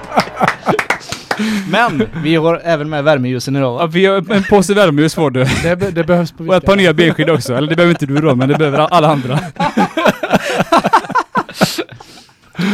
Men 1.72 2.04
vi 2.24 2.36
har 2.36 2.62
även 2.64 2.90
med 2.90 3.04
värmeljusen 3.04 3.56
idag 3.56 3.74
Ja, 3.74 3.78
va? 3.78 3.88
vi 3.88 4.06
har 4.06 4.32
en 4.34 4.44
påse 4.44 4.74
värmeljus 4.74 5.16
får 5.16 5.32
du. 5.32 5.46
Det, 5.64 5.76
be- 5.76 5.92
det 5.92 6.04
behövs 6.04 6.32
på 6.32 6.44
Och 6.44 6.56
ett 6.56 6.66
par 6.66 6.76
nya 6.76 6.94
benskydd 6.94 7.30
också. 7.30 7.56
Eller 7.56 7.68
det 7.70 7.76
behöver 7.76 7.94
inte 7.94 8.06
du 8.06 8.16
då, 8.16 8.36
men 8.36 8.50
det 8.50 8.58
behöver 8.58 8.80
alla 8.80 9.08
andra. 9.08 9.40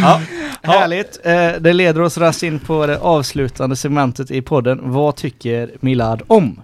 Ja, 0.01 0.21
härligt. 0.61 1.19
Eh, 1.23 1.51
det 1.59 1.73
leder 1.73 2.01
oss 2.01 2.17
rast 2.17 2.43
in 2.43 2.59
på 2.59 2.85
det 2.87 2.99
avslutande 2.99 3.75
segmentet 3.75 4.31
i 4.31 4.41
podden. 4.41 4.79
Vad 4.83 5.15
tycker 5.15 5.71
Milad 5.79 6.21
om? 6.27 6.61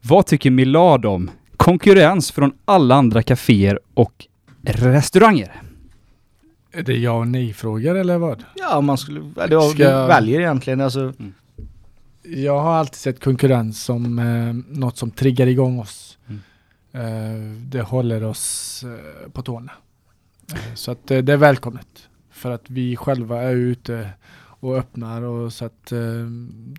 Vad 0.00 0.26
tycker 0.26 0.50
Milad 0.50 1.06
om 1.06 1.30
konkurrens 1.56 2.30
från 2.32 2.52
alla 2.64 2.94
andra 2.94 3.22
kaféer 3.22 3.78
och 3.94 4.12
restauranger? 4.64 5.52
Är 6.76 6.82
det 6.82 6.96
ja 6.98 7.12
och 7.12 7.28
nej-frågor 7.28 7.94
eller 7.96 8.18
vad? 8.18 8.44
Ja, 8.54 8.80
man 8.80 8.98
skulle... 8.98 9.20
Eller, 9.20 9.60
Ska 9.60 9.76
du 9.78 9.82
jag- 9.84 10.08
väljer 10.08 10.40
egentligen 10.40 10.80
alltså. 10.80 11.12
Jag 12.22 12.60
har 12.60 12.72
alltid 12.74 12.94
sett 12.96 13.24
konkurrens 13.24 13.82
som 13.84 14.18
eh, 14.18 14.76
något 14.80 14.96
som 14.96 15.10
triggar 15.10 15.46
igång 15.46 15.78
oss. 15.78 16.18
Mm. 16.28 16.40
Eh, 16.92 17.56
det 17.60 17.80
håller 17.82 18.24
oss 18.24 18.84
eh, 18.84 19.30
på 19.30 19.42
tårna. 19.42 19.72
Eh, 20.52 20.74
så 20.74 20.90
att 20.90 21.10
eh, 21.10 21.18
det 21.18 21.32
är 21.32 21.36
välkommet. 21.36 22.08
För 22.30 22.50
att 22.50 22.70
vi 22.70 22.96
själva 22.96 23.42
är 23.42 23.54
ute 23.54 24.10
och 24.60 24.76
öppnar 24.76 25.22
och 25.22 25.52
så 25.52 25.64
att 25.64 25.92
eh, 25.92 25.98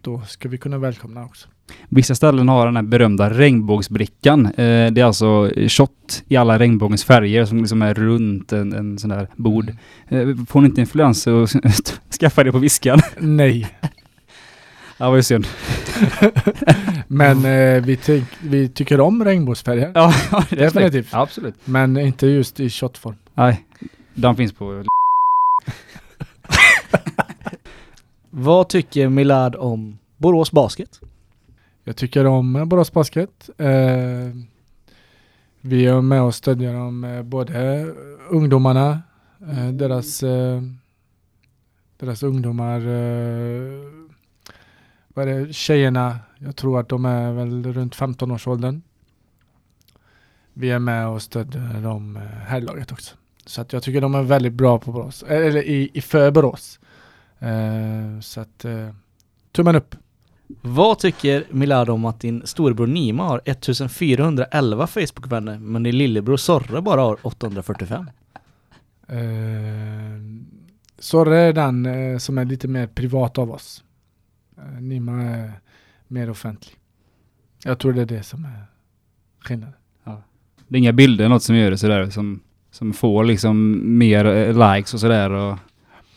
då 0.02 0.22
ska 0.22 0.50
vi 0.50 0.58
kunna 0.58 0.78
välkomna 0.78 1.26
också. 1.26 1.48
Vissa 1.90 2.16
ställen 2.16 2.50
har 2.50 2.66
den 2.66 2.76
här 2.76 2.84
berömda 2.84 3.30
regnbågsbrickan. 3.30 4.46
Eh, 4.46 4.92
det 4.92 5.02
är 5.02 5.04
alltså 5.04 5.52
shot 5.68 6.24
i 6.28 6.36
alla 6.36 6.60
regnbågens 6.60 7.04
färger 7.04 7.46
som 7.46 7.58
liksom 7.58 7.82
är 7.82 7.94
runt 7.94 8.54
en, 8.54 8.74
en 8.74 9.00
sån 9.00 9.10
där 9.10 9.28
bord. 9.36 9.74
Eh, 10.08 10.28
får 10.48 10.62
ni 10.62 10.68
inte 10.68 10.82
influenser 10.82 11.32
och 11.34 11.50
skaffa 12.20 12.44
det 12.44 12.52
på 12.52 12.58
viskan? 12.60 13.00
Nej. 13.20 13.68
Ja, 15.00 15.10
vad 15.10 15.26
synd. 15.26 15.48
Men 17.08 17.38
eh, 17.46 17.84
vi, 17.84 17.98
ty- 17.98 18.24
vi 18.42 18.70
tycker 18.70 19.00
om 19.00 19.26
regnbågsfärger. 19.26 19.92
Ja, 19.96 20.14
det 20.50 20.56
är 20.56 20.60
Definitivt. 20.60 21.08
Ja, 21.12 21.22
absolut. 21.22 21.56
Men 21.66 21.98
inte 21.98 22.28
just 22.28 22.60
i 22.60 22.70
shotform. 22.70 23.16
Nej, 23.34 23.66
de 24.14 24.36
finns 24.36 24.54
på... 24.54 24.84
Vad 28.30 28.70
tycker 28.70 29.10
Milad 29.10 29.56
om 29.56 29.98
Borås 30.18 30.52
Basket? 30.52 31.00
Jag 31.88 31.96
tycker 31.96 32.26
om 32.26 32.56
eh, 32.56 32.66
Borås 32.66 32.92
Basket. 32.92 33.50
Eh, 33.58 33.68
vi 35.62 35.86
är 35.86 36.02
med 36.02 36.22
och 36.22 36.36
stödjer 36.36 36.74
dem, 36.74 37.04
eh, 37.04 37.24
både 37.24 37.86
ungdomarna, 38.30 39.02
eh, 39.50 39.68
deras, 39.68 40.24
eh, 40.24 40.62
deras 41.98 42.24
ungdomar, 42.24 42.80
eh, 42.80 43.82
vad 45.08 45.28
är 45.28 45.40
det, 45.40 45.54
tjejerna, 45.54 46.20
jag 46.38 46.56
tror 46.56 46.80
att 46.80 46.90
de 46.90 47.06
är 47.06 47.32
väl 47.32 47.74
runt 47.74 47.96
15-årsåldern. 47.96 48.82
Vi 50.54 50.70
är 50.72 50.80
med 50.80 51.08
och 51.08 51.22
stödjer 51.22 51.82
dem 51.82 52.18
eh, 52.18 52.22
här 52.22 52.58
i 52.58 52.62
laget 52.62 52.92
också. 52.92 53.16
Så 53.46 53.62
att 53.62 53.74
jag 53.74 53.84
tycker 53.84 54.02
de 54.02 54.16
är 54.16 54.24
väldigt 54.24 54.54
bra 54.54 54.80
på 54.80 54.92
Borås, 54.92 55.24
eller 55.28 55.64
i, 55.64 55.90
i 55.94 56.02
för 56.02 56.32
Borås. 56.32 56.80
Eh, 57.40 58.20
så 58.22 58.42
att 58.42 58.66
eh, 58.66 58.90
tummen 59.52 59.76
upp. 59.76 59.96
Vad 60.62 61.00
tycker 61.00 61.44
Milad 61.50 61.90
om 61.90 62.06
att 62.06 62.20
din 62.20 62.42
storebror 62.46 62.88
Nima 62.88 63.24
har 63.24 63.42
1411 63.46 64.88
Facebook-vänner 64.88 65.60
men 65.60 65.84
din 65.84 65.98
lillebror 65.98 66.38
Sorre 66.38 66.82
bara 66.82 67.02
har 67.02 67.18
845? 67.22 68.06
Eh, 69.08 69.18
Sorre 71.00 71.40
är 71.40 71.54
den 71.54 71.86
eh, 71.86 72.18
som 72.18 72.38
är 72.38 72.46
lite 72.46 72.68
mer 72.68 72.88
privat 72.88 73.38
av 73.38 73.52
oss. 73.52 73.84
Eh, 74.58 74.82
Nima 74.82 75.22
är 75.22 75.52
mer 76.08 76.30
offentlig. 76.30 76.76
Jag 77.64 77.80
tror 77.80 77.94
det 77.94 78.02
är 78.02 78.06
det 78.06 78.24
som 78.24 78.46
är 78.46 78.66
skillnaden. 79.40 79.74
Det 80.68 80.76
är 80.76 80.80
inga 80.80 80.94
bilder, 80.94 81.30
något 81.30 81.44
som 81.44 81.56
gör 81.56 81.72
det 81.72 81.78
sådär, 81.78 82.10
som, 82.10 82.40
som 82.72 82.94
får 82.94 83.24
liksom 83.24 83.82
mer 83.98 84.54
likes 84.76 84.94
och 84.94 85.00
sådär. 85.00 85.30
Och 85.30 85.58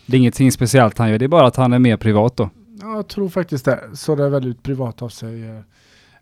det 0.07 0.17
är 0.17 0.19
ingenting 0.19 0.53
speciellt 0.53 0.99
han 0.99 1.11
gör, 1.11 1.19
det 1.19 1.25
är 1.25 1.29
bara 1.29 1.47
att 1.47 1.57
han 1.57 1.73
är 1.73 1.79
mer 1.79 1.97
privat 1.97 2.37
då. 2.37 2.51
Ja, 2.81 2.97
jag 2.97 3.09
tror 3.09 3.29
faktiskt 3.29 3.65
det. 3.65 3.97
Sorre 3.97 4.25
är 4.25 4.31
väldigt 4.31 4.63
privat 4.63 5.03
av 5.03 5.09
sig. 5.09 5.49
Eh, 5.49 5.61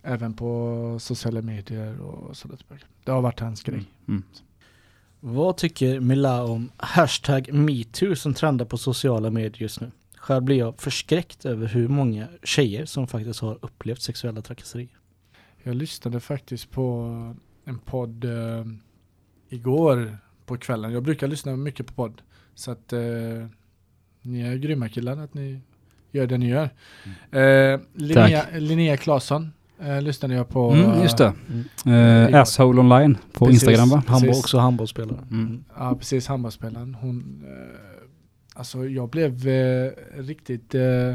även 0.02 0.35
på 0.35 0.97
sociala 1.01 1.43
medier 1.43 2.01
och 2.01 2.36
sådär. 2.36 2.59
Det 3.05 3.10
har 3.10 3.22
varit 3.22 3.40
hans 3.40 3.62
grej. 3.62 3.85
Mm. 4.09 4.22
Vad 5.20 5.56
tycker 5.56 6.01
Mila 6.01 6.44
om 6.44 6.70
hashtag 6.76 7.52
metoo 7.52 8.16
som 8.16 8.35
trendar 8.35 8.64
på 8.64 8.78
sociala 8.78 9.30
medier 9.30 9.62
just 9.62 9.80
nu? 9.80 9.90
Själv 10.16 10.43
blir 10.43 10.56
jag 10.56 10.80
förskräckt 10.80 11.44
över 11.44 11.66
hur 11.66 11.89
många 11.89 12.28
tjejer 12.43 12.85
som 12.86 13.06
faktiskt 13.06 13.40
har 13.40 13.59
upplevt 13.62 14.02
sexuella 14.02 14.43
trakasserier. 14.43 14.98
Jag 15.62 15.74
lyssnade 15.76 16.20
faktiskt 16.20 16.70
på 16.70 16.85
en 17.64 17.78
podd 17.78 18.24
eh, 18.24 18.64
igår 19.48 20.18
på 20.47 20.56
kvällen. 20.56 20.93
Jag 20.93 21.02
brukar 21.02 21.28
lyssna 21.28 21.56
mycket 21.56 21.86
på 21.86 21.93
podd. 21.93 22.22
Så 22.55 22.70
att 22.70 22.93
eh, 22.93 23.01
ni 24.22 24.40
är 24.40 24.56
grymma 24.56 24.89
killar 24.89 25.16
att 25.16 25.35
ni 25.35 25.60
gör 26.10 26.26
det 26.26 26.39
ni 26.39 26.48
gör. 26.48 26.70
Eh, 27.30 27.80
Linnea, 27.94 28.44
Linnea 28.59 28.97
Claesson 28.97 29.52
eh, 29.82 30.02
lyssnade 30.02 30.35
jag 30.35 30.48
på. 30.48 30.70
Mm, 30.70 31.02
just 31.02 31.18
det. 31.18 31.32
Mm. 31.85 32.35
Uh, 32.35 32.40
Asshole 32.40 32.80
online 32.80 33.18
på 33.32 33.47
Precis. 33.47 33.62
Instagram 33.62 33.89
va? 33.89 34.02
Han 34.06 34.20
var 34.20 34.28
Precis. 34.28 34.44
också 34.44 34.59
handbollsspelare. 34.59 35.18
Mm. 35.30 35.64
Ja, 35.76 35.94
precis. 35.94 36.26
Handbollsspelaren. 36.26 36.94
Hon, 37.01 37.44
eh, 37.47 38.09
alltså 38.55 38.85
jag 38.86 39.09
blev 39.09 39.48
eh, 39.48 39.90
riktigt 40.16 40.74
eh, 40.74 41.14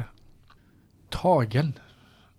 tagen 1.10 1.74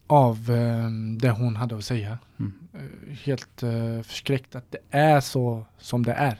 av 0.07 0.51
eh, 0.51 0.91
det 1.19 1.31
hon 1.31 1.57
hade 1.57 1.77
att 1.77 1.85
säga. 1.85 2.19
Mm. 2.39 2.53
Eh, 2.75 3.15
helt 3.25 3.63
eh, 3.63 4.03
förskräckt 4.03 4.55
att 4.55 4.73
det 4.73 4.79
är 4.91 5.21
så 5.21 5.65
som 5.79 6.03
det 6.03 6.13
är. 6.13 6.39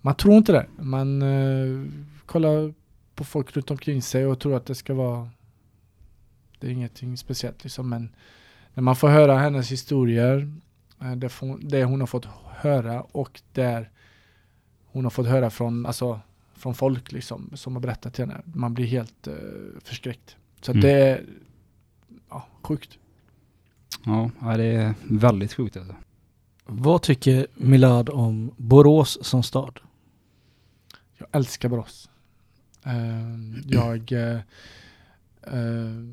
Man 0.00 0.14
tror 0.14 0.34
inte 0.34 0.52
det. 0.52 0.66
Man 0.78 1.22
eh, 1.22 1.86
kollar 2.26 2.74
på 3.20 3.24
folk 3.24 3.56
runt 3.56 3.70
omkring 3.70 4.02
sig 4.02 4.26
och 4.26 4.40
tror 4.40 4.56
att 4.56 4.66
det 4.66 4.74
ska 4.74 4.94
vara 4.94 5.30
det 6.58 6.66
är 6.66 6.70
ingenting 6.70 7.16
speciellt 7.16 7.64
liksom 7.64 7.88
men 7.88 8.08
när 8.74 8.82
man 8.82 8.96
får 8.96 9.08
höra 9.08 9.38
hennes 9.38 9.72
historier 9.72 10.52
eh, 11.00 11.12
det, 11.12 11.30
det 11.60 11.84
hon 11.84 12.00
har 12.00 12.06
fått 12.06 12.24
höra 12.46 13.02
och 13.02 13.40
där 13.52 13.90
hon 14.86 15.04
har 15.04 15.10
fått 15.10 15.26
höra 15.26 15.50
från, 15.50 15.86
alltså, 15.86 16.20
från 16.54 16.74
folk 16.74 17.12
liksom, 17.12 17.50
som 17.54 17.74
har 17.74 17.80
berättat 17.80 18.14
till 18.14 18.24
henne. 18.24 18.40
Man 18.44 18.74
blir 18.74 18.86
helt 18.86 19.26
eh, 19.26 19.34
förskräckt. 19.84 20.36
Så 20.60 20.72
Mm. 20.72 20.82
det 20.82 20.90
är 20.90 21.26
ja, 22.30 22.46
sjukt. 22.62 22.98
Ja, 24.04 24.30
ja, 24.40 24.56
det 24.56 24.64
är 24.64 24.94
väldigt 25.02 25.52
sjukt 25.52 25.76
alltså. 25.76 25.94
Vad 26.64 27.02
tycker 27.02 27.46
Milad 27.54 28.08
om 28.08 28.50
Borås 28.56 29.18
som 29.22 29.42
stad? 29.42 29.80
Jag 31.18 31.28
älskar 31.32 31.68
Borås. 31.68 32.09
Eh, 32.84 33.36
jag 33.66 34.12
eh, 34.12 34.40
eh, 35.42 36.04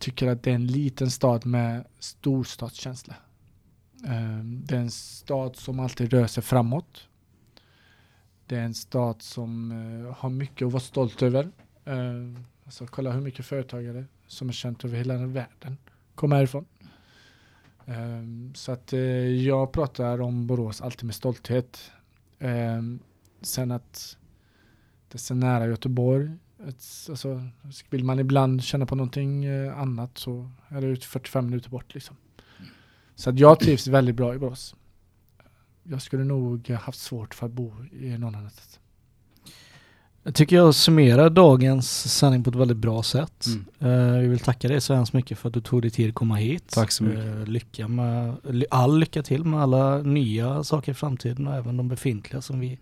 tycker 0.00 0.28
att 0.28 0.42
det 0.42 0.50
är 0.50 0.54
en 0.54 0.66
liten 0.66 1.10
stad 1.10 1.46
med 1.46 1.84
storstadskänsla. 1.98 3.14
Det 4.42 4.74
är 4.74 4.80
en 4.80 4.90
stad 4.90 5.56
som 5.56 5.80
alltid 5.80 6.12
rör 6.12 6.26
sig 6.26 6.42
framåt. 6.42 7.08
Det 8.46 8.56
är 8.56 8.64
en 8.64 8.74
stad 8.74 9.22
som 9.22 9.70
har 10.16 10.30
mycket 10.30 10.66
att 10.66 10.72
vara 10.72 10.80
stolt 10.80 11.22
över. 11.22 11.50
Alltså 12.64 12.86
kolla 12.86 13.12
hur 13.12 13.20
mycket 13.20 13.46
företagare 13.46 14.04
som 14.26 14.48
är 14.48 14.52
känt 14.52 14.84
över 14.84 14.96
hela 14.96 15.16
världen 15.16 15.76
kommer 16.14 16.36
härifrån. 16.36 16.64
Så 18.54 18.72
att 18.72 18.92
jag 19.44 19.72
pratar 19.72 20.20
om 20.20 20.46
Borås 20.46 20.80
alltid 20.80 21.04
med 21.04 21.14
stolthet. 21.14 21.90
Sen 23.42 23.70
att 23.70 24.16
det 25.10 25.16
är 25.16 25.18
så 25.18 25.34
nära 25.34 25.66
Göteborg. 25.66 26.30
Ett, 26.68 26.84
alltså, 27.08 27.42
vill 27.90 28.04
man 28.04 28.18
ibland 28.18 28.62
känna 28.62 28.86
på 28.86 28.94
någonting 28.94 29.44
eh, 29.44 29.78
annat 29.78 30.18
så 30.18 30.50
är 30.68 30.80
det 30.80 30.86
ut 30.86 31.04
45 31.04 31.46
minuter 31.46 31.70
bort 31.70 31.94
liksom. 31.94 32.16
Så 33.14 33.30
att 33.30 33.38
jag 33.38 33.60
trivs 33.60 33.86
väldigt 33.86 34.16
bra 34.16 34.34
i 34.34 34.38
Borås. 34.38 34.74
Jag 35.82 36.02
skulle 36.02 36.24
nog 36.24 36.68
haft 36.68 36.98
svårt 36.98 37.34
för 37.34 37.46
att 37.46 37.52
bo 37.52 37.74
i 37.92 38.18
någon 38.18 38.34
annanstans. 38.34 38.80
Jag 40.22 40.34
tycker 40.34 40.56
jag 40.56 40.74
summerar 40.74 41.30
dagens 41.30 42.14
sändning 42.16 42.44
på 42.44 42.50
ett 42.50 42.56
väldigt 42.56 42.76
bra 42.76 43.02
sätt. 43.02 43.46
Mm. 43.46 44.14
Eh, 44.14 44.20
vi 44.20 44.28
vill 44.28 44.38
tacka 44.38 44.68
dig 44.68 44.80
så 44.80 44.94
hemskt 44.94 45.12
mycket 45.12 45.38
för 45.38 45.48
att 45.48 45.54
du 45.54 45.60
tog 45.60 45.82
dig 45.82 45.90
tid 45.90 46.08
att 46.08 46.14
komma 46.14 46.34
hit. 46.34 46.68
Tack 46.70 46.92
så 46.92 47.04
mycket. 47.04 47.24
Eh, 47.24 47.46
lycka 47.46 47.88
med, 47.88 48.36
all 48.70 48.98
lycka 48.98 49.22
till 49.22 49.44
med 49.44 49.62
alla 49.62 49.98
nya 49.98 50.64
saker 50.64 50.92
i 50.92 50.94
framtiden 50.94 51.46
och 51.46 51.54
även 51.54 51.76
de 51.76 51.88
befintliga 51.88 52.42
som 52.42 52.60
vi, 52.60 52.78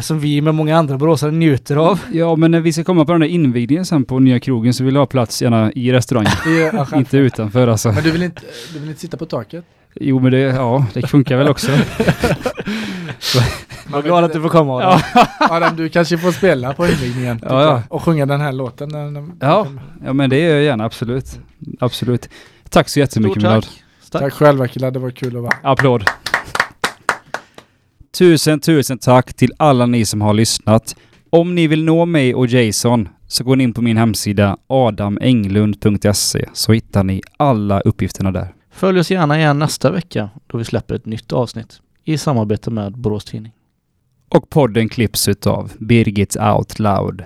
som 0.00 0.18
vi 0.20 0.40
med 0.40 0.54
många 0.54 0.76
andra 0.76 0.98
boråsare 0.98 1.30
njuter 1.30 1.76
av. 1.76 2.00
Ja, 2.12 2.36
men 2.36 2.50
när 2.50 2.60
vi 2.60 2.72
ska 2.72 2.84
komma 2.84 3.04
på 3.04 3.12
den 3.12 3.20
där 3.20 3.28
invigningen 3.28 3.84
sen 3.86 4.04
på 4.04 4.18
nya 4.18 4.40
krogen 4.40 4.74
så 4.74 4.84
vill 4.84 4.94
jag 4.94 5.00
ha 5.00 5.06
plats 5.06 5.42
gärna 5.42 5.72
i 5.72 5.92
restaurangen. 5.92 6.32
inte 6.94 7.16
utanför 7.16 7.68
alltså. 7.68 7.92
Men 7.92 8.02
du 8.04 8.10
vill 8.10 8.22
inte, 8.22 8.42
du 8.72 8.78
vill 8.78 8.88
inte 8.88 9.00
sitta 9.00 9.16
på 9.16 9.26
taket? 9.26 9.64
Jo, 9.94 10.18
men 10.20 10.32
det, 10.32 10.38
ja, 10.38 10.86
det 10.94 11.06
funkar 11.06 11.36
väl 11.36 11.48
också. 11.48 11.72
Vad 13.86 14.04
glad 14.04 14.24
att 14.24 14.32
du 14.32 14.40
får 14.42 14.48
komma 14.48 14.76
Adam. 14.76 15.00
ja, 15.14 15.26
Adam, 15.38 15.76
du 15.76 15.88
kanske 15.88 16.18
får 16.18 16.32
spela 16.32 16.72
på 16.72 16.86
invigningen. 16.86 17.40
Ja, 17.42 17.62
ja. 17.62 17.82
Och 17.88 18.02
sjunga 18.02 18.26
den 18.26 18.40
här 18.40 18.52
låten. 18.52 18.88
När, 18.88 19.10
när, 19.10 19.28
Ja. 19.40 19.66
ja, 20.04 20.12
men 20.12 20.30
det 20.30 20.38
gör 20.38 20.54
jag 20.54 20.62
gärna, 20.64 20.84
absolut. 20.84 21.38
Absolut. 21.80 22.28
Tack 22.68 22.88
så 22.88 23.00
jättemycket 23.00 23.32
Stort 23.32 23.42
Milad. 23.42 23.62
tack. 23.62 23.82
Tack. 24.10 24.22
Tack 24.22 24.32
själva 24.32 24.68
killar, 24.68 24.90
det 24.90 24.98
var 24.98 25.10
kul 25.10 25.36
att 25.36 25.42
vara 25.42 25.54
Applåd. 25.62 26.04
Tusen, 28.18 28.60
tusen 28.60 28.98
tack 28.98 29.34
till 29.34 29.52
alla 29.56 29.86
ni 29.86 30.04
som 30.04 30.20
har 30.20 30.34
lyssnat. 30.34 30.96
Om 31.30 31.54
ni 31.54 31.66
vill 31.66 31.84
nå 31.84 32.04
mig 32.06 32.34
och 32.34 32.46
Jason 32.46 33.08
så 33.26 33.44
går 33.44 33.56
ni 33.56 33.64
in 33.64 33.74
på 33.74 33.82
min 33.82 33.96
hemsida 33.96 34.56
adamenglund.se 34.66 36.48
så 36.52 36.72
hittar 36.72 37.04
ni 37.04 37.20
alla 37.36 37.80
uppgifterna 37.80 38.32
där. 38.32 38.54
Följ 38.70 39.00
oss 39.00 39.10
gärna 39.10 39.38
igen 39.38 39.58
nästa 39.58 39.90
vecka 39.90 40.30
då 40.46 40.58
vi 40.58 40.64
släpper 40.64 40.94
ett 40.94 41.06
nytt 41.06 41.32
avsnitt 41.32 41.80
i 42.04 42.18
samarbete 42.18 42.70
med 42.70 42.92
Borås 42.98 43.24
Tidning. 43.24 43.52
Och 44.28 44.50
podden 44.50 44.88
klipps 44.88 45.28
utav 45.28 45.72
Birgit 45.78 46.36
Out 46.36 46.78
Loud. 46.78 47.24